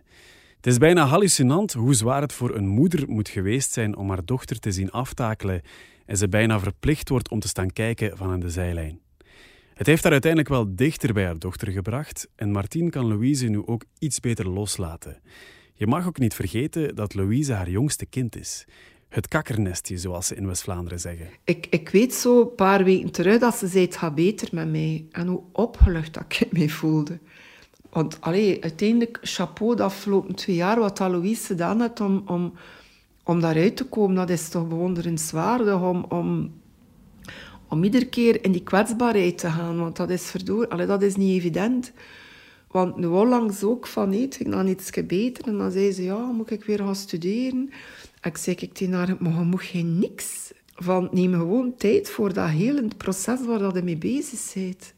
Het 0.62 0.72
is 0.72 0.78
bijna 0.78 1.06
hallucinant 1.06 1.74
hoe 1.74 1.94
zwaar 1.94 2.22
het 2.22 2.34
voor 2.34 2.56
een 2.56 2.68
moeder 2.68 3.10
moet 3.10 3.30
geweest 3.30 3.72
zijn 3.72 3.96
om 3.96 4.10
haar 4.10 4.26
dochter 4.26 4.60
te 4.60 4.72
zien 4.72 4.92
aftakelen 4.92 5.62
en 6.06 6.18
ze 6.18 6.30
bijna 6.30 6.60
verplicht 6.60 7.10
wordt 7.10 7.30
om 7.30 7.40
te 7.40 7.48
staan 7.48 7.74
kijken 7.74 8.18
van 8.18 8.30
aan 8.30 8.40
de 8.40 8.50
zijlijn. 8.50 9.00
Het 9.74 9.88
heeft 9.88 10.04
haar 10.04 10.12
uiteindelijk 10.12 10.52
wel 10.52 10.76
dichter 10.76 11.14
bij 11.14 11.26
haar 11.26 11.40
dochter 11.40 11.72
gebracht 11.72 12.28
en 12.36 12.52
Martien 12.52 12.90
kan 12.90 13.08
Louise 13.08 13.48
nu 13.48 13.66
ook 13.66 13.86
iets 14.00 14.20
beter 14.20 14.50
loslaten. 14.50 15.22
Je 15.74 15.88
mag 15.88 16.08
ook 16.08 16.20
niet 16.20 16.34
vergeten 16.34 16.96
dat 16.96 17.14
Louise 17.14 17.54
haar 17.54 17.70
jongste 17.70 18.06
kind 18.06 18.36
is. 18.36 18.66
Het 19.10 19.28
kakkernestje, 19.28 19.98
zoals 19.98 20.28
ze 20.28 20.36
in 20.36 20.48
West-Vlaanderen 20.48 21.00
zeggen. 21.00 21.30
Ik, 21.44 21.68
ik 21.70 21.90
weet 21.90 22.14
zo 22.14 22.42
een 22.42 22.56
paar 22.56 22.84
weken 22.84 23.12
terug 23.12 23.40
dat 23.40 23.56
ze 23.56 23.68
zei, 23.68 23.86
het 23.86 23.98
gaat 23.98 24.16
beter 24.16 24.48
met 24.52 24.70
mij. 24.70 25.06
En 25.12 25.28
hoe 25.28 25.44
opgelucht 25.52 26.18
ik 26.18 26.48
me 26.52 26.70
voelde. 26.70 27.20
Want 27.92 28.22
allee, 28.22 28.64
uiteindelijk, 28.64 29.20
chapeau 29.22 29.76
de 29.76 29.84
afgelopen 29.84 30.36
twee 30.36 30.56
jaar, 30.56 30.80
wat 30.80 31.00
Louise 31.00 31.46
gedaan 31.46 31.82
heeft 31.82 32.00
om, 32.00 32.24
om, 32.26 32.54
om 33.24 33.40
daaruit 33.40 33.78
te 33.78 33.84
komen, 33.84 34.16
dat 34.16 34.30
is 34.30 34.50
toch 34.50 34.68
bewonderenswaardig. 34.68 35.82
Om, 35.82 36.06
om, 36.10 36.52
om 37.68 37.84
iedere 37.84 38.06
keer 38.06 38.44
in 38.44 38.52
die 38.52 38.64
kwetsbaarheid 38.64 39.38
te 39.38 39.50
gaan. 39.50 39.80
Want 39.80 39.96
dat 39.96 40.10
is 40.10 40.24
verdoor, 40.24 40.68
allee, 40.68 40.86
dat 40.86 41.02
is 41.02 41.16
niet 41.16 41.38
evident. 41.40 41.92
Want 42.68 42.98
nu 42.98 43.06
onlangs 43.06 43.64
ook 43.64 43.88
van, 43.88 44.10
nee, 44.10 44.22
het 44.22 44.36
ging 44.36 44.70
iets 44.70 44.92
beter. 45.08 45.48
En 45.48 45.58
dan 45.58 45.72
zei 45.72 45.92
ze, 45.92 46.04
ja, 46.04 46.18
moet 46.18 46.52
ik 46.52 46.64
weer 46.64 46.78
gaan 46.78 46.96
studeren? 46.96 47.70
En 48.22 48.30
ik 48.30 48.38
zei 48.38 48.56
ik 48.60 48.74
tegen 48.74 48.94
haar, 48.94 49.16
maar 49.20 49.34
je 49.34 49.44
moet 49.44 49.62
geen 49.62 50.00
niks. 50.00 50.52
Van, 50.76 51.10
neem 51.12 51.34
gewoon 51.34 51.76
tijd 51.76 52.10
voor 52.10 52.34
dat 52.34 52.50
hele 52.50 52.88
proces 52.98 53.46
waar 53.46 53.60
dat 53.60 53.76
je 53.76 53.82
mee 53.82 53.98
bezig 53.98 54.54
bent. 54.54 54.94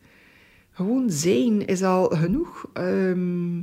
Gewoon 0.73 1.09
zijn 1.09 1.65
is 1.65 1.83
al 1.83 2.05
genoeg. 2.05 2.69
Ehm, 2.73 3.61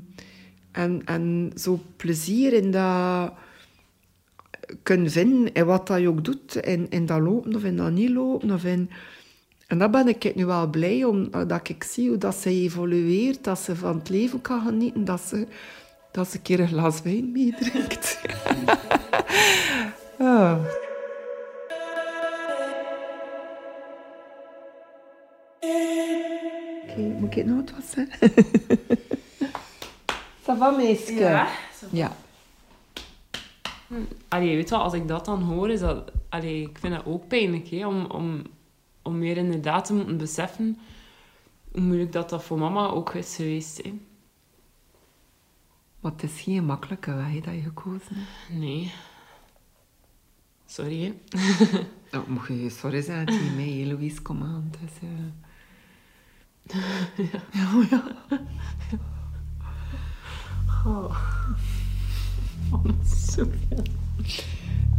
en, 0.73 1.03
en 1.05 1.53
zo 1.55 1.81
plezier 1.97 2.53
in 2.53 2.71
dat 2.71 3.33
kunnen 4.83 5.11
vinden 5.11 5.53
in 5.53 5.65
wat 5.65 5.87
dat 5.87 6.01
je 6.01 6.09
ook 6.09 6.25
doet. 6.25 6.57
In, 6.57 6.87
in 6.91 7.07
dat 7.07 7.21
lopen 7.21 7.55
of 7.55 7.65
in 7.65 7.77
dat 7.77 7.93
niet 7.93 8.11
lopen. 8.11 8.51
Of 8.51 8.65
in 8.65 8.91
en 9.71 9.79
daar 9.79 9.91
ben 9.91 10.09
ik 10.09 10.35
nu 10.35 10.47
wel 10.47 10.67
blij 10.67 11.05
om, 11.05 11.29
eh, 11.31 11.41
dat 11.47 11.69
ik 11.69 11.85
zie 11.85 12.09
hoe 12.09 12.19
dat 12.19 12.35
ze 12.35 12.51
evolueert, 12.51 13.45
dat 13.45 13.59
ze 13.59 13.77
van 13.77 13.99
het 13.99 14.09
leven 14.09 14.41
kan 14.41 14.63
genieten, 14.63 15.05
dat 15.05 15.21
ze, 15.21 15.47
dat 16.13 16.29
ze 16.29 16.37
een 16.37 16.43
keer 16.43 16.61
een 16.61 16.69
glas 16.69 17.03
wijn 17.03 17.33
meedrinkt. 17.33 18.21
oh. 20.19 20.65
Moet 27.09 27.31
ik 27.31 27.35
het 27.35 27.47
nog 27.47 27.71
wat 27.71 27.85
zeggen? 27.85 28.33
Ça 30.45 30.59
va, 30.59 30.71
meisje? 30.71 31.13
Ja. 31.13 31.49
Ja. 31.91 32.17
Allee, 34.29 34.57
weet 34.57 34.69
je 34.69 34.75
wel, 34.75 34.85
als 34.85 34.93
ik 34.93 35.09
dat 35.09 35.25
dan 35.25 35.43
hoor, 35.43 35.71
is 35.71 35.81
dat... 35.81 36.13
Allee, 36.29 36.61
ik 36.63 36.79
vind 36.79 36.95
dat 36.95 37.07
ook 37.07 37.29
pijnlijk, 37.29 37.69
hè, 37.69 37.87
om, 37.87 38.05
om, 38.05 38.43
om 39.03 39.19
meer 39.19 39.37
inderdaad 39.37 39.85
te 39.85 39.95
moeten 39.95 40.17
beseffen 40.17 40.79
hoe 41.73 41.81
moeilijk 41.81 42.13
dat, 42.13 42.29
dat 42.29 42.45
voor 42.45 42.59
mama 42.59 42.87
ook 42.87 43.15
is 43.15 43.37
geweest. 43.37 43.83
Hè. 43.83 43.99
Maar 46.01 46.13
het 46.13 46.23
is 46.23 46.41
geen 46.41 46.65
makkelijke 46.65 47.15
weg 47.15 47.33
dat 47.33 47.55
je 47.55 47.61
gekozen 47.61 48.15
hebt. 48.15 48.59
Nee. 48.61 48.93
Sorry, 50.67 51.03
hè. 51.03 51.15
Nou, 52.11 52.31
mocht 52.31 52.49
je 52.49 52.71
sorry 52.71 53.01
zijn 53.01 53.27
tegen 53.27 53.57
mij, 53.57 53.87
Louise, 53.87 54.23
kom 54.23 54.43
aan. 54.43 54.71
Het 54.71 54.91
is, 54.91 55.09
ja, 57.53 57.87
ja. 57.91 58.03
Oh. 60.87 61.17
Oh, 62.71 62.85
dat 62.85 62.95
is. 63.03 63.37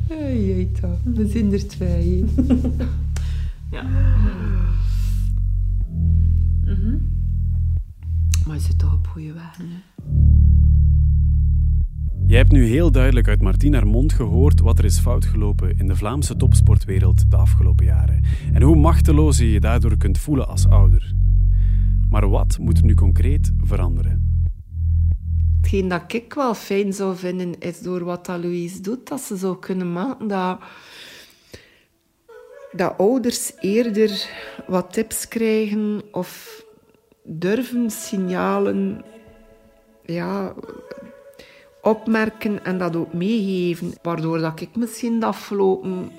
Hey, 0.08 0.46
Jeeta, 0.46 0.98
we 1.04 1.28
zijn 1.28 1.54
er 1.54 1.68
twee. 1.68 2.26
Ja. 3.72 3.84
Mhm. 6.66 6.98
Maar 8.46 8.56
je 8.56 8.62
zit 8.62 8.80
toch 8.80 8.94
op 8.94 9.08
goede 9.08 9.34
weg. 9.34 9.58
Hè? 9.58 9.64
Jij 12.26 12.38
hebt 12.38 12.52
nu 12.52 12.66
heel 12.66 12.92
duidelijk 12.92 13.28
uit 13.28 13.42
Martien 13.42 13.74
haar 13.74 13.88
mond 13.88 14.14
gehoord 14.14 14.60
wat 14.60 14.80
er 14.80 14.86
is 14.86 15.00
fout 15.00 15.26
gelopen 15.26 15.78
in 15.78 15.88
de 15.88 15.96
Vlaamse 15.96 16.36
topsportwereld 16.36 17.32
de 17.32 17.38
afgelopen 17.38 17.86
jaren. 17.86 18.24
En 18.54 18.62
hoe 18.62 18.76
machteloos 18.76 19.38
je 19.38 19.52
je 19.52 19.60
daardoor 19.60 19.98
kunt 19.98 20.18
voelen 20.18 20.48
als 20.48 20.68
ouder. 20.68 21.14
Maar 22.12 22.30
wat 22.30 22.58
moet 22.60 22.82
nu 22.82 22.94
concreet 22.94 23.52
veranderen? 23.64 24.46
Hetgeen 25.62 25.88
dat 25.88 26.14
ik 26.14 26.34
wel 26.34 26.54
fijn 26.54 26.94
zou 26.94 27.16
vinden, 27.16 27.60
is 27.60 27.80
door 27.80 28.04
wat 28.04 28.26
dat 28.26 28.44
Louise 28.44 28.82
doet, 28.82 29.08
dat 29.08 29.20
ze 29.22 29.36
zou 29.36 29.60
kunnen 29.60 29.92
maken 29.94 30.28
dat, 32.72 32.98
ouders 32.98 33.52
eerder 33.60 34.30
wat 34.68 34.94
tips 34.94 35.28
krijgen 35.28 36.02
of 36.12 36.64
durven 37.24 37.90
signalen 37.90 39.04
ja, 40.06 40.54
opmerken 41.82 42.66
en 42.66 42.78
dat 42.78 42.96
ook 42.96 43.14
meegeven. 43.14 43.94
Waardoor 44.02 44.40
dat 44.40 44.62
ik 44.62 44.76
misschien 44.76 45.20
de 45.20 45.26
afgelopen 45.26 46.12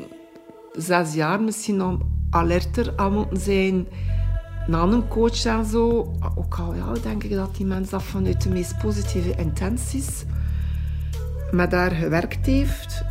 zes 0.73 1.15
jaar 1.15 1.41
misschien 1.41 1.77
nog 1.77 1.99
alerter 2.31 2.93
aan 2.97 3.13
moeten 3.13 3.41
zijn 3.41 3.87
na 4.67 4.83
een 4.83 5.09
coach 5.09 5.45
en 5.45 5.65
zo. 5.65 6.13
Ook 6.37 6.59
al 6.59 7.01
denk 7.03 7.23
ik 7.23 7.31
dat 7.31 7.57
die 7.57 7.67
mens 7.67 7.91
dat 7.91 8.03
vanuit 8.03 8.43
de 8.43 8.51
meest 8.51 8.79
positieve 8.79 9.35
intenties 9.37 10.25
met 11.51 11.71
daar 11.71 11.91
gewerkt 11.91 12.47
heeft, 12.47 13.05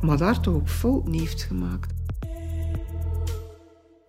maar 0.00 0.16
daar 0.16 0.40
toch 0.40 0.54
ook 0.54 0.68
fouten 0.68 1.12
heeft 1.12 1.42
gemaakt. 1.42 1.92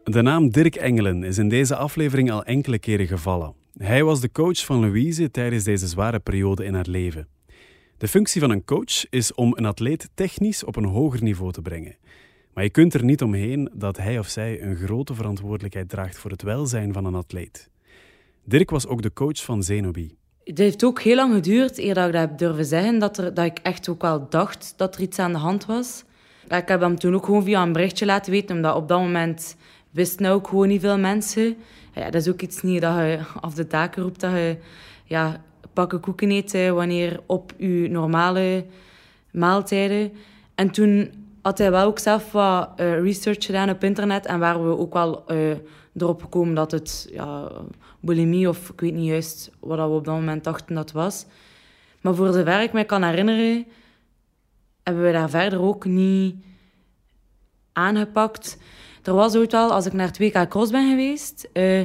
De 0.04 0.22
naam 0.22 0.50
Dirk 0.50 0.76
Engelen 0.76 1.24
is 1.24 1.38
in 1.38 1.50
deze 1.50 1.76
aflevering 1.76 2.32
al 2.32 2.44
enkele 2.44 2.80
keren 2.80 3.08
gevallen. 3.08 3.54
Hij 3.78 4.04
was 4.04 4.22
de 4.22 4.32
coach 4.32 4.66
van 4.66 4.80
Louise 4.80 5.32
tijdens 5.32 5.64
deze 5.64 5.88
zware 5.88 6.20
periode 6.20 6.66
in 6.66 6.74
haar 6.74 6.88
leven. 6.90 7.28
De 7.98 8.08
functie 8.08 8.42
van 8.42 8.50
een 8.50 8.64
coach 8.64 9.10
is 9.10 9.34
om 9.34 9.54
een 9.56 9.66
atleet 9.66 10.10
technisch 10.14 10.64
op 10.64 10.76
een 10.76 10.86
hoger 10.86 11.24
niveau 11.24 11.52
te 11.52 11.62
brengen. 11.62 11.96
Maar 12.54 12.64
je 12.64 12.70
kunt 12.70 12.94
er 12.94 13.04
niet 13.04 13.22
omheen 13.22 13.70
dat 13.74 13.98
hij 13.98 14.20
of 14.20 14.28
zij 14.28 14.62
een 14.62 14.76
grote 14.76 15.14
verantwoordelijkheid 15.14 15.90
draagt 15.90 16.18
voor 16.18 16.32
het 16.32 16.42
welzijn 16.42 16.94
van 16.94 17.06
een 17.06 17.16
atleet. 17.16 17.70
Dirk 18.44 18.70
was 18.70 18.88
ook 18.88 19.02
de 19.02 19.14
coach 19.14 19.44
van 19.44 19.64
Zenobi. 19.64 20.16
Het 20.44 20.58
heeft 20.58 20.84
ook 20.84 21.02
heel 21.02 21.16
lang 21.16 21.34
geduurd 21.34 21.78
eer 21.78 21.94
dat 21.94 22.08
ik 22.08 22.14
dat 22.14 22.22
heb 22.22 22.38
durven 22.38 22.66
zeggen, 22.66 23.00
dat, 23.00 23.18
er, 23.18 23.34
dat 23.34 23.46
ik 23.46 23.60
echt 23.60 23.90
ook 23.90 24.02
wel 24.02 24.30
dacht 24.30 24.74
dat 24.78 24.96
er 24.96 25.02
iets 25.02 25.20
aan 25.20 25.32
de 25.32 25.38
hand 25.38 25.66
was. 25.66 26.04
Ik 26.48 26.68
heb 26.68 26.82
hem 26.82 27.00
toen 27.00 27.16
ook 27.16 27.26
gewoon 27.26 27.44
via 27.44 27.62
een 27.62 27.74
berichtje 27.74 28.06
laten 28.06 28.32
weten, 28.32 28.56
omdat 28.56 28.76
op 28.76 28.88
dat 28.88 29.00
moment 29.00 29.56
wisten 29.92 30.26
ook 30.26 30.48
gewoon 30.48 30.68
niet 30.68 30.82
veel 30.82 30.98
mensen. 30.98 31.56
Ja, 31.94 32.10
dat 32.10 32.22
is 32.22 32.30
ook 32.30 32.42
iets 32.42 32.62
niet 32.62 32.82
dat 32.82 32.96
je 32.96 33.20
af 33.42 33.54
de 33.54 33.68
daken 33.68 34.04
roept, 34.04 34.20
dat 34.20 34.32
je 34.32 34.58
ja, 35.06 35.42
pakken 35.74 36.00
koeken 36.00 36.32
eet 36.32 36.52
wanneer 36.52 37.20
op 37.26 37.54
je 37.58 37.88
normale 37.90 38.66
maaltijden. 39.32 40.12
En 40.56 40.72
toen 40.72 41.21
had 41.42 41.58
hij 41.58 41.72
wel 41.72 41.86
ook 41.86 42.00
zelf 42.00 42.32
wat 42.32 42.70
eh, 42.76 43.02
research 43.02 43.46
gedaan 43.46 43.70
op 43.70 43.84
internet 43.84 44.26
en 44.26 44.40
waren 44.40 44.70
we 44.70 44.78
ook 44.78 44.94
wel 44.94 45.26
eh, 45.28 45.52
erop 45.96 46.22
gekomen 46.22 46.56
dat 46.56 46.72
het 46.72 47.10
ja, 47.12 47.52
bulimie 48.00 48.50
of 48.50 48.70
ik 48.70 48.80
weet 48.80 48.94
niet 48.94 49.08
juist 49.08 49.52
wat 49.60 49.78
we 49.78 49.96
op 49.96 50.06
dat 50.06 50.16
moment 50.16 50.44
dachten 50.44 50.76
dat 50.76 50.92
was. 50.92 51.26
Maar 52.02 52.16
voor 52.16 52.34
zover 52.34 52.62
ik 52.62 52.74
me 52.74 52.84
kan 52.84 53.04
herinneren, 53.04 53.66
hebben 54.84 55.04
we 55.04 55.12
daar 55.12 55.30
verder 55.30 55.62
ook 55.62 55.86
niet 55.86 56.36
aangepakt. 57.74 58.58
Er 59.04 59.14
was 59.14 59.36
ooit 59.36 59.52
wel, 59.52 59.72
als 59.72 59.86
ik 59.86 59.94
naar 59.94 60.08
het 60.08 60.18
WK 60.18 60.50
Cross 60.50 60.72
ben 60.72 60.90
geweest, 60.90 61.50
eh, 61.54 61.82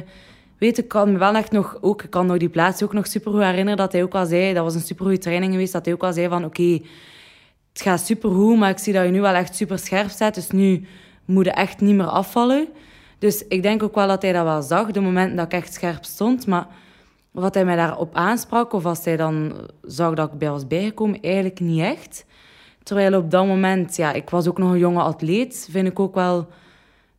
weet 0.57 0.77
ik 0.77 0.87
kan 0.87 1.11
me 1.11 1.17
wel 1.17 1.35
echt 1.35 1.51
nog, 1.51 1.77
ook, 1.81 2.03
ik 2.03 2.09
kan 2.09 2.25
nog 2.25 2.37
die 2.37 2.49
plaats 2.49 2.83
ook 2.83 2.93
nog 2.93 3.07
super 3.07 3.31
goed 3.31 3.41
herinneren, 3.41 3.77
dat 3.77 3.91
hij 3.91 4.03
ook 4.03 4.15
al 4.15 4.25
zei, 4.25 4.53
dat 4.53 4.63
was 4.63 4.75
een 4.75 4.81
super 4.81 5.05
goede 5.05 5.19
training 5.19 5.51
geweest, 5.51 5.73
dat 5.73 5.85
hij 5.85 5.93
ook 5.93 6.03
al 6.03 6.13
zei 6.13 6.27
van 6.27 6.45
oké, 6.45 6.79
het 7.77 7.85
gaat 7.85 8.05
super 8.05 8.31
goed, 8.31 8.57
maar 8.57 8.69
ik 8.69 8.77
zie 8.77 8.93
dat 8.93 9.05
je 9.05 9.11
nu 9.11 9.21
wel 9.21 9.33
echt 9.33 9.55
super 9.55 9.79
scherp 9.79 10.09
staat, 10.09 10.35
dus 10.35 10.51
nu 10.51 10.85
moet 11.25 11.45
je 11.45 11.51
echt 11.51 11.81
niet 11.81 11.95
meer 11.95 12.07
afvallen. 12.07 12.67
Dus 13.19 13.47
ik 13.47 13.61
denk 13.61 13.83
ook 13.83 13.95
wel 13.95 14.07
dat 14.07 14.21
hij 14.21 14.33
dat 14.33 14.43
wel 14.43 14.61
zag, 14.61 14.91
de 14.91 14.99
momenten 14.99 15.35
dat 15.35 15.45
ik 15.45 15.51
echt 15.51 15.73
scherp 15.73 16.05
stond, 16.05 16.47
maar 16.47 16.67
wat 17.31 17.53
hij 17.53 17.65
mij 17.65 17.75
daarop 17.75 18.15
aansprak, 18.15 18.73
of 18.73 18.85
als 18.85 19.05
hij 19.05 19.17
dan 19.17 19.53
zag 19.81 20.13
dat 20.13 20.31
ik 20.33 20.39
bij 20.39 20.49
was 20.49 20.67
bijgekomen, 20.67 21.21
eigenlijk 21.21 21.59
niet 21.59 21.81
echt. 21.81 22.25
Terwijl 22.83 23.17
op 23.17 23.31
dat 23.31 23.45
moment, 23.45 23.95
ja, 23.95 24.13
ik 24.13 24.29
was 24.29 24.47
ook 24.47 24.57
nog 24.57 24.71
een 24.71 24.79
jonge 24.79 25.01
atleet, 25.01 25.67
vind 25.71 25.87
ik 25.87 25.99
ook 25.99 26.15
wel 26.15 26.47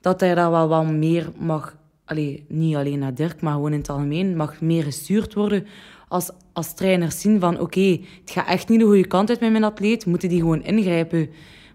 dat 0.00 0.20
hij 0.20 0.34
daar 0.34 0.50
wel 0.50 0.68
wat 0.68 0.86
meer 0.86 1.32
mag, 1.36 1.76
allee, 2.04 2.44
niet 2.48 2.76
alleen 2.76 2.98
naar 2.98 3.14
Dirk, 3.14 3.40
maar 3.40 3.52
gewoon 3.52 3.72
in 3.72 3.78
het 3.78 3.88
algemeen, 3.88 4.36
mag 4.36 4.60
meer 4.60 4.82
gestuurd 4.82 5.34
worden 5.34 5.66
als, 6.08 6.30
als 6.58 6.74
trainers 6.74 7.20
zien 7.20 7.40
van 7.40 7.60
oké, 7.60 7.98
het 8.20 8.30
gaat 8.30 8.46
echt 8.46 8.68
niet 8.68 8.80
de 8.80 8.86
goede 8.86 9.06
kant 9.06 9.28
uit 9.28 9.40
met 9.40 9.50
mijn 9.50 9.64
atleet, 9.64 10.06
moeten 10.06 10.28
die 10.28 10.38
gewoon 10.38 10.62
ingrijpen. 10.62 11.28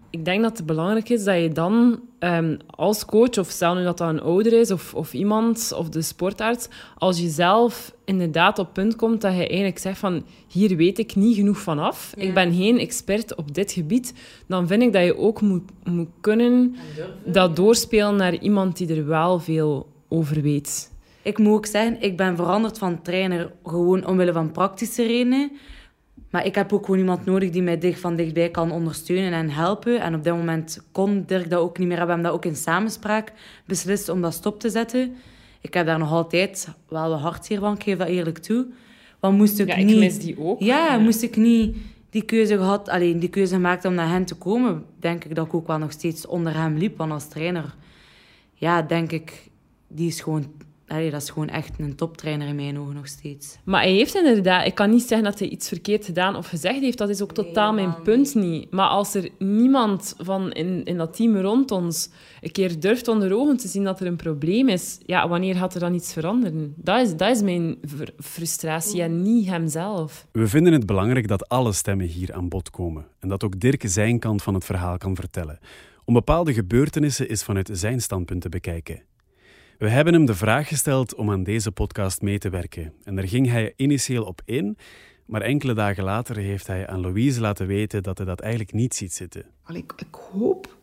Ik 0.10 0.26
denk 0.26 0.42
dat 0.42 0.58
het 0.58 0.66
belangrijk 0.66 1.10
is 1.10 1.24
dat 1.24 1.42
je 1.42 1.50
dan 1.50 2.00
ehm, 2.20 2.58
als 2.68 3.06
coach, 3.06 3.38
of 3.38 3.50
stel 3.50 3.76
nu 3.76 3.84
dat 3.84 3.98
dat 3.98 4.10
een 4.10 4.22
ouder 4.22 4.54
is, 4.54 4.72
of, 4.72 4.94
of 4.94 5.14
iemand, 5.14 5.74
of 5.78 5.90
de 5.90 6.02
sportarts, 6.02 6.68
als 6.98 7.20
je 7.20 7.30
zelf 7.30 7.94
inderdaad 8.06 8.60
op 8.60 8.74
punt 8.74 8.96
komt 8.96 9.22
dat 9.22 9.34
je 9.34 9.48
eigenlijk 9.48 9.78
zegt 9.78 10.00
van 10.00 10.26
hier 10.48 10.78
weet 10.78 11.00
ik 11.00 11.16
niet 11.16 11.36
genoeg 11.36 11.62
van 11.62 11.80
af, 11.80 12.14
ik 12.18 12.34
ben 12.34 12.54
geen 12.54 12.80
expert 12.80 13.36
op 13.36 13.54
dit 13.54 13.72
gebied, 13.72 14.14
dan 14.48 14.68
vind 14.68 14.82
ik 14.82 14.94
dat 14.94 15.04
je 15.04 15.18
ook 15.18 15.42
moet, 15.42 15.64
moet 15.84 16.10
kunnen 16.22 16.76
dat 17.26 17.56
doorspelen 17.56 18.16
naar 18.16 18.36
iemand 18.38 18.78
die 18.78 18.96
er 18.96 19.08
wel 19.08 19.40
veel 19.40 19.88
over 20.08 20.42
weet. 20.42 20.93
Ik 21.24 21.38
moet 21.38 21.54
ook 21.54 21.66
zeggen, 21.66 22.02
ik 22.02 22.18
ben 22.18 22.36
veranderd 22.36 22.78
van 22.78 23.02
trainer 23.02 23.52
gewoon 23.64 24.06
omwille 24.06 24.34
van 24.34 24.52
praktische 24.52 25.06
redenen. 25.06 25.52
Maar 26.30 26.46
ik 26.46 26.56
heb 26.56 26.74
ook 26.74 26.86
gewoon 26.86 27.00
iemand 27.00 27.26
nodig 27.26 27.50
die 27.50 27.62
mij 27.62 27.78
dicht 27.78 28.00
van 28.00 28.16
dichtbij 28.16 28.50
kan 28.50 28.72
ondersteunen 28.72 29.34
en 29.34 29.50
helpen. 29.50 30.02
En 30.02 30.16
op 30.16 30.24
dat 30.24 30.38
moment 30.38 30.86
kon 30.92 31.24
Dirk 31.28 31.50
dat 31.50 31.60
ook 31.60 31.78
niet 31.78 31.88
meer. 31.88 31.98
We 31.98 32.06
hebben 32.06 32.24
dat 32.24 32.34
ook 32.34 32.46
in 32.46 32.56
samenspraak 32.56 33.32
beslist 33.66 34.10
om 34.10 34.22
dat 34.22 34.34
stop 34.34 34.60
te 34.60 34.70
zetten. 34.70 35.16
Ik 35.62 35.74
heb 35.74 35.86
daar 35.86 36.00
nog 36.00 36.12
altijd 36.12 36.68
wel 36.88 37.10
wat 37.10 37.20
hartzeer 37.20 37.60
van, 37.60 37.74
ik 37.74 37.84
geef 37.84 37.98
dat 37.98 38.08
eerlijk 38.08 38.38
toe. 38.38 38.66
Want 39.20 39.38
moest 39.38 39.60
ik 39.60 39.68
Ja, 39.68 39.76
ik 39.76 39.86
niet... 39.86 39.98
mis 39.98 40.20
die 40.20 40.40
ook. 40.40 40.60
Ja, 40.60 40.98
moest 40.98 41.22
ik 41.22 41.36
niet 41.36 41.76
die 42.10 42.22
keuze 42.22 42.58
gehad, 42.58 42.90
alleen 42.90 43.20
die 43.20 43.30
keuze 43.30 43.54
gemaakt 43.54 43.86
om 43.86 43.94
naar 43.94 44.10
hen 44.10 44.26
te 44.26 44.36
komen, 44.36 44.86
denk 45.00 45.24
ik 45.24 45.36
dat 45.36 45.46
ik 45.46 45.54
ook 45.54 45.68
wel 45.68 45.78
nog 45.78 45.92
steeds 45.92 46.26
onder 46.26 46.54
hem 46.56 46.78
liep. 46.78 46.98
Want 46.98 47.12
als 47.12 47.28
trainer, 47.28 47.76
ja, 48.54 48.82
denk 48.82 49.12
ik, 49.12 49.50
die 49.88 50.08
is 50.08 50.22
gewoon, 50.22 50.52
allee, 50.88 51.12
dat 51.12 51.22
is 51.22 51.30
gewoon 51.30 51.50
echt 51.50 51.80
een 51.80 51.96
toptrainer 51.96 52.48
in 52.48 52.56
mijn 52.56 52.80
ogen 52.80 52.96
nog 52.96 53.08
steeds. 53.08 53.58
Maar 53.64 53.82
hij 53.82 53.92
heeft 53.92 54.16
inderdaad... 54.16 54.66
Ik 54.66 54.76
kan 54.76 54.90
niet 54.90 55.02
zeggen 55.02 55.24
dat 55.24 55.40
hij 55.40 55.48
iets 55.48 55.68
verkeerd 55.68 56.06
gedaan 56.06 56.36
of 56.36 56.48
gezegd 56.48 56.80
heeft. 56.80 56.98
Dat 56.98 57.10
is 57.10 57.22
ook 57.22 57.32
totaal 57.32 57.74
mijn 57.74 58.02
punt 58.04 58.36
niet. 58.36 58.72
Maar 58.72 58.88
als 58.88 59.14
er 59.14 59.30
niemand 59.40 60.16
van 60.18 60.52
in, 60.52 60.84
in 60.84 60.98
dat 60.98 61.16
team 61.16 61.38
rond 61.38 61.72
ons 61.72 62.10
een 62.42 62.52
keer 62.52 62.80
durft 62.80 63.08
onder 63.08 63.34
ogen 63.34 63.58
te 63.58 63.68
zien 63.68 63.84
dat 63.84 64.00
er 64.00 64.08
een 64.08 64.16
probleem 64.16 64.70
is, 64.70 65.00
ja, 65.06 65.28
wanneer 65.28 65.56
gaat 65.56 65.74
er 65.74 65.80
dan 65.80 65.94
iets 65.94 66.14
veranderen? 66.14 66.74
Dat 66.78 67.06
is, 67.06 67.16
dat 67.16 67.36
is 67.36 67.42
mijn 67.42 67.78
ver- 67.82 68.14
frustratie 68.20 69.02
en 69.02 69.22
niet 69.22 69.48
hemzelf. 69.48 70.28
We 70.32 70.48
vinden 70.48 70.74
het 70.74 70.86
belangrijk 70.86 71.28
dat 71.28 71.50
alle 71.50 71.74
stemmen 71.74 72.08
hier 72.08 72.34
aan 72.34 72.50
bod 72.50 72.70
komen 72.70 73.06
en 73.20 73.30
dat 73.30 73.44
ook 73.44 73.60
Dirk 73.60 73.84
zijn 73.86 74.20
kant 74.20 74.44
van 74.44 74.54
het 74.54 74.66
verhaal 74.66 74.98
kan 74.98 75.16
vertellen. 75.16 75.60
Om 76.06 76.14
bepaalde 76.14 76.54
gebeurtenissen 76.54 77.30
is 77.30 77.44
vanuit 77.44 77.70
zijn 77.72 78.02
standpunt 78.02 78.42
te 78.42 78.50
bekijken. 78.50 79.02
We 79.78 79.90
hebben 79.90 80.14
hem 80.14 80.26
de 80.26 80.36
vraag 80.36 80.68
gesteld 80.68 81.16
om 81.16 81.32
aan 81.32 81.44
deze 81.44 81.72
podcast 81.72 82.22
mee 82.22 82.38
te 82.40 82.50
werken 82.50 82.94
en 83.04 83.16
daar 83.16 83.28
ging 83.28 83.50
hij 83.50 83.74
initieel 83.76 84.24
op 84.24 84.42
in, 84.46 84.78
maar 85.26 85.42
enkele 85.42 85.74
dagen 85.74 86.04
later 86.04 86.36
heeft 86.36 86.68
hij 86.68 86.88
aan 86.88 87.00
Louise 87.00 87.42
laten 87.42 87.68
weten 87.68 88.04
dat 88.04 88.18
hij 88.18 88.28
dat 88.28 88.40
eigenlijk 88.40 88.74
niet 88.74 88.96
ziet 88.96 89.14
zitten. 89.14 89.46
Ik, 89.74 89.94
ik 89.98 90.16
hoop 90.32 90.78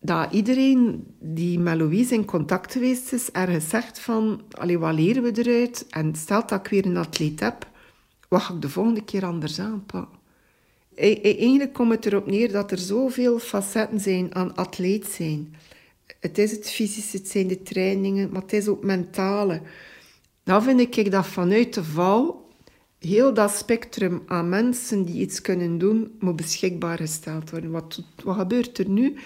dat 0.00 0.32
iedereen 0.32 1.06
die 1.20 1.58
met 1.58 1.76
Louise 1.76 2.14
in 2.14 2.24
contact 2.24 2.72
geweest 2.72 3.12
is, 3.12 3.30
ergens 3.30 3.68
zegt 3.68 4.00
van, 4.00 4.42
allee, 4.50 4.78
wat 4.78 4.94
leren 4.94 5.22
we 5.22 5.42
eruit? 5.42 5.86
En 5.90 6.14
stelt 6.14 6.48
dat 6.48 6.60
ik 6.60 6.70
weer 6.70 6.86
een 6.86 6.96
atleet 6.96 7.40
heb, 7.40 7.66
wat 8.28 8.42
ga 8.42 8.54
ik 8.54 8.62
de 8.62 8.68
volgende 8.68 9.04
keer 9.04 9.24
anders 9.24 9.58
aanpakken? 9.58 10.20
Eigenlijk 10.94 11.72
komt 11.72 11.90
het 11.90 12.06
erop 12.06 12.26
neer 12.26 12.52
dat 12.52 12.70
er 12.70 12.78
zoveel 12.78 13.38
facetten 13.38 14.00
zijn 14.00 14.34
aan 14.34 14.54
atleet 14.54 15.06
zijn. 15.06 15.54
Het 16.22 16.38
is 16.38 16.50
het 16.50 16.70
fysische, 16.70 17.16
het 17.16 17.28
zijn 17.28 17.46
de 17.46 17.62
trainingen, 17.62 18.30
maar 18.32 18.42
het 18.42 18.52
is 18.52 18.68
ook 18.68 18.84
mentale. 18.84 19.60
Dan 20.44 20.62
vind 20.62 20.96
ik 20.96 21.10
dat 21.10 21.26
vanuit 21.26 21.74
de 21.74 21.84
val 21.84 22.48
heel 22.98 23.34
dat 23.34 23.50
spectrum 23.50 24.22
aan 24.26 24.48
mensen 24.48 25.04
die 25.04 25.20
iets 25.20 25.40
kunnen 25.40 25.78
doen, 25.78 26.16
moet 26.18 26.36
beschikbaar 26.36 26.96
gesteld 26.96 27.50
worden. 27.50 27.70
Wat, 27.70 28.02
wat 28.24 28.36
gebeurt 28.36 28.78
er 28.78 28.88
nu? 28.88 29.16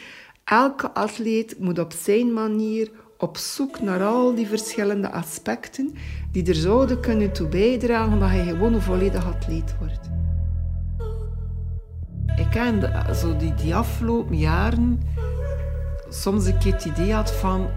Elke 0.45 0.91
atleet 0.91 1.59
moet 1.59 1.79
op 1.79 1.93
zijn 1.93 2.33
manier 2.33 2.91
op 3.19 3.37
zoek 3.37 3.81
naar 3.81 4.05
al 4.05 4.35
die 4.35 4.47
verschillende 4.47 5.11
aspecten 5.11 5.95
die 6.33 6.47
er 6.47 6.55
zouden 6.55 7.01
kunnen 7.01 7.33
toe 7.33 7.49
bijdragen 7.49 8.19
dat 8.19 8.29
hij 8.29 8.45
gewoon 8.45 8.75
een 8.75 8.83
volledig 8.83 9.27
atleet 9.27 9.75
wordt. 9.79 10.11
Ik 12.37 12.51
ken 12.51 13.07
zo 13.15 13.37
die, 13.37 13.55
die 13.55 13.75
afgelopen 13.75 14.39
jaren 14.39 15.01
soms 16.21 16.47
een 16.47 16.59
keer 16.59 16.73
het 16.73 16.85
idee 16.85 17.13
had 17.13 17.33
van 17.33 17.69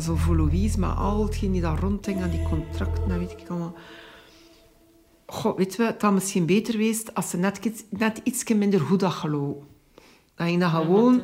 zo 0.00 0.14
voor 0.14 0.36
Louise, 0.36 0.78
maar 0.78 0.94
al 0.94 1.24
hetgeen 1.24 1.52
die 1.52 1.60
daar 1.60 1.78
rondhing 1.78 2.22
aan 2.22 2.30
die 2.30 2.42
contracten, 2.42 3.08
dat 3.08 3.18
weet 3.18 3.30
ik 3.30 3.48
allemaal. 3.48 3.74
Goh, 5.26 5.56
weet 5.56 5.74
je, 5.74 5.82
het 5.82 6.02
had 6.02 6.12
misschien 6.12 6.46
beter 6.46 6.72
geweest 6.72 7.14
als 7.14 7.30
ze 7.30 7.36
net, 7.36 7.84
net 7.90 8.20
iets 8.24 8.44
minder 8.44 8.80
goed 8.80 9.02
had 9.02 9.12
gelopen. 9.12 9.66
Dat 10.34 10.50
je 10.50 10.58
dan 10.58 10.70
gewoon 10.70 11.22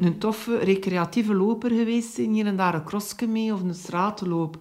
een 0.00 0.18
toffe, 0.18 0.58
recreatieve 0.58 1.34
loper 1.34 1.70
geweest 1.70 2.14
zijn, 2.14 2.32
hier 2.32 2.46
en 2.46 2.56
daar 2.56 2.74
een 2.74 2.84
crossje 2.84 3.26
mee 3.26 3.52
of 3.52 3.60
een 3.60 3.74
stratenloop. 3.74 4.58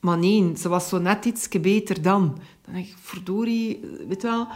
Maar 0.00 0.18
nee, 0.18 0.52
ze 0.56 0.68
was 0.68 0.88
zo 0.88 0.98
net 0.98 1.24
iets 1.24 1.48
beter 1.48 2.02
dan. 2.02 2.38
Dan 2.64 2.74
denk 2.74 2.86
ik, 2.86 2.94
verdorie, 3.00 3.80
weet 4.08 4.22
je 4.22 4.28
wel... 4.28 4.46